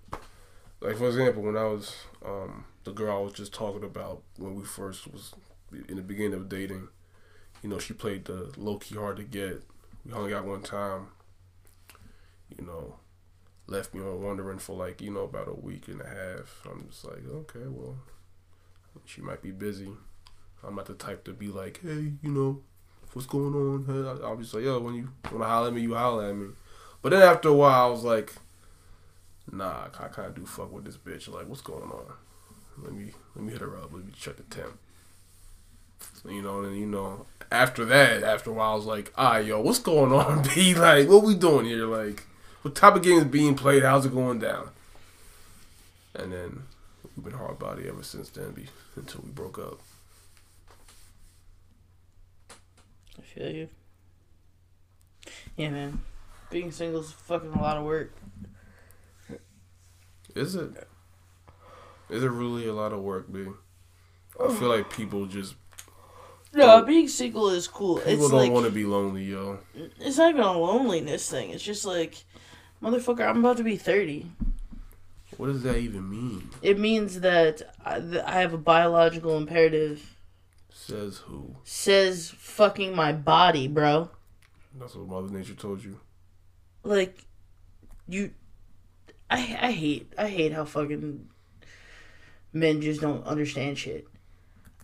like 0.80 0.96
for 0.96 1.08
example, 1.08 1.42
when 1.42 1.56
I 1.56 1.64
was 1.64 1.94
um 2.24 2.64
the 2.84 2.92
girl 2.92 3.16
I 3.16 3.20
was 3.20 3.32
just 3.34 3.52
talking 3.54 3.84
about 3.84 4.22
when 4.38 4.54
we 4.54 4.64
first 4.64 5.08
was 5.12 5.34
in 5.88 5.96
the 5.96 6.02
beginning 6.02 6.34
of 6.34 6.48
dating, 6.48 6.88
you 7.62 7.68
know, 7.68 7.78
she 7.78 7.94
played 7.94 8.24
the 8.26 8.52
low 8.56 8.78
key 8.78 8.94
hard 8.96 9.16
to 9.18 9.24
get. 9.24 9.62
We 10.04 10.12
hung 10.12 10.32
out 10.32 10.44
one 10.44 10.62
time. 10.62 11.08
You 12.56 12.66
know, 12.66 12.96
left 13.66 13.94
me 13.94 14.00
on 14.00 14.22
wondering 14.22 14.58
for 14.58 14.76
like 14.76 15.00
you 15.00 15.10
know 15.10 15.22
about 15.22 15.48
a 15.48 15.54
week 15.54 15.88
and 15.88 16.00
a 16.00 16.06
half. 16.06 16.62
I'm 16.70 16.86
just 16.88 17.04
like, 17.04 17.26
okay, 17.26 17.66
well, 17.66 17.96
she 19.04 19.20
might 19.20 19.42
be 19.42 19.50
busy. 19.50 19.90
I'm 20.64 20.76
not 20.76 20.86
the 20.86 20.94
type 20.94 21.24
to 21.24 21.32
be 21.32 21.48
like, 21.48 21.80
hey, 21.82 22.12
you 22.22 22.30
know, 22.30 22.62
what's 23.12 23.26
going 23.26 23.54
on? 23.54 23.84
Hey, 23.86 24.24
I'll 24.24 24.36
just 24.36 24.54
like, 24.54 24.64
yo, 24.64 24.78
when 24.80 24.94
you 24.94 25.08
want 25.24 25.42
to 25.42 25.48
holler 25.48 25.68
at 25.68 25.74
me, 25.74 25.82
you 25.82 25.94
holler 25.94 26.28
at 26.28 26.36
me. 26.36 26.48
But 27.00 27.10
then 27.10 27.22
after 27.22 27.48
a 27.48 27.54
while, 27.54 27.88
I 27.88 27.90
was 27.90 28.04
like, 28.04 28.32
nah, 29.50 29.86
I 29.98 30.08
kind 30.08 30.28
of 30.28 30.34
do 30.34 30.46
fuck 30.46 30.72
with 30.72 30.84
this 30.84 30.96
bitch. 30.96 31.28
Like, 31.28 31.48
what's 31.48 31.62
going 31.62 31.90
on? 31.90 32.12
Let 32.78 32.92
me 32.92 33.12
let 33.34 33.44
me 33.44 33.52
hit 33.52 33.60
her 33.60 33.76
up. 33.76 33.92
Let 33.92 34.04
me 34.04 34.12
check 34.16 34.36
the 34.36 34.44
temp. 34.44 34.78
You 36.28 36.42
know, 36.42 36.58
and 36.58 36.66
then, 36.68 36.74
you 36.76 36.86
know, 36.86 37.26
after 37.50 37.84
that, 37.84 38.22
after 38.22 38.50
a 38.50 38.52
while, 38.52 38.72
I 38.72 38.74
was 38.74 38.86
like, 38.86 39.12
ah, 39.16 39.38
yo, 39.38 39.60
what's 39.60 39.78
going 39.78 40.12
on, 40.12 40.42
B? 40.54 40.74
Like, 40.74 41.08
what 41.08 41.22
we 41.24 41.34
doing 41.34 41.66
here? 41.66 41.86
Like, 41.86 42.24
what 42.62 42.74
type 42.74 42.94
of 42.94 43.02
game 43.02 43.18
is 43.18 43.24
being 43.24 43.54
played? 43.54 43.82
How's 43.82 44.06
it 44.06 44.14
going 44.14 44.38
down? 44.38 44.70
And 46.14 46.32
then 46.32 46.62
we've 47.16 47.24
been 47.24 47.34
hard 47.34 47.58
body 47.58 47.88
ever 47.88 48.02
since 48.02 48.30
then, 48.30 48.52
be, 48.52 48.66
until 48.96 49.22
we 49.22 49.30
broke 49.30 49.58
up. 49.58 49.80
I 53.18 53.22
feel 53.22 53.50
you. 53.50 53.68
Yeah, 55.56 55.70
man. 55.70 56.00
Being 56.50 56.70
single 56.70 57.00
is 57.00 57.12
fucking 57.12 57.52
a 57.52 57.60
lot 57.60 57.76
of 57.76 57.84
work. 57.84 58.14
Is 60.34 60.54
it? 60.54 60.88
Is 62.08 62.22
it 62.22 62.30
really 62.30 62.66
a 62.66 62.74
lot 62.74 62.92
of 62.92 63.00
work, 63.00 63.32
B? 63.32 63.46
I 64.42 64.54
feel 64.54 64.68
like 64.68 64.90
people 64.90 65.26
just 65.26 65.54
No, 66.54 66.78
um, 66.78 66.86
being 66.86 67.08
single 67.08 67.48
is 67.48 67.66
cool. 67.66 67.96
people 67.96 68.12
it's 68.12 68.22
don't 68.30 68.32
like 68.32 68.52
want 68.52 68.66
to 68.66 68.72
be 68.72 68.84
lonely, 68.84 69.24
yo. 69.24 69.58
it's 69.98 70.18
not 70.18 70.30
even 70.30 70.42
a 70.42 70.52
loneliness 70.52 71.30
thing. 71.30 71.50
It's 71.50 71.62
just 71.62 71.84
like, 71.84 72.24
motherfucker, 72.82 73.26
I'm 73.26 73.38
about 73.38 73.56
to 73.56 73.64
be 73.64 73.76
thirty. 73.76 74.26
What 75.38 75.46
does 75.46 75.62
that 75.62 75.78
even 75.78 76.10
mean? 76.10 76.50
It 76.60 76.78
means 76.78 77.20
that 77.20 77.62
I, 77.84 78.00
that 78.00 78.28
I 78.28 78.40
have 78.40 78.52
a 78.52 78.58
biological 78.58 79.36
imperative. 79.36 80.16
Says 80.70 81.18
who? 81.18 81.56
Says 81.64 82.30
fucking 82.36 82.94
my 82.94 83.12
body, 83.12 83.66
bro. 83.66 84.10
That's 84.78 84.94
what 84.94 85.08
Mother 85.08 85.32
Nature 85.36 85.54
told 85.54 85.82
you. 85.82 86.00
Like, 86.82 87.24
you, 88.08 88.32
I 89.30 89.58
I 89.60 89.72
hate 89.72 90.12
I 90.18 90.28
hate 90.28 90.52
how 90.52 90.64
fucking 90.64 91.28
men 92.52 92.82
just 92.82 93.00
don't 93.00 93.24
understand 93.24 93.78
shit. 93.78 94.06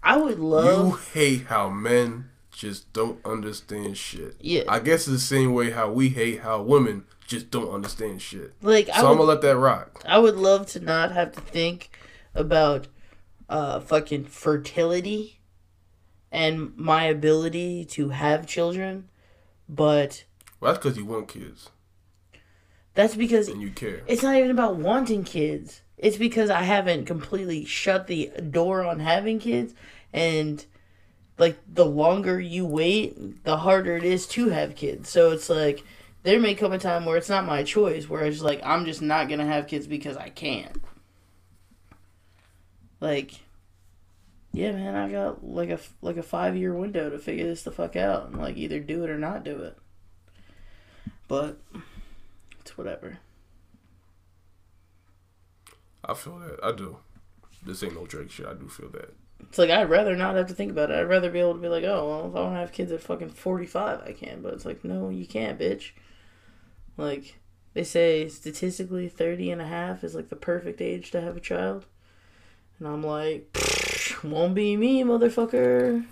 I 0.02 0.16
would 0.16 0.38
love. 0.38 0.86
You 0.86 0.92
hate 1.12 1.46
how 1.46 1.68
men 1.68 2.30
just 2.52 2.92
don't 2.92 3.24
understand 3.24 3.96
shit. 3.96 4.36
Yeah. 4.40 4.62
I 4.68 4.80
guess 4.80 5.02
it's 5.02 5.08
the 5.08 5.18
same 5.18 5.52
way 5.52 5.70
how 5.70 5.90
we 5.90 6.08
hate 6.08 6.40
how 6.40 6.62
women 6.62 7.04
just 7.26 7.50
don't 7.50 7.70
understand 7.70 8.20
shit. 8.22 8.52
Like 8.62 8.86
So 8.86 8.92
I 8.92 8.96
I'm 8.98 9.04
gonna 9.16 9.22
let 9.22 9.42
that 9.42 9.56
rock. 9.56 10.02
I 10.06 10.18
would 10.18 10.36
love 10.36 10.66
to 10.68 10.80
not 10.80 11.12
have 11.12 11.32
to 11.32 11.40
think 11.40 11.90
about 12.34 12.88
uh 13.48 13.80
fucking 13.80 14.24
fertility 14.24 15.40
and 16.30 16.76
my 16.76 17.04
ability 17.04 17.84
to 17.86 18.10
have 18.10 18.46
children, 18.46 19.08
but 19.68 20.24
Well, 20.60 20.72
that's 20.72 20.82
because 20.84 20.98
you 20.98 21.06
want 21.06 21.28
kids 21.28 21.70
that's 22.98 23.14
because 23.14 23.46
and 23.46 23.62
you 23.62 23.70
care. 23.70 24.02
it's 24.08 24.24
not 24.24 24.34
even 24.34 24.50
about 24.50 24.74
wanting 24.74 25.22
kids. 25.22 25.82
It's 25.98 26.16
because 26.16 26.48
I 26.50 26.62
haven't 26.62 27.06
completely 27.06 27.64
shut 27.64 28.06
the 28.06 28.30
door 28.50 28.84
on 28.84 29.00
having 29.00 29.38
kids 29.38 29.74
and 30.12 30.64
like 31.38 31.58
the 31.72 31.86
longer 31.86 32.40
you 32.40 32.66
wait, 32.66 33.44
the 33.44 33.58
harder 33.58 33.96
it 33.96 34.04
is 34.04 34.26
to 34.28 34.48
have 34.48 34.74
kids. 34.74 35.08
So 35.08 35.30
it's 35.30 35.48
like 35.48 35.84
there 36.22 36.40
may 36.40 36.54
come 36.54 36.72
a 36.72 36.78
time 36.78 37.04
where 37.04 37.16
it's 37.16 37.28
not 37.28 37.46
my 37.46 37.62
choice, 37.62 38.08
where 38.08 38.24
it's 38.24 38.42
like 38.42 38.60
I'm 38.64 38.84
just 38.84 39.00
not 39.00 39.28
gonna 39.28 39.46
have 39.46 39.68
kids 39.68 39.86
because 39.86 40.16
I 40.16 40.28
can't. 40.28 40.82
Like, 43.00 43.32
yeah, 44.52 44.72
man, 44.72 44.96
I 44.96 45.10
got 45.10 45.44
like 45.44 45.70
a 45.70 45.78
like 46.02 46.16
a 46.16 46.22
five 46.22 46.56
year 46.56 46.74
window 46.74 47.08
to 47.10 47.18
figure 47.18 47.46
this 47.46 47.62
the 47.62 47.70
fuck 47.70 47.94
out 47.94 48.26
and 48.26 48.38
like 48.38 48.56
either 48.56 48.80
do 48.80 49.04
it 49.04 49.10
or 49.10 49.18
not 49.18 49.44
do 49.44 49.58
it. 49.62 49.78
But 51.28 51.58
it's 52.60 52.76
whatever. 52.76 53.18
I 56.04 56.14
feel 56.14 56.38
that. 56.38 56.58
I 56.62 56.72
do. 56.72 56.98
This 57.64 57.82
ain't 57.82 57.94
no 57.94 58.06
Drake 58.06 58.30
shit. 58.30 58.46
I 58.46 58.54
do 58.54 58.68
feel 58.68 58.88
that. 58.90 59.14
It's 59.40 59.58
like 59.58 59.70
I'd 59.70 59.90
rather 59.90 60.16
not 60.16 60.36
have 60.36 60.48
to 60.48 60.54
think 60.54 60.70
about 60.70 60.90
it. 60.90 60.98
I'd 60.98 61.08
rather 61.08 61.30
be 61.30 61.40
able 61.40 61.54
to 61.54 61.60
be 61.60 61.68
like, 61.68 61.84
oh, 61.84 62.08
well, 62.08 62.28
if 62.28 62.36
I 62.36 62.50
to 62.50 62.60
have 62.60 62.72
kids 62.72 62.92
at 62.92 63.00
fucking 63.00 63.30
forty 63.30 63.66
five, 63.66 64.02
I 64.02 64.12
can. 64.12 64.42
But 64.42 64.54
it's 64.54 64.64
like, 64.64 64.84
no, 64.84 65.10
you 65.10 65.26
can't, 65.26 65.58
bitch. 65.58 65.90
Like 66.96 67.38
they 67.74 67.84
say, 67.84 68.28
statistically, 68.28 69.08
30 69.08 69.52
and 69.52 69.62
a 69.62 69.66
half 69.66 70.02
is 70.02 70.14
like 70.14 70.30
the 70.30 70.36
perfect 70.36 70.80
age 70.80 71.10
to 71.12 71.20
have 71.20 71.36
a 71.36 71.40
child, 71.40 71.86
and 72.78 72.88
I'm 72.88 73.02
like, 73.02 73.56
won't 74.24 74.54
be 74.54 74.76
me, 74.76 75.04
motherfucker. 75.04 76.04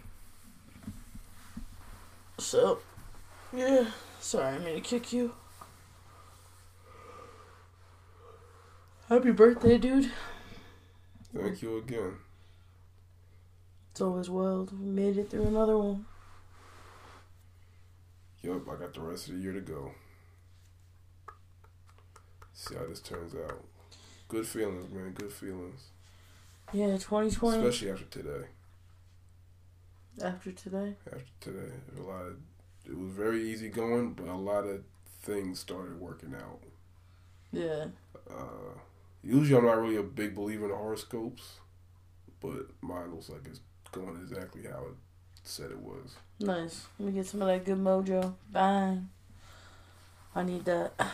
So, 2.38 2.80
yeah. 3.52 3.86
Sorry, 4.20 4.54
I 4.54 4.58
mean 4.58 4.74
to 4.74 4.80
kick 4.80 5.12
you. 5.12 5.34
Happy 9.08 9.30
birthday, 9.30 9.78
dude. 9.78 10.10
Thank 11.32 11.62
you 11.62 11.78
again. 11.78 12.14
It's 13.92 14.00
always 14.00 14.28
wild. 14.28 14.76
We 14.76 14.84
made 14.84 15.16
it 15.16 15.30
through 15.30 15.44
another 15.46 15.78
one. 15.78 16.06
Yup, 18.42 18.68
I 18.68 18.74
got 18.74 18.94
the 18.94 19.00
rest 19.00 19.28
of 19.28 19.34
the 19.34 19.40
year 19.40 19.52
to 19.52 19.60
go. 19.60 19.92
See 22.52 22.74
how 22.74 22.86
this 22.88 22.98
turns 22.98 23.34
out. 23.34 23.62
Good 24.26 24.44
feelings, 24.44 24.90
man. 24.92 25.12
Good 25.12 25.32
feelings. 25.32 25.84
Yeah, 26.72 26.96
2020. 26.96 27.58
Especially 27.58 27.92
after 27.92 28.04
today. 28.06 28.46
After 30.20 30.50
today. 30.50 30.94
After 31.06 31.24
today, 31.40 31.74
a 31.96 32.02
lot 32.02 32.26
of 32.26 32.36
it 32.84 32.98
was 32.98 33.12
very 33.12 33.48
easy 33.48 33.68
going, 33.68 34.14
but 34.14 34.26
a 34.26 34.34
lot 34.34 34.64
of 34.64 34.82
things 35.22 35.60
started 35.60 36.00
working 36.00 36.34
out. 36.34 36.60
Yeah. 37.52 37.86
Uh, 38.28 38.78
usually, 39.26 39.58
I'm 39.58 39.66
not 39.66 39.78
really 39.78 39.96
a 39.96 40.02
big 40.02 40.34
believer 40.34 40.66
in 40.66 40.76
horoscopes, 40.76 41.60
but 42.40 42.66
mine 42.80 43.12
looks 43.12 43.28
like 43.28 43.46
it's 43.46 43.60
going 43.92 44.16
exactly 44.16 44.62
how 44.62 44.78
it 44.78 44.96
said 45.42 45.70
it 45.70 45.80
was. 45.80 46.16
Nice. 46.40 46.86
Let 46.98 47.06
me 47.06 47.12
get 47.12 47.26
some 47.26 47.42
of 47.42 47.48
that 47.48 47.64
good 47.64 47.78
mojo. 47.78 48.34
Bang. 48.50 49.08
I 50.34 50.42
need 50.42 50.64
that. 50.66 50.92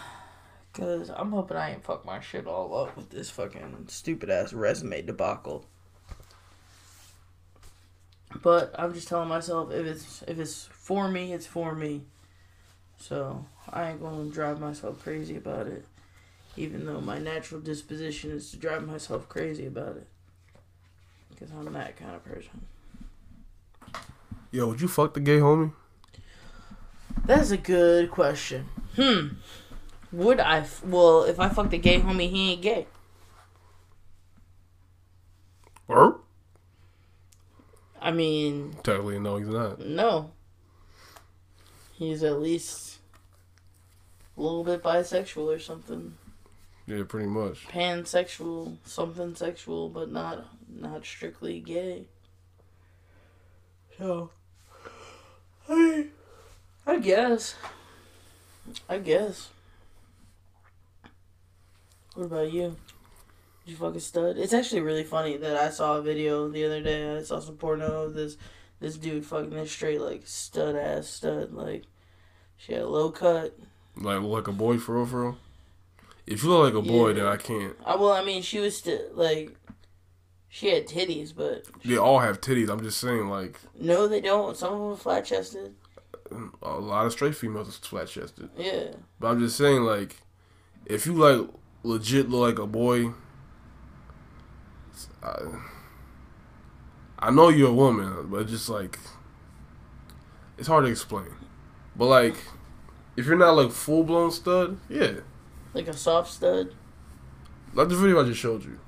Because 0.72 1.10
I'm 1.10 1.32
hoping 1.32 1.58
I 1.58 1.72
ain't 1.72 1.84
fuck 1.84 2.06
my 2.06 2.18
shit 2.20 2.46
all 2.46 2.74
up 2.74 2.96
with 2.96 3.10
this 3.10 3.28
fucking 3.28 3.88
stupid 3.88 4.30
ass 4.30 4.54
resume 4.54 5.02
debacle. 5.02 5.66
But 8.40 8.74
I'm 8.78 8.94
just 8.94 9.06
telling 9.06 9.28
myself 9.28 9.70
if 9.70 9.84
it's 9.84 10.22
if 10.26 10.38
it's 10.38 10.64
for 10.72 11.08
me, 11.08 11.34
it's 11.34 11.46
for 11.46 11.74
me. 11.74 12.04
So 12.96 13.44
I 13.68 13.90
ain't 13.90 14.00
gonna 14.00 14.30
drive 14.30 14.60
myself 14.60 15.02
crazy 15.02 15.36
about 15.36 15.66
it. 15.66 15.84
Even 16.56 16.86
though 16.86 17.00
my 17.00 17.18
natural 17.18 17.60
disposition 17.60 18.30
is 18.30 18.50
to 18.50 18.56
drive 18.58 18.86
myself 18.86 19.28
crazy 19.28 19.66
about 19.66 19.96
it. 19.96 20.06
Because 21.30 21.50
I'm 21.52 21.72
that 21.72 21.96
kind 21.96 22.14
of 22.14 22.24
person. 22.24 22.66
Yo, 24.50 24.68
would 24.68 24.80
you 24.80 24.88
fuck 24.88 25.14
the 25.14 25.20
gay 25.20 25.38
homie? 25.38 25.72
That's 27.24 27.50
a 27.50 27.56
good 27.56 28.10
question. 28.10 28.66
Hmm. 28.96 29.28
Would 30.12 30.40
I? 30.40 30.58
F- 30.58 30.84
well, 30.84 31.24
if 31.24 31.40
I 31.40 31.48
fuck 31.48 31.70
the 31.70 31.78
gay 31.78 32.00
homie, 32.00 32.28
he 32.28 32.52
ain't 32.52 32.62
gay. 32.62 32.86
Or 35.88 36.20
I 38.00 38.10
mean, 38.10 38.74
technically, 38.82 39.18
no, 39.20 39.36
he's 39.36 39.48
not. 39.48 39.80
no. 39.80 40.32
He's 41.92 42.22
at 42.24 42.40
least 42.40 42.98
a 44.36 44.40
little 44.40 44.64
bit 44.64 44.82
bisexual 44.82 45.54
or 45.54 45.58
something. 45.58 46.16
Yeah, 46.86 47.04
pretty 47.06 47.28
much. 47.28 47.68
Pansexual, 47.68 48.76
something 48.84 49.34
sexual, 49.34 49.88
but 49.88 50.10
not 50.10 50.46
not 50.68 51.04
strictly 51.04 51.60
gay. 51.60 52.06
So, 53.98 54.30
I 55.68 56.06
I 56.86 56.98
guess. 56.98 57.54
I 58.88 58.98
guess. 58.98 59.50
What 62.14 62.24
about 62.24 62.52
you? 62.52 62.76
Did 63.64 63.70
you 63.70 63.76
fucking 63.76 64.00
stud? 64.00 64.38
It's 64.38 64.52
actually 64.52 64.80
really 64.80 65.04
funny 65.04 65.36
that 65.36 65.56
I 65.56 65.70
saw 65.70 65.96
a 65.96 66.02
video 66.02 66.48
the 66.48 66.64
other 66.64 66.82
day. 66.82 67.16
I 67.16 67.22
saw 67.22 67.38
some 67.38 67.56
porno 67.56 68.04
of 68.04 68.14
this 68.14 68.36
this 68.80 68.96
dude 68.96 69.24
fucking 69.24 69.50
this 69.50 69.70
straight 69.70 70.00
like 70.00 70.22
stud 70.26 70.74
ass 70.74 71.06
stud 71.06 71.52
like 71.52 71.84
she 72.56 72.72
had 72.72 72.82
a 72.82 72.88
low 72.88 73.10
cut. 73.10 73.56
Like 73.96 74.20
like 74.20 74.48
a 74.48 74.52
boy 74.52 74.78
for 74.78 74.96
real, 74.96 75.06
for 75.06 75.22
real. 75.22 75.38
If 76.26 76.42
you 76.44 76.50
look 76.50 76.72
like 76.74 76.84
a 76.84 76.86
boy, 76.86 77.08
Yeah. 77.08 77.14
then 77.14 77.26
I 77.26 77.36
can't. 77.36 77.76
I, 77.84 77.96
well, 77.96 78.12
I 78.12 78.24
mean, 78.24 78.42
she 78.42 78.58
was 78.60 78.76
still 78.76 79.00
like 79.14 79.56
she 80.48 80.68
had 80.68 80.86
titties, 80.86 81.34
but 81.34 81.64
They 81.84 81.96
all 81.96 82.20
have 82.20 82.40
titties. 82.40 82.68
I'm 82.70 82.82
just 82.82 82.98
saying, 83.00 83.28
like 83.28 83.58
no, 83.78 84.06
they 84.08 84.20
don't. 84.20 84.56
Some 84.56 84.72
of 84.74 84.78
them 84.80 84.90
are 84.92 84.96
flat 84.96 85.24
chested. 85.24 85.74
a 86.62 86.78
lot 86.78 87.06
of 87.06 87.12
straight 87.12 87.34
females 87.34 87.68
are 87.68 87.72
flat 87.86 88.08
chested. 88.08 88.48
Yeah, 88.56 88.92
But 89.20 89.28
I'm 89.28 89.40
just 89.40 89.56
saying, 89.56 89.82
like, 89.82 90.16
if 90.86 91.06
you 91.06 91.14
like 91.14 91.48
legit 91.82 92.28
look 92.30 92.56
like 92.56 92.58
a 92.62 92.66
boy, 92.66 93.12
I, 95.22 95.36
I 97.18 97.30
know 97.30 97.48
you're 97.48 97.70
a 97.70 97.74
woman, 97.74 98.28
but 98.30 98.46
just 98.46 98.68
like 98.68 98.98
it's 100.58 100.68
hard 100.68 100.84
to 100.84 100.90
explain. 100.90 101.26
But 101.96 102.06
like, 102.06 102.36
if 103.16 103.26
you're 103.26 103.36
not 103.36 103.52
like 103.56 103.70
full 103.72 104.04
blown 104.04 104.30
stud, 104.30 104.78
yeah, 104.88 105.14
like 105.74 105.88
a 105.88 105.92
soft 105.92 106.30
stud. 106.32 106.74
like 107.74 107.88
the 107.88 107.96
video 107.96 108.20
I 108.22 108.24
just 108.26 108.40
showed 108.40 108.64
you. 108.64 108.78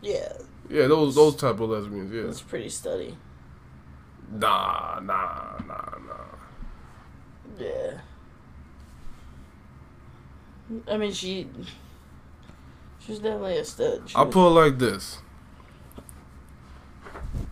Yeah, 0.00 0.32
Yeah, 0.68 0.86
those 0.88 1.14
those 1.14 1.36
type 1.36 1.60
of 1.60 1.70
lesbians. 1.70 2.12
Yeah, 2.12 2.22
It's 2.22 2.42
pretty 2.42 2.68
studdy. 2.68 3.14
nah, 4.32 4.98
nah, 5.00 5.58
nah, 5.66 5.98
nah. 6.08 6.24
Yeah. 7.58 7.98
I 10.88 10.96
mean, 10.96 11.12
she. 11.12 11.48
She's 12.98 13.18
definitely 13.18 13.58
a 13.58 13.64
stud. 13.64 14.02
She 14.08 14.14
I'll 14.16 14.24
was- 14.26 14.32
put 14.34 14.46
it 14.46 14.50
like 14.50 14.78
this. 14.78 15.18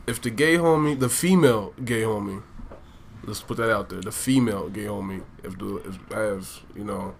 If 0.06 0.20
the 0.22 0.30
gay 0.30 0.56
homie, 0.56 0.98
the 0.98 1.08
female 1.08 1.72
gay 1.84 2.02
homie, 2.02 2.42
let's 3.24 3.40
put 3.40 3.56
that 3.58 3.70
out 3.70 3.88
there, 3.88 4.00
the 4.00 4.12
female 4.12 4.68
gay 4.68 4.84
homie, 4.84 5.22
if 5.42 5.58
the 5.58 5.76
if 5.76 5.98
has, 6.12 6.60
you 6.74 6.84
know, 6.84 7.14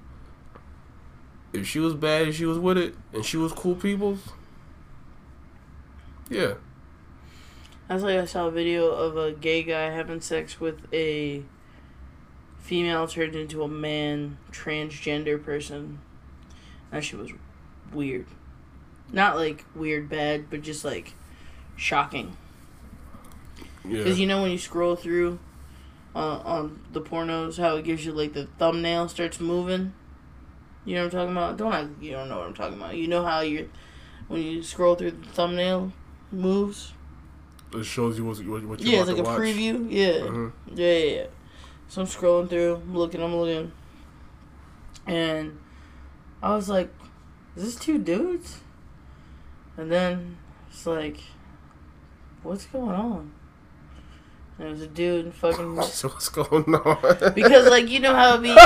if 1.53 1.67
she 1.67 1.79
was 1.79 1.95
bad 1.95 2.23
and 2.23 2.35
she 2.35 2.47
was 2.47 2.59
with 2.59 2.79
it 2.79 2.95
and 3.13 3.25
she 3.25 3.37
was 3.37 3.53
cool 3.53 3.75
people, 3.75 4.19
yeah. 6.29 6.55
That's 7.89 8.03
like 8.03 8.19
I 8.19 8.25
saw 8.25 8.47
a 8.47 8.51
video 8.51 8.89
of 8.89 9.17
a 9.17 9.33
gay 9.33 9.65
guy 9.65 9.91
having 9.91 10.21
sex 10.21 10.61
with 10.61 10.87
a 10.93 11.43
female 12.61 13.09
turned 13.09 13.35
into 13.35 13.65
a 13.65 13.69
man 13.69 14.39
transgender 14.53 15.43
person. 15.43 16.01
That 16.93 17.05
shit 17.05 17.19
was 17.19 17.33
weird. 17.93 18.27
Not 19.13 19.37
like 19.37 19.65
weird 19.75 20.09
bad, 20.09 20.51
but 20.51 20.63
just 20.63 20.85
like 20.85 21.15
shocking. 21.75 22.37
Yeah. 23.85 23.99
Because 23.99 24.21
you 24.21 24.27
know 24.29 24.43
when 24.43 24.53
you 24.53 24.59
scroll 24.59 24.95
through 24.95 25.41
uh, 26.15 26.39
on 26.45 26.81
the 26.93 27.01
pornos, 27.01 27.59
how 27.59 27.77
it 27.77 27.85
gives 27.85 28.05
you 28.05 28.13
like 28.13 28.33
the 28.33 28.47
thumbnail 28.59 29.09
starts 29.09 29.41
moving. 29.41 29.93
You 30.85 30.95
know 30.97 31.05
what 31.05 31.15
I'm 31.15 31.19
talking 31.21 31.37
about? 31.37 31.57
Don't 31.59 31.73
I? 31.73 31.87
You 32.01 32.13
don't 32.13 32.29
know 32.29 32.39
what 32.39 32.47
I'm 32.49 32.55
talking 32.55 32.79
about. 32.79 32.97
You 32.97 33.07
know 33.07 33.25
how 33.25 33.41
you 33.41 33.71
when 34.29 34.43
you 34.43 34.63
scroll 34.63 34.95
through 34.95 35.13
the 35.13 35.27
thumbnail 35.29 35.93
moves. 36.33 36.93
it 37.75 37.85
shows 37.85 38.17
you 38.19 38.25
what, 38.25 38.39
what, 38.47 38.65
what 38.65 38.81
you're 38.81 38.93
Yeah, 38.95 39.01
it's 39.01 39.09
like 39.11 39.19
a 39.19 39.23
watch. 39.23 39.39
preview. 39.39 39.87
Yeah. 39.91 40.27
Uh-huh. 40.29 40.51
yeah, 40.75 40.93
yeah, 40.93 41.15
yeah. 41.17 41.27
So 41.89 42.03
I'm 42.03 42.07
scrolling 42.07 42.49
through, 42.49 42.77
I'm 42.77 42.97
looking, 42.97 43.21
I'm 43.23 43.35
looking, 43.37 43.73
and 45.07 45.59
I 46.43 46.55
was 46.55 46.69
like, 46.69 46.89
"Is 47.57 47.65
this 47.65 47.77
two 47.77 47.99
dudes?" 47.99 48.61
And 49.77 49.91
then 49.91 50.39
it's 50.71 50.87
like, 50.87 51.19
"What's 52.43 52.67
going 52.67 52.91
on?" 52.95 53.33
It 54.61 54.65
was 54.71 54.83
a 54.83 54.87
dude 54.87 55.33
fucking 55.35 55.83
So 55.83 56.09
what's 56.09 56.29
going 56.29 56.75
on? 56.75 57.33
because 57.35 57.69
like 57.69 57.89
you 57.89 58.01
know 58.01 58.15
how 58.15 58.37
it 58.37 58.43
be 58.43 58.55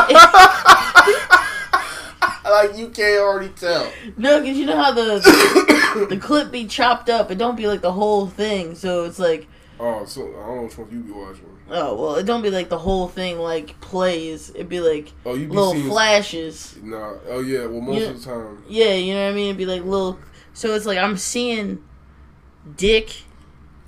like 2.45 2.77
you 2.77 2.89
can't 2.91 3.21
already 3.23 3.49
tell. 3.51 3.91
no 4.17 4.41
because 4.41 4.57
you 4.59 4.67
know 4.67 4.77
how 4.77 4.93
the 4.93 6.07
the 6.11 6.17
clip 6.17 6.51
be 6.51 6.67
chopped 6.67 7.09
up 7.09 7.31
it 7.31 7.39
don't 7.39 7.57
be 7.57 7.67
like 7.67 7.81
the 7.81 7.93
whole 7.93 8.27
thing 8.27 8.75
so 8.75 9.05
it's 9.05 9.19
like 9.19 9.47
Oh, 9.81 10.05
so 10.05 10.23
I 10.23 10.47
don't 10.47 10.57
know 10.57 10.63
which 10.65 10.79
one 10.79 10.89
you 10.93 11.01
be 11.01 11.13
watching. 11.13 11.47
oh 11.71 11.95
well 12.01 12.15
it 12.17 12.25
don't 12.27 12.43
be 12.43 12.51
like 12.51 12.69
the 12.69 12.79
whole 12.79 13.09
thing 13.09 13.39
like 13.39 13.81
plays 13.81 14.51
it'd 14.51 14.69
be 14.69 14.81
like 14.81 15.13
Oh, 15.27 15.35
you 15.35 15.49
little 15.49 15.75
flashes 15.91 16.77
Nah. 16.83 17.15
Oh 17.29 17.41
yeah. 17.41 17.67
Well, 17.67 17.81
most 17.81 18.01
Yeah. 18.01 18.09
of 18.11 18.23
the 18.23 18.31
time. 18.31 18.63
yeah 18.69 18.93
you 18.95 19.15
know 19.15 19.25
what 19.25 19.33
I 19.33 19.35
mean 19.35 19.47
it'd 19.47 19.59
be 19.59 19.67
like 19.67 19.83
little 19.85 20.19
so 20.53 20.75
it's 20.75 20.87
like 20.87 20.99
I'm 20.99 21.17
seeing 21.17 21.83
dick 22.77 23.23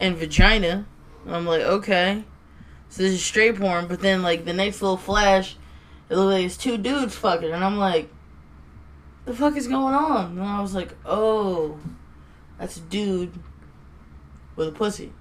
and 0.01 0.17
vagina 0.17 0.87
I'm 1.29 1.47
like 1.47 1.63
okay. 1.63 2.25
So 2.89 3.03
this 3.03 3.13
is 3.13 3.25
straight 3.25 3.57
porn 3.57 3.87
but 3.87 4.01
then 4.01 4.23
like 4.23 4.45
the 4.45 4.53
next 4.53 4.83
little 4.83 4.97
flash 4.97 5.57
it 6.09 6.17
looks 6.17 6.33
like 6.35 6.45
it's 6.45 6.57
two 6.57 6.79
dudes 6.79 7.17
fucking 7.17 7.51
and 7.51 7.65
I'm 7.65 7.79
like 7.79 8.09
the 9.25 9.35
fuck 9.35 9.57
is 9.57 9.67
going 9.67 9.95
on? 9.95 10.39
And 10.39 10.43
I 10.43 10.61
was 10.61 10.75
like 10.75 10.95
oh 11.05 11.79
that's 12.59 12.77
a 12.77 12.81
dude 12.81 13.33
with 14.55 14.69
a 14.69 14.73
pussy. 14.73 15.13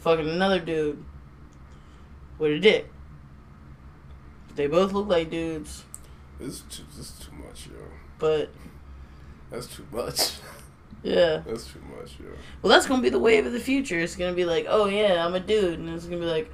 Fucking 0.00 0.28
another 0.28 0.60
dude 0.60 1.02
with 2.38 2.52
a 2.52 2.58
dick. 2.58 2.90
They 4.56 4.66
both 4.66 4.92
look 4.92 5.08
like 5.08 5.30
dudes. 5.30 5.84
This 6.38 6.54
is 6.54 6.60
too, 6.70 6.82
this 6.96 7.10
is 7.10 7.18
too 7.18 7.32
much, 7.32 7.66
yo. 7.66 7.74
but 8.18 8.50
That's 9.50 9.66
too 9.74 9.86
much. 9.92 10.32
yeah 11.02 11.42
That's 11.46 11.66
too 11.66 11.80
much, 11.96 12.18
yo. 12.20 12.26
Well, 12.62 12.70
that's 12.70 12.86
gonna 12.86 13.02
be 13.02 13.08
the 13.10 13.18
wave 13.18 13.46
of 13.46 13.52
the 13.52 13.60
future. 13.60 13.98
It's 13.98 14.16
gonna 14.16 14.34
be 14.34 14.44
like, 14.44 14.66
oh 14.68 14.86
yeah, 14.86 15.24
I'm 15.24 15.34
a 15.34 15.40
dude, 15.40 15.78
and 15.78 15.88
it's 15.90 16.04
gonna 16.04 16.18
be 16.18 16.26
like, 16.26 16.50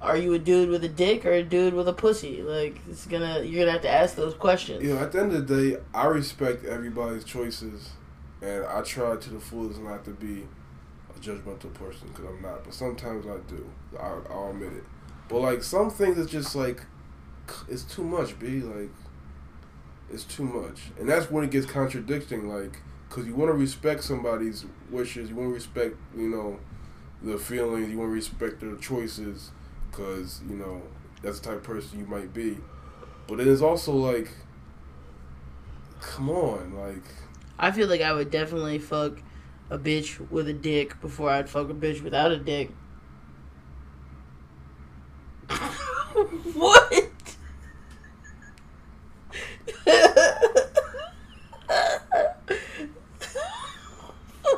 are 0.00 0.16
you 0.16 0.34
a 0.34 0.38
dude 0.38 0.68
with 0.68 0.84
a 0.84 0.88
dick 0.88 1.26
or 1.26 1.32
a 1.32 1.42
dude 1.42 1.74
with 1.74 1.88
a 1.88 1.92
pussy? 1.92 2.42
Like, 2.42 2.80
it's 2.88 3.06
gonna 3.06 3.40
you're 3.42 3.62
gonna 3.62 3.72
have 3.72 3.82
to 3.82 3.90
ask 3.90 4.14
those 4.14 4.34
questions. 4.34 4.82
You 4.82 4.94
know, 4.94 5.00
at 5.00 5.12
the 5.12 5.20
end 5.20 5.32
of 5.32 5.46
the 5.46 5.70
day, 5.70 5.76
I 5.94 6.06
respect 6.06 6.64
everybody's 6.64 7.24
choices, 7.24 7.90
and 8.42 8.64
I 8.66 8.82
try 8.82 9.16
to 9.16 9.30
the 9.30 9.40
fullest 9.40 9.80
not 9.80 10.04
to 10.04 10.10
be 10.10 10.46
a 11.14 11.18
judgmental 11.18 11.72
person 11.74 12.08
because 12.08 12.26
I'm 12.26 12.42
not. 12.42 12.64
But 12.64 12.74
sometimes 12.74 13.26
I 13.26 13.38
do. 13.48 13.68
I, 13.98 14.18
I'll 14.30 14.50
admit 14.50 14.72
it. 14.72 14.84
But 15.28 15.40
like 15.40 15.62
some 15.62 15.90
things, 15.90 16.18
it's 16.18 16.30
just 16.30 16.54
like 16.54 16.82
it's 17.68 17.82
too 17.82 18.04
much. 18.04 18.38
B 18.38 18.60
like 18.60 18.90
it's 20.10 20.24
too 20.24 20.44
much, 20.44 20.80
and 20.98 21.08
that's 21.08 21.30
when 21.30 21.44
it 21.44 21.50
gets 21.50 21.66
contradicting. 21.66 22.48
Like 22.48 22.80
because 23.08 23.26
you 23.26 23.34
want 23.34 23.48
to 23.50 23.54
respect 23.54 24.04
somebody's 24.04 24.64
wishes, 24.90 25.30
you 25.30 25.36
want 25.36 25.50
to 25.50 25.54
respect 25.54 25.96
you 26.16 26.28
know 26.28 26.58
the 27.22 27.38
feelings, 27.38 27.90
you 27.90 27.98
want 27.98 28.08
to 28.08 28.14
respect 28.14 28.60
their 28.60 28.76
choices 28.76 29.50
because 29.90 30.40
you 30.48 30.56
know 30.56 30.82
that's 31.22 31.40
the 31.40 31.48
type 31.48 31.58
of 31.58 31.64
person 31.64 31.98
you 31.98 32.06
might 32.06 32.32
be. 32.32 32.58
But 33.26 33.40
it's 33.40 33.60
also 33.60 33.92
like, 33.92 34.30
come 36.00 36.30
on, 36.30 36.74
like 36.74 37.04
I 37.58 37.72
feel 37.72 37.88
like 37.88 38.00
I 38.00 38.12
would 38.12 38.30
definitely 38.30 38.78
fuck 38.78 39.18
a 39.70 39.78
bitch 39.78 40.30
with 40.30 40.48
a 40.48 40.52
dick 40.52 41.00
before 41.00 41.30
I'd 41.30 41.50
fuck 41.50 41.68
a 41.70 41.74
bitch 41.74 42.02
without 42.02 42.30
a 42.32 42.38
dick. 42.38 42.70
what? 46.54 47.04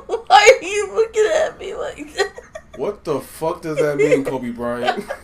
Why 0.06 0.58
are 0.60 0.64
you 0.64 0.94
looking 0.94 1.26
at 1.34 1.58
me 1.58 1.74
like 1.74 2.14
that? 2.14 2.40
what 2.76 3.04
the 3.04 3.20
fuck 3.62 3.76
does 3.76 3.78
that 3.78 3.96
mean, 3.96 4.24
Kobe 4.24 4.50
Bryant? 4.50 5.04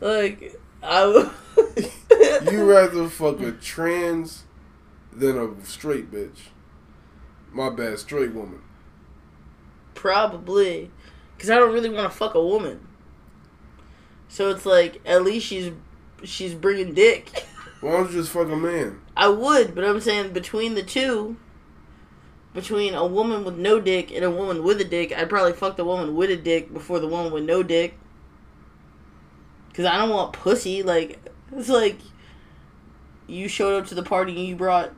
Like, 0.00 0.54
I 0.80 1.06
would. 1.06 1.30
you 2.52 2.64
rather 2.64 3.08
fuck 3.08 3.40
a 3.40 3.50
trans 3.50 4.44
than 5.12 5.36
a 5.36 5.64
straight 5.64 6.12
bitch. 6.12 6.38
My 7.50 7.68
bad, 7.70 7.98
straight 7.98 8.32
woman. 8.32 8.62
Probably. 9.94 10.92
Because 11.36 11.50
I 11.50 11.56
don't 11.56 11.72
really 11.72 11.90
want 11.90 12.08
to 12.12 12.16
fuck 12.16 12.34
a 12.34 12.44
woman. 12.46 12.86
So 14.28 14.50
it's 14.50 14.64
like, 14.64 15.00
at 15.04 15.24
least 15.24 15.46
she's 15.46 15.72
she's 16.22 16.54
bringing 16.54 16.94
dick. 16.94 17.46
Why 17.80 17.90
don't 17.90 18.12
you 18.12 18.18
just 18.18 18.30
fuck 18.30 18.48
a 18.48 18.56
man? 18.56 19.00
I 19.16 19.26
would, 19.26 19.74
but 19.74 19.84
I'm 19.84 20.00
saying 20.00 20.32
between 20.32 20.76
the 20.76 20.84
two, 20.84 21.36
between 22.54 22.94
a 22.94 23.06
woman 23.06 23.44
with 23.44 23.56
no 23.56 23.80
dick 23.80 24.10
and 24.10 24.24
a 24.24 24.30
woman 24.30 24.62
with 24.62 24.80
a 24.80 24.84
dick, 24.84 25.12
I'd 25.16 25.28
probably 25.28 25.52
fuck 25.52 25.76
the 25.76 25.84
woman 25.84 26.14
with 26.16 26.30
a 26.30 26.36
dick 26.36 26.72
before 26.72 26.98
the 26.98 27.08
woman 27.08 27.32
with 27.32 27.44
no 27.44 27.62
dick. 27.62 27.98
Because 29.68 29.84
I 29.84 29.98
don't 29.98 30.10
want 30.10 30.32
pussy. 30.32 30.82
Like, 30.82 31.20
it's 31.52 31.68
like 31.68 31.98
you 33.26 33.48
showed 33.48 33.80
up 33.80 33.88
to 33.88 33.94
the 33.94 34.02
party 34.02 34.32
and 34.36 34.46
you 34.46 34.56
brought. 34.56 34.92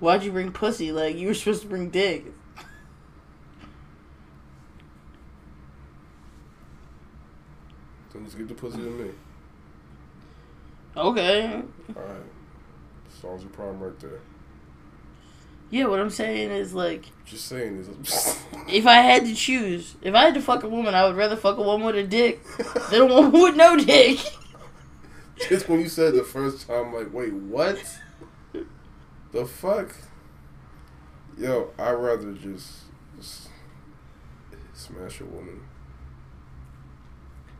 Why'd 0.00 0.24
you 0.24 0.32
bring 0.32 0.50
pussy? 0.52 0.90
Like, 0.92 1.16
you 1.16 1.28
were 1.28 1.34
supposed 1.34 1.62
to 1.62 1.68
bring 1.68 1.90
dick. 1.90 2.26
Then 8.12 8.24
just 8.24 8.38
get 8.38 8.48
the 8.48 8.54
pussy 8.54 8.78
to 8.78 8.82
me. 8.82 9.10
Okay. 10.96 11.62
Alright. 11.96 12.22
Solves 13.08 13.42
your 13.42 13.52
problem 13.52 13.80
right 13.80 13.98
there. 14.00 14.20
Yeah, 15.74 15.86
what 15.86 15.98
I'm 15.98 16.08
saying 16.08 16.52
is, 16.52 16.72
like, 16.72 17.06
Just 17.24 17.48
saying 17.48 17.78
is. 17.78 17.88
if 18.68 18.86
I 18.86 18.94
had 18.94 19.24
to 19.24 19.34
choose, 19.34 19.96
if 20.02 20.14
I 20.14 20.26
had 20.26 20.34
to 20.34 20.40
fuck 20.40 20.62
a 20.62 20.68
woman, 20.68 20.94
I 20.94 21.04
would 21.04 21.16
rather 21.16 21.34
fuck 21.34 21.58
a 21.58 21.62
woman 21.62 21.84
with 21.84 21.96
a 21.96 22.04
dick 22.04 22.40
than 22.92 23.00
a 23.00 23.06
woman 23.06 23.32
with 23.32 23.56
no 23.56 23.76
dick. 23.76 24.20
just 25.48 25.68
when 25.68 25.80
you 25.80 25.88
said 25.88 26.14
the 26.14 26.22
first 26.22 26.68
time, 26.68 26.94
like, 26.94 27.12
wait, 27.12 27.32
what? 27.32 27.82
The 29.32 29.46
fuck? 29.46 29.92
Yo, 31.36 31.72
I'd 31.76 31.90
rather 31.90 32.34
just, 32.34 32.82
just 33.16 33.48
smash 34.74 35.20
a 35.22 35.24
woman. 35.24 35.60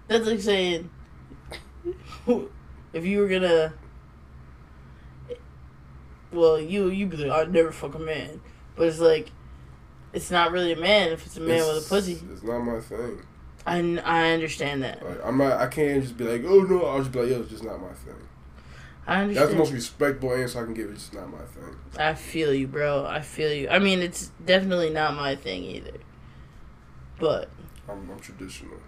That's 0.06 0.28
like 0.28 0.40
saying, 0.40 0.88
if 2.92 3.04
you 3.04 3.18
were 3.18 3.28
gonna, 3.28 3.72
well, 6.34 6.60
you 6.60 6.88
you 6.88 7.06
be 7.06 7.16
like, 7.16 7.30
I'd 7.30 7.52
never 7.52 7.72
fuck 7.72 7.94
a 7.94 7.98
man, 7.98 8.40
but 8.76 8.88
it's 8.88 8.98
like, 8.98 9.30
it's 10.12 10.30
not 10.30 10.52
really 10.52 10.72
a 10.72 10.76
man 10.76 11.12
if 11.12 11.26
it's 11.26 11.36
a 11.36 11.40
man 11.40 11.66
with 11.66 11.86
a 11.86 11.88
pussy. 11.88 12.20
It's 12.32 12.42
not 12.42 12.60
my 12.60 12.80
thing. 12.80 13.22
I, 13.66 13.78
I 14.04 14.32
understand 14.32 14.82
that. 14.82 15.04
Like 15.04 15.24
I'm 15.24 15.38
not. 15.38 15.52
I 15.52 15.66
can't 15.68 16.02
just 16.02 16.16
be 16.16 16.24
like, 16.24 16.44
oh 16.44 16.60
no. 16.60 16.84
I'll 16.84 16.98
just 16.98 17.12
be 17.12 17.20
like, 17.20 17.30
yo, 17.30 17.40
it's 17.40 17.50
just 17.50 17.64
not 17.64 17.80
my 17.80 17.92
thing. 17.92 18.14
I 19.06 19.22
understand. 19.22 19.42
That's 19.42 19.52
the 19.52 19.58
most 19.58 19.72
respectable 19.72 20.34
answer 20.34 20.60
I 20.60 20.64
can 20.64 20.74
give. 20.74 20.90
It's 20.90 21.08
just 21.08 21.14
not 21.14 21.30
my 21.30 21.38
thing. 21.38 21.76
I 21.98 22.14
feel 22.14 22.52
you, 22.52 22.66
bro. 22.66 23.04
I 23.06 23.20
feel 23.20 23.52
you. 23.52 23.68
I 23.68 23.78
mean, 23.78 24.00
it's 24.00 24.30
definitely 24.44 24.90
not 24.90 25.14
my 25.14 25.36
thing 25.36 25.64
either. 25.64 25.98
But 27.18 27.48
I'm, 27.88 28.08
I'm 28.10 28.20
traditional. 28.20 28.78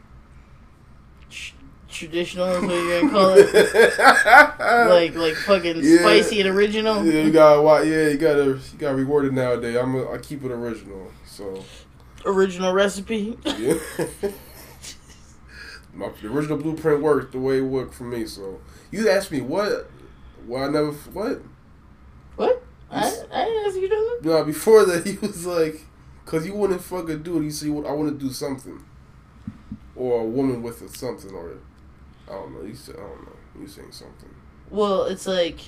Tr- 1.98 2.05
traditional 2.06 2.47
is 2.47 2.62
what 2.62 2.70
you're 2.74 3.01
gonna 3.02 3.12
call 3.12 3.35
it. 3.36 3.98
like 4.89 5.14
like 5.14 5.35
fucking 5.35 5.81
Yeah. 5.82 5.98
spicy 5.98 6.40
and 6.40 6.48
original. 6.51 7.05
yeah, 7.05 7.23
you 7.23 7.31
gotta. 7.32 7.89
Yeah, 7.89 8.09
you 8.09 8.16
gotta. 8.16 8.44
You 8.44 8.60
gotta 8.78 8.97
reward 8.97 9.24
it 9.27 9.32
nowadays. 9.32 9.77
I'm. 9.77 9.94
A, 9.94 10.12
I 10.12 10.18
keep 10.18 10.44
it 10.44 10.51
original. 10.51 11.10
So 11.27 11.62
Original 12.24 12.73
recipe. 12.73 13.39
yeah. 13.44 13.74
My 15.94 16.10
the 16.20 16.28
original 16.28 16.59
blueprint 16.59 17.02
worked 17.02 17.32
the 17.32 17.39
way 17.39 17.59
it 17.59 17.62
worked 17.62 17.94
for 17.94 18.05
me. 18.05 18.27
So 18.27 18.60
you 18.90 19.09
asked 19.09 19.32
me 19.32 19.40
what 19.40 19.90
Well, 20.47 20.64
I 20.64 20.68
never. 20.68 20.93
What? 20.93 21.40
What? 22.36 22.62
I, 22.90 22.98
I 23.32 23.44
didn't 23.44 23.66
ask 23.66 23.77
you 23.77 23.89
to. 23.89 24.18
No, 24.28 24.44
before 24.44 24.85
that, 24.85 25.06
he 25.06 25.16
was 25.16 25.47
like, 25.47 25.81
"Cause 26.27 26.47
you 26.47 26.55
wouldn't 26.55 26.82
fucking 26.82 27.23
do 27.23 27.39
it. 27.39 27.44
You 27.44 27.51
see, 27.51 27.68
I 27.68 27.93
want 27.93 28.09
to 28.18 28.24
do 28.27 28.31
something, 28.32 28.85
or 29.94 30.20
a 30.20 30.24
woman 30.24 30.62
with 30.62 30.82
a 30.82 30.89
something, 30.89 31.32
or 31.32 31.52
I 32.28 32.32
don't 32.32 32.54
know. 32.54 32.66
You 32.66 32.74
said 32.74 32.96
I 32.96 33.00
don't 33.00 33.22
know. 33.22 33.36
You 33.60 33.66
saying 33.66 33.92
something? 33.92 34.34
Well, 34.70 35.04
it's 35.04 35.26
like. 35.26 35.60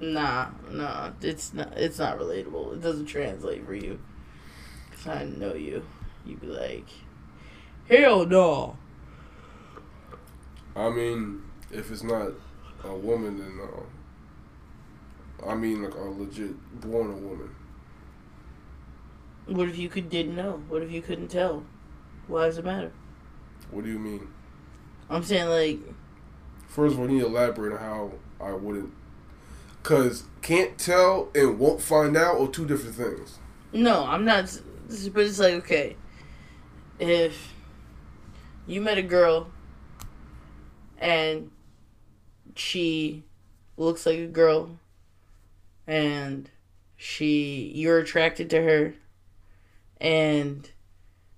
Nah, 0.00 0.48
nah. 0.70 1.10
It's 1.20 1.54
not. 1.54 1.72
It's 1.76 1.98
not 1.98 2.18
relatable. 2.18 2.74
It 2.74 2.82
doesn't 2.82 3.06
translate 3.06 3.64
for 3.64 3.74
you. 3.74 3.98
Cause 4.92 5.06
I 5.06 5.24
know 5.24 5.54
you. 5.54 5.84
You'd 6.24 6.40
be 6.40 6.46
like, 6.46 6.86
hell 7.88 8.24
no. 8.24 8.76
I 10.76 10.88
mean, 10.90 11.42
if 11.70 11.90
it's 11.90 12.02
not 12.02 12.30
a 12.84 12.94
woman, 12.94 13.38
then 13.38 13.58
uh, 13.60 15.50
I 15.50 15.54
mean, 15.54 15.82
like 15.82 15.94
a 15.94 16.00
legit 16.02 16.54
born 16.80 17.10
a 17.10 17.16
woman. 17.16 17.54
What 19.46 19.68
if 19.68 19.76
you 19.76 19.88
could 19.88 20.08
didn't 20.08 20.36
know? 20.36 20.62
What 20.68 20.82
if 20.82 20.90
you 20.90 21.02
couldn't 21.02 21.28
tell? 21.28 21.64
Why 22.28 22.46
does 22.46 22.58
it 22.58 22.64
matter? 22.64 22.92
What 23.70 23.84
do 23.84 23.90
you 23.90 23.98
mean? 23.98 24.28
I'm 25.12 25.22
saying 25.22 25.48
like 25.48 25.78
First 26.68 26.94
of 26.94 27.00
all, 27.00 27.06
you 27.06 27.16
need 27.16 27.20
to 27.20 27.26
elaborate 27.26 27.74
on 27.74 27.78
how 27.78 28.12
I 28.40 28.52
wouldn't. 28.52 28.94
Cause 29.82 30.24
can't 30.40 30.78
tell 30.78 31.28
and 31.34 31.58
won't 31.58 31.82
find 31.82 32.16
out 32.16 32.40
are 32.40 32.48
two 32.48 32.66
different 32.66 32.94
things. 32.94 33.38
no, 33.72 34.04
I'm 34.06 34.24
not. 34.24 34.58
But 34.88 35.22
it's 35.22 35.38
like 35.38 35.54
okay, 35.54 35.96
if 36.98 37.52
you 38.66 38.80
met 38.80 38.96
a 38.96 39.02
girl 39.02 39.50
and 40.98 41.50
she 42.54 43.24
looks 43.76 44.06
like 44.06 44.18
a 44.18 44.26
girl 44.26 44.78
and 45.86 46.48
she 46.96 47.72
you're 47.74 47.98
attracted 47.98 48.48
to 48.50 48.62
her 48.62 48.94
and 50.00 50.70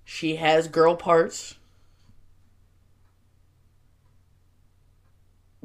she 0.03 0.35
has 0.35 0.67
girl 0.67 0.95
parts 0.95 1.55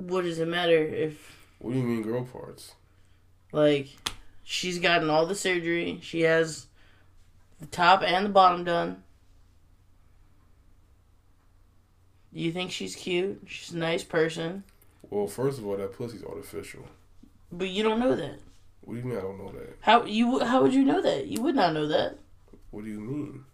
what 0.00 0.24
does 0.24 0.38
it 0.38 0.48
matter 0.48 0.78
if 0.84 1.36
What 1.58 1.72
do 1.72 1.78
you 1.78 1.84
mean, 1.84 2.02
girl 2.02 2.24
parts? 2.24 2.72
like 3.52 3.88
she's 4.44 4.78
gotten 4.78 5.10
all 5.10 5.26
the 5.26 5.34
surgery 5.34 5.98
she 6.02 6.20
has 6.22 6.66
the 7.60 7.66
top 7.66 8.02
and 8.02 8.24
the 8.24 8.30
bottom 8.30 8.64
done 8.64 9.02
do 12.32 12.40
you 12.40 12.52
think 12.52 12.70
she's 12.70 12.94
cute 12.96 13.42
she's 13.46 13.72
a 13.72 13.78
nice 13.78 14.04
person 14.04 14.62
Well, 15.10 15.26
first 15.26 15.58
of 15.58 15.66
all, 15.66 15.76
that 15.76 15.92
pussy's 15.92 16.22
artificial. 16.24 16.84
but 17.50 17.68
you 17.68 17.82
don't 17.82 17.98
know 18.00 18.14
that 18.14 18.38
What 18.82 18.94
do 18.94 19.00
you 19.00 19.04
mean? 19.06 19.18
I 19.18 19.22
don't 19.22 19.38
know 19.38 19.52
that. 19.52 19.76
how 19.80 20.04
you 20.04 20.38
how 20.44 20.62
would 20.62 20.72
you 20.74 20.84
know 20.84 21.02
that 21.02 21.26
you 21.26 21.42
would 21.42 21.54
not 21.56 21.74
know 21.74 21.86
that 21.88 22.18
What 22.70 22.84
do 22.84 22.90
you 22.90 23.00
mean? 23.00 23.44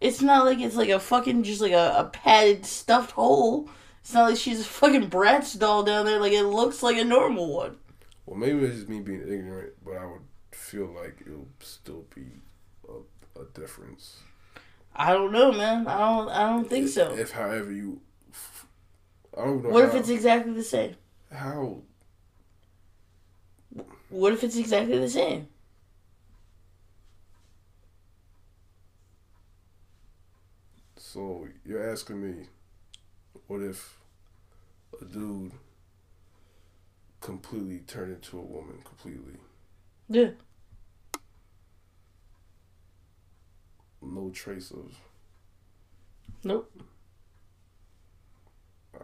It's 0.00 0.20
not 0.20 0.44
like 0.44 0.58
it's 0.60 0.76
like 0.76 0.88
a 0.90 0.98
fucking 1.00 1.42
just 1.44 1.60
like 1.60 1.72
a, 1.72 1.94
a 1.98 2.04
padded 2.12 2.66
stuffed 2.66 3.12
hole. 3.12 3.68
It's 4.04 4.12
not 4.12 4.28
like 4.28 4.38
she's 4.38 4.60
a 4.60 4.64
fucking 4.64 5.08
Bratz 5.08 5.58
doll 5.58 5.82
down 5.82 6.04
there. 6.04 6.20
Like 6.20 6.32
it 6.32 6.44
looks 6.44 6.82
like 6.82 6.98
a 6.98 7.04
normal 7.04 7.50
one. 7.54 7.78
Well, 8.26 8.36
maybe 8.36 8.58
it's 8.58 8.76
just 8.76 8.88
me 8.88 9.00
being 9.00 9.22
ignorant, 9.22 9.72
but 9.82 9.96
I 9.96 10.04
would 10.04 10.20
feel 10.52 10.86
like 10.86 11.22
it'll 11.26 11.48
still 11.60 12.04
be 12.14 12.26
a, 12.86 13.40
a 13.40 13.44
difference. 13.54 14.18
I 14.94 15.14
don't 15.14 15.32
know, 15.32 15.52
man. 15.52 15.86
I 15.86 15.98
don't. 15.98 16.28
I 16.28 16.50
don't 16.50 16.68
think 16.68 16.88
so. 16.88 17.14
If, 17.14 17.32
however, 17.32 17.72
you. 17.72 18.02
I 19.36 19.46
don't 19.46 19.62
know. 19.62 19.70
What 19.70 19.86
if 19.86 19.94
it's 19.94 20.10
exactly 20.10 20.52
the 20.52 20.62
same? 20.62 20.96
how? 21.32 21.78
What 24.10 24.34
if 24.34 24.44
it's 24.44 24.56
exactly 24.56 24.98
the 24.98 25.08
same? 25.08 25.48
So 30.96 31.48
you're 31.64 31.90
asking 31.90 32.20
me, 32.22 32.46
what 33.46 33.62
if 33.62 33.98
a 35.00 35.04
dude 35.04 35.52
completely 37.20 37.78
turned 37.86 38.12
into 38.14 38.38
a 38.38 38.42
woman 38.42 38.78
completely? 38.84 39.38
Yeah. 40.08 40.30
No 44.02 44.30
trace 44.30 44.70
of. 44.70 44.94
Nope. 46.44 46.70
I 48.94 48.98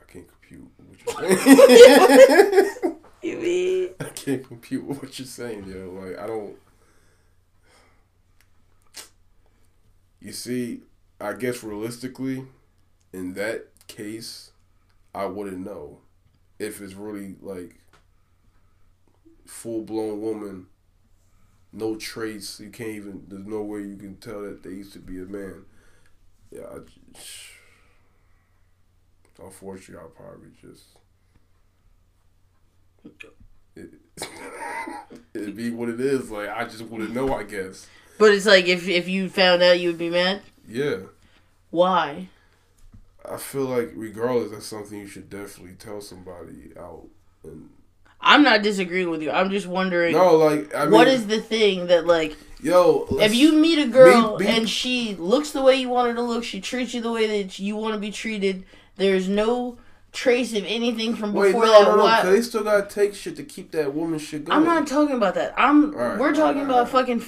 I 0.00 0.04
can't 0.12 0.28
compute 0.28 0.70
what 0.76 1.18
you're 1.22 1.38
saying. 1.38 2.96
You 3.24 3.38
mean? 3.38 3.94
I 4.00 4.04
can't 4.04 4.46
compute 4.46 4.84
what 4.84 5.18
you're 5.18 5.24
saying, 5.26 5.64
yo. 5.66 5.90
Like 5.98 6.18
I 6.18 6.26
don't. 6.26 6.56
You 10.20 10.32
see, 10.32 10.80
I 11.24 11.32
guess 11.32 11.62
realistically, 11.62 12.44
in 13.14 13.32
that 13.32 13.68
case, 13.86 14.50
I 15.14 15.24
wouldn't 15.24 15.64
know 15.64 16.00
if 16.58 16.82
it's 16.82 16.92
really 16.92 17.36
like 17.40 17.78
full 19.46 19.82
blown 19.84 20.20
woman, 20.20 20.66
no 21.72 21.96
trace. 21.96 22.60
You 22.60 22.68
can't 22.68 22.90
even. 22.90 23.24
There's 23.26 23.46
no 23.46 23.62
way 23.62 23.80
you 23.80 23.96
can 23.96 24.16
tell 24.16 24.42
that 24.42 24.62
they 24.62 24.68
used 24.68 24.92
to 24.92 24.98
be 24.98 25.18
a 25.18 25.24
man. 25.24 25.64
Yeah, 26.50 26.64
I, 26.64 26.80
unfortunately, 29.42 30.04
I'll 30.04 30.10
probably 30.10 30.50
just. 30.60 30.84
It, 33.74 33.94
it'd 35.32 35.56
be 35.56 35.70
what 35.70 35.88
it 35.88 36.00
is. 36.00 36.30
Like 36.30 36.50
I 36.50 36.64
just 36.64 36.82
wouldn't 36.82 37.14
know. 37.14 37.34
I 37.34 37.44
guess. 37.44 37.88
But 38.18 38.34
it's 38.34 38.44
like 38.44 38.66
if 38.66 38.86
if 38.86 39.08
you 39.08 39.30
found 39.30 39.62
out, 39.62 39.80
you 39.80 39.88
would 39.88 39.98
be 39.98 40.10
mad. 40.10 40.42
Yeah. 40.68 40.96
Why? 41.74 42.28
I 43.28 43.36
feel 43.36 43.64
like 43.64 43.90
regardless, 43.96 44.52
that's 44.52 44.66
something 44.66 44.96
you 44.96 45.08
should 45.08 45.28
definitely 45.28 45.74
tell 45.74 46.00
somebody 46.00 46.70
out. 46.78 47.08
And 47.42 47.70
I'm 48.20 48.44
not 48.44 48.62
disagreeing 48.62 49.10
with 49.10 49.22
you. 49.22 49.32
I'm 49.32 49.50
just 49.50 49.66
wondering. 49.66 50.12
no, 50.12 50.36
like 50.36 50.72
I 50.72 50.84
mean, 50.84 50.92
what 50.92 51.08
is 51.08 51.26
the 51.26 51.40
thing 51.40 51.88
that 51.88 52.06
like 52.06 52.36
yo? 52.62 53.08
if 53.20 53.34
you 53.34 53.54
meet 53.54 53.80
a 53.80 53.88
girl 53.88 54.38
Me- 54.38 54.46
me- 54.46 54.56
and 54.56 54.70
she 54.70 55.16
looks 55.16 55.50
the 55.50 55.62
way 55.62 55.74
you 55.74 55.88
want 55.88 56.10
her 56.10 56.14
to 56.14 56.22
look, 56.22 56.44
she 56.44 56.60
treats 56.60 56.94
you 56.94 57.00
the 57.00 57.10
way 57.10 57.42
that 57.42 57.58
you 57.58 57.74
want 57.74 57.94
to 57.94 58.00
be 58.00 58.12
treated. 58.12 58.64
There's 58.94 59.28
no 59.28 59.76
trace 60.12 60.54
of 60.54 60.62
anything 60.64 61.16
from 61.16 61.32
wait, 61.32 61.48
before 61.48 61.64
no, 61.66 61.72
that. 61.72 61.82
no, 61.88 61.96
no, 61.96 62.04
why- 62.04 62.24
they 62.24 62.40
still 62.40 62.62
gotta 62.62 62.88
take 62.88 63.16
shit 63.16 63.34
to 63.34 63.42
keep 63.42 63.72
that 63.72 63.92
woman 63.92 64.20
shit 64.20 64.44
going. 64.44 64.56
I'm 64.56 64.64
not 64.64 64.86
talking 64.86 65.16
about 65.16 65.34
that. 65.34 65.54
I'm. 65.56 65.92
Alright, 65.92 66.20
we're 66.20 66.34
talking 66.34 66.60
alright, 66.62 66.70
about 66.70 66.82
a 66.84 66.86
fucking 66.86 67.24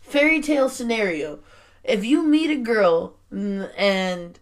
fairy 0.00 0.40
tale 0.40 0.70
scenario. 0.70 1.40
If 1.84 2.06
you 2.06 2.22
meet 2.22 2.48
a 2.48 2.56
girl 2.56 3.16
Mm, 3.32 3.70
and 3.76 4.38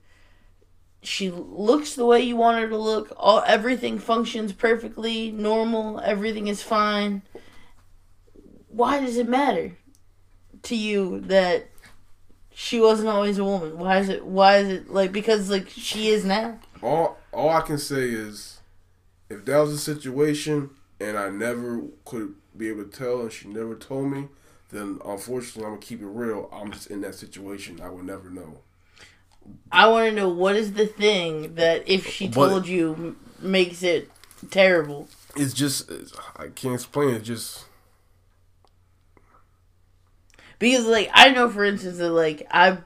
she 1.03 1.31
looks 1.31 1.95
the 1.95 2.05
way 2.05 2.21
you 2.21 2.37
want 2.37 2.59
her 2.59 2.69
to 2.69 2.77
look, 2.77 3.13
all 3.17 3.43
everything 3.47 3.99
functions 3.99 4.53
perfectly 4.53 5.31
normal, 5.31 6.01
everything 6.01 6.49
is 6.49 6.63
fine. 6.63 7.23
Why 8.69 9.01
does 9.01 9.17
it 9.17 9.29
matter 9.29 9.77
to 10.65 10.77
you 10.77 11.21
that 11.21 11.69
she 12.53 12.81
wasn't 12.81 13.09
always 13.09 13.39
a 13.39 13.45
woman? 13.45 13.79
Why 13.79 13.99
is 13.99 14.09
it? 14.09 14.25
Why 14.25 14.59
is 14.59 14.69
it 14.69 14.91
like 14.91 15.13
because 15.13 15.51
like 15.51 15.69
she 15.69 16.09
is 16.09 16.25
now? 16.25 16.59
all 16.83 17.19
all 17.33 17.51
I 17.51 17.61
can 17.61 17.79
say 17.79 18.09
is, 18.09 18.61
if 19.29 19.45
that 19.45 19.59
was 19.59 19.73
a 19.73 19.79
situation 19.79 20.71
and 20.99 21.17
I 21.17 21.31
never 21.31 21.83
could 22.05 22.35
be 22.57 22.69
able 22.69 22.85
to 22.85 22.91
tell, 22.91 23.21
and 23.21 23.33
she 23.33 23.49
never 23.49 23.75
told 23.75 24.11
me, 24.11 24.29
then 24.71 24.99
unfortunately 25.05 25.65
I'm 25.65 25.71
gonna 25.73 25.81
keep 25.81 26.03
it 26.03 26.07
real. 26.07 26.49
I'm 26.53 26.71
just 26.71 26.89
in 26.89 27.01
that 27.03 27.15
situation. 27.15 27.81
I 27.81 27.89
will 27.89 28.03
never 28.03 28.31
know. 28.31 28.59
I 29.73 29.89
want 29.89 30.09
to 30.11 30.15
know 30.15 30.29
what 30.29 30.57
is 30.57 30.73
the 30.73 30.87
thing 30.87 31.55
that 31.55 31.89
if 31.89 32.07
she 32.07 32.29
But- 32.29 32.49
told 32.49 32.69
you 32.69 33.17
makes 33.41 33.83
it 33.83 34.11
terrible. 34.51 35.09
It's 35.37 35.55
just 35.55 35.91
it's, 35.91 36.13
I 36.37 36.49
can't 36.49 36.75
explain 36.75 37.11
it. 37.15 37.21
Just 37.23 37.65
Because 40.59 40.87
like 40.87 41.11
I 41.13 41.31
know 41.31 41.49
for 41.49 41.65
instance 41.65 41.99
that 41.99 42.11
like 42.11 42.47
I 42.51 42.79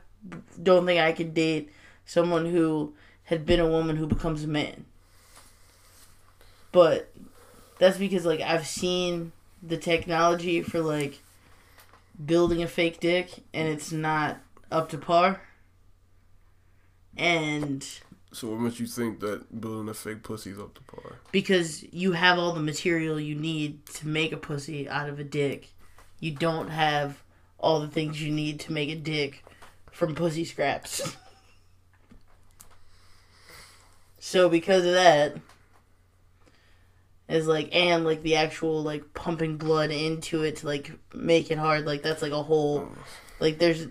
don't 0.62 0.86
think 0.86 1.00
I 1.00 1.12
could 1.12 1.34
date 1.34 1.70
someone 2.06 2.46
who 2.46 2.94
had 3.24 3.46
been 3.46 3.60
a 3.60 3.68
woman 3.68 3.96
who 3.96 4.06
becomes 4.06 4.44
a 4.44 4.48
man. 4.48 4.84
But 6.72 7.12
that's 7.78 7.98
because 7.98 8.24
like 8.24 8.40
I've 8.40 8.66
seen 8.66 9.32
the 9.62 9.76
technology 9.76 10.62
for 10.62 10.80
like 10.80 11.20
building 12.24 12.62
a 12.62 12.68
fake 12.68 13.00
dick 13.00 13.30
and 13.52 13.68
it's 13.68 13.90
not 13.90 14.38
up 14.70 14.88
to 14.90 14.98
par. 14.98 15.40
And 17.16 17.86
so 18.32 18.48
what 18.48 18.60
makes 18.60 18.80
you 18.80 18.86
think 18.86 19.20
that 19.20 19.60
building 19.60 19.88
a 19.88 19.94
fake 19.94 20.22
pussy 20.22 20.50
is 20.50 20.58
up 20.58 20.74
to 20.74 20.82
par? 20.82 21.18
because 21.32 21.84
you 21.92 22.12
have 22.12 22.38
all 22.38 22.52
the 22.52 22.60
material 22.60 23.18
you 23.18 23.34
need 23.34 23.86
to 23.86 24.08
make 24.08 24.32
a 24.32 24.36
pussy 24.36 24.88
out 24.88 25.08
of 25.08 25.18
a 25.18 25.24
dick. 25.24 25.72
You 26.20 26.32
don't 26.32 26.68
have 26.68 27.22
all 27.58 27.80
the 27.80 27.88
things 27.88 28.22
you 28.22 28.32
need 28.32 28.60
to 28.60 28.72
make 28.72 28.90
a 28.90 28.94
dick 28.94 29.44
from 29.90 30.14
pussy 30.14 30.44
scraps. 30.44 31.02
so 34.18 34.48
because 34.48 34.84
of 34.84 34.92
that, 34.92 35.36
is 37.28 37.46
like 37.46 37.74
and 37.74 38.04
like 38.04 38.22
the 38.22 38.36
actual 38.36 38.82
like 38.82 39.14
pumping 39.14 39.56
blood 39.56 39.90
into 39.90 40.42
it 40.42 40.56
to 40.56 40.66
like 40.66 40.92
make 41.14 41.50
it 41.50 41.58
hard. 41.58 41.86
Like 41.86 42.02
that's 42.02 42.22
like 42.22 42.32
a 42.32 42.42
whole 42.42 42.88
oh. 42.90 42.98
like 43.40 43.58
there's 43.58 43.86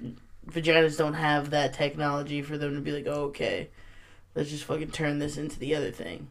vaginas 0.49 0.98
don't 0.98 1.14
have 1.14 1.49
that 1.52 1.74
technology 1.74 2.41
for 2.41 2.57
them 2.57 2.76
to 2.76 2.82
be 2.82 2.91
like, 2.91 3.07
oh, 3.07 3.26
okay, 3.26 3.70
let's 4.36 4.49
just 4.49 4.65
fucking 4.65 4.91
turn 4.91 5.20
this 5.20 5.38
into 5.38 5.60
the 5.60 5.76
other 5.76 5.91
thing. 5.91 6.28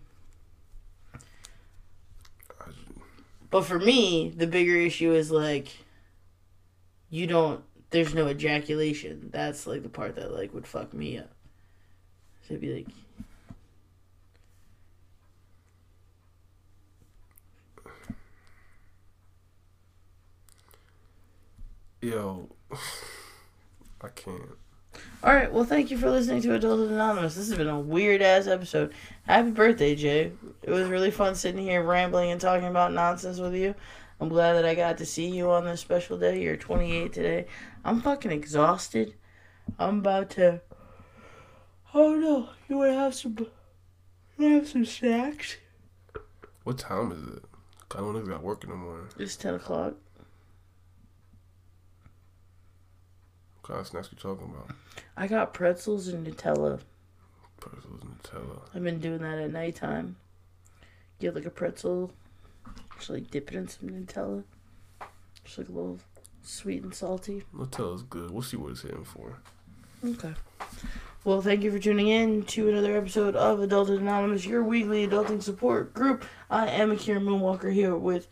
But 3.50 3.66
for 3.66 3.78
me, 3.78 4.32
the 4.34 4.46
bigger 4.46 4.76
issue 4.76 5.12
is 5.12 5.30
like 5.30 5.68
you 7.10 7.26
don't 7.26 7.62
there's 7.90 8.14
no 8.14 8.26
ejaculation. 8.26 9.28
That's 9.30 9.66
like 9.66 9.82
the 9.82 9.90
part 9.90 10.16
that 10.16 10.32
like 10.32 10.54
would 10.54 10.66
fuck 10.66 10.94
me 10.94 11.18
up. 11.18 11.30
So 12.48 12.54
it'd 12.54 12.60
be 12.60 12.74
like 12.74 12.86
Yo, 22.00 22.48
I 24.02 24.08
can't. 24.08 24.58
All 25.22 25.32
right, 25.32 25.52
well, 25.52 25.64
thank 25.64 25.90
you 25.90 25.96
for 25.96 26.10
listening 26.10 26.42
to 26.42 26.54
Adulthood 26.54 26.90
Anonymous. 26.90 27.34
This 27.34 27.48
has 27.48 27.56
been 27.56 27.68
a 27.68 27.78
weird 27.78 28.20
ass 28.20 28.46
episode. 28.46 28.92
Happy 29.26 29.50
birthday, 29.50 29.94
Jay. 29.94 30.32
It 30.62 30.70
was 30.70 30.88
really 30.88 31.10
fun 31.10 31.34
sitting 31.34 31.62
here 31.62 31.82
rambling 31.82 32.30
and 32.30 32.40
talking 32.40 32.66
about 32.66 32.92
nonsense 32.92 33.38
with 33.38 33.54
you. 33.54 33.74
I'm 34.20 34.28
glad 34.28 34.54
that 34.54 34.66
I 34.66 34.74
got 34.74 34.98
to 34.98 35.06
see 35.06 35.26
you 35.26 35.50
on 35.50 35.64
this 35.64 35.80
special 35.80 36.18
day. 36.18 36.42
You're 36.42 36.56
28 36.56 37.12
today. 37.12 37.46
I'm 37.84 38.00
fucking 38.00 38.32
exhausted. 38.32 39.14
I'm 39.78 39.98
about 40.00 40.30
to. 40.30 40.60
Oh 41.94 42.14
no, 42.14 42.50
you 42.68 42.78
wanna 42.78 42.94
have 42.94 43.14
some. 43.14 43.36
You 43.38 43.48
wanna 44.38 44.54
have 44.56 44.68
some 44.68 44.84
snacks? 44.84 45.56
What 46.64 46.78
time 46.78 47.12
is 47.12 47.36
it? 47.36 47.44
I 47.94 47.98
don't 47.98 48.14
think 48.14 48.28
got 48.28 48.42
work 48.42 48.64
in 48.64 48.70
the 48.70 48.76
morning. 48.76 49.08
It's 49.18 49.36
10 49.36 49.54
o'clock. 49.54 49.94
What 53.62 53.68
kind 53.68 53.80
of 53.80 53.86
snacks 53.86 54.08
you 54.10 54.18
talking 54.18 54.52
about? 54.52 54.74
I 55.16 55.28
got 55.28 55.54
pretzels 55.54 56.08
and 56.08 56.26
Nutella. 56.26 56.80
Pretzels 57.60 58.02
and 58.02 58.20
Nutella. 58.20 58.60
I've 58.74 58.82
been 58.82 58.98
doing 58.98 59.20
that 59.22 59.38
at 59.38 59.52
nighttime. 59.52 60.16
Get 61.20 61.36
like 61.36 61.46
a 61.46 61.50
pretzel, 61.50 62.12
just 62.96 63.10
like 63.10 63.30
dip 63.30 63.52
it 63.52 63.56
in 63.56 63.68
some 63.68 63.90
Nutella. 63.90 64.42
Just 65.44 65.58
like 65.58 65.68
a 65.68 65.72
little 65.72 66.00
sweet 66.42 66.82
and 66.82 66.92
salty. 66.92 67.44
Nutella's 67.54 68.02
good. 68.02 68.32
We'll 68.32 68.42
see 68.42 68.56
what 68.56 68.72
it's 68.72 68.82
hitting 68.82 69.04
for. 69.04 69.38
Okay. 70.04 70.34
Well, 71.22 71.40
thank 71.40 71.62
you 71.62 71.70
for 71.70 71.78
tuning 71.78 72.08
in 72.08 72.42
to 72.46 72.68
another 72.68 72.96
episode 72.96 73.36
of 73.36 73.60
Adulthood 73.60 74.00
Anonymous, 74.00 74.44
your 74.44 74.64
weekly 74.64 75.06
adulting 75.06 75.40
support 75.40 75.94
group. 75.94 76.24
I 76.50 76.66
am 76.66 76.90
Akira 76.90 77.20
Moonwalker 77.20 77.72
here 77.72 77.94
with 77.94 78.26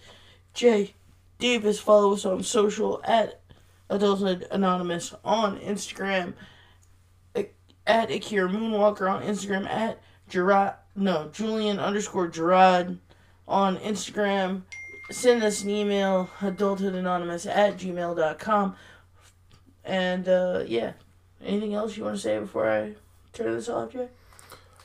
Jay 0.54 0.94
Davis. 1.38 1.78
Follow 1.78 2.14
us 2.14 2.24
on 2.24 2.42
social 2.42 3.00
at 3.04 3.39
Adulthood 3.90 4.46
Anonymous 4.50 5.14
on 5.24 5.58
Instagram, 5.60 6.32
at 7.86 8.10
Akira 8.10 8.48
Moonwalker 8.48 9.10
on 9.10 9.22
Instagram, 9.22 9.68
at 9.68 10.00
Gerard, 10.28 10.74
no, 10.94 11.28
Julian 11.32 11.78
underscore 11.78 12.28
Gerard 12.28 12.98
on 13.48 13.76
Instagram. 13.78 14.62
Send 15.10 15.42
us 15.42 15.64
an 15.64 15.70
email, 15.70 16.30
adulthoodanonymous 16.38 17.50
at 17.50 17.76
gmail.com. 17.76 18.76
And, 19.84 20.28
uh, 20.28 20.64
yeah. 20.66 20.92
Anything 21.44 21.74
else 21.74 21.96
you 21.96 22.04
want 22.04 22.16
to 22.16 22.22
say 22.22 22.38
before 22.38 22.70
I 22.70 22.94
turn 23.32 23.54
this 23.54 23.68
off, 23.68 23.92
Jay? 23.92 24.08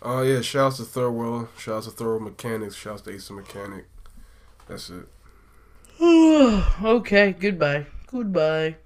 Oh, 0.02 0.20
uh, 0.20 0.22
yeah. 0.24 0.42
Shouts 0.42 0.78
to 0.78 0.84
Third 0.84 1.12
World. 1.12 1.50
Shouts 1.60 1.86
to 1.86 1.92
Thorough 1.92 2.20
Mechanics. 2.20 2.76
Shouts 2.76 3.02
to 3.04 3.12
Ace 3.12 3.30
Mechanic. 3.30 3.86
That's 4.68 4.90
it. 4.90 5.08
okay, 6.84 7.34
goodbye. 7.34 7.86
Goodbye. 8.08 8.78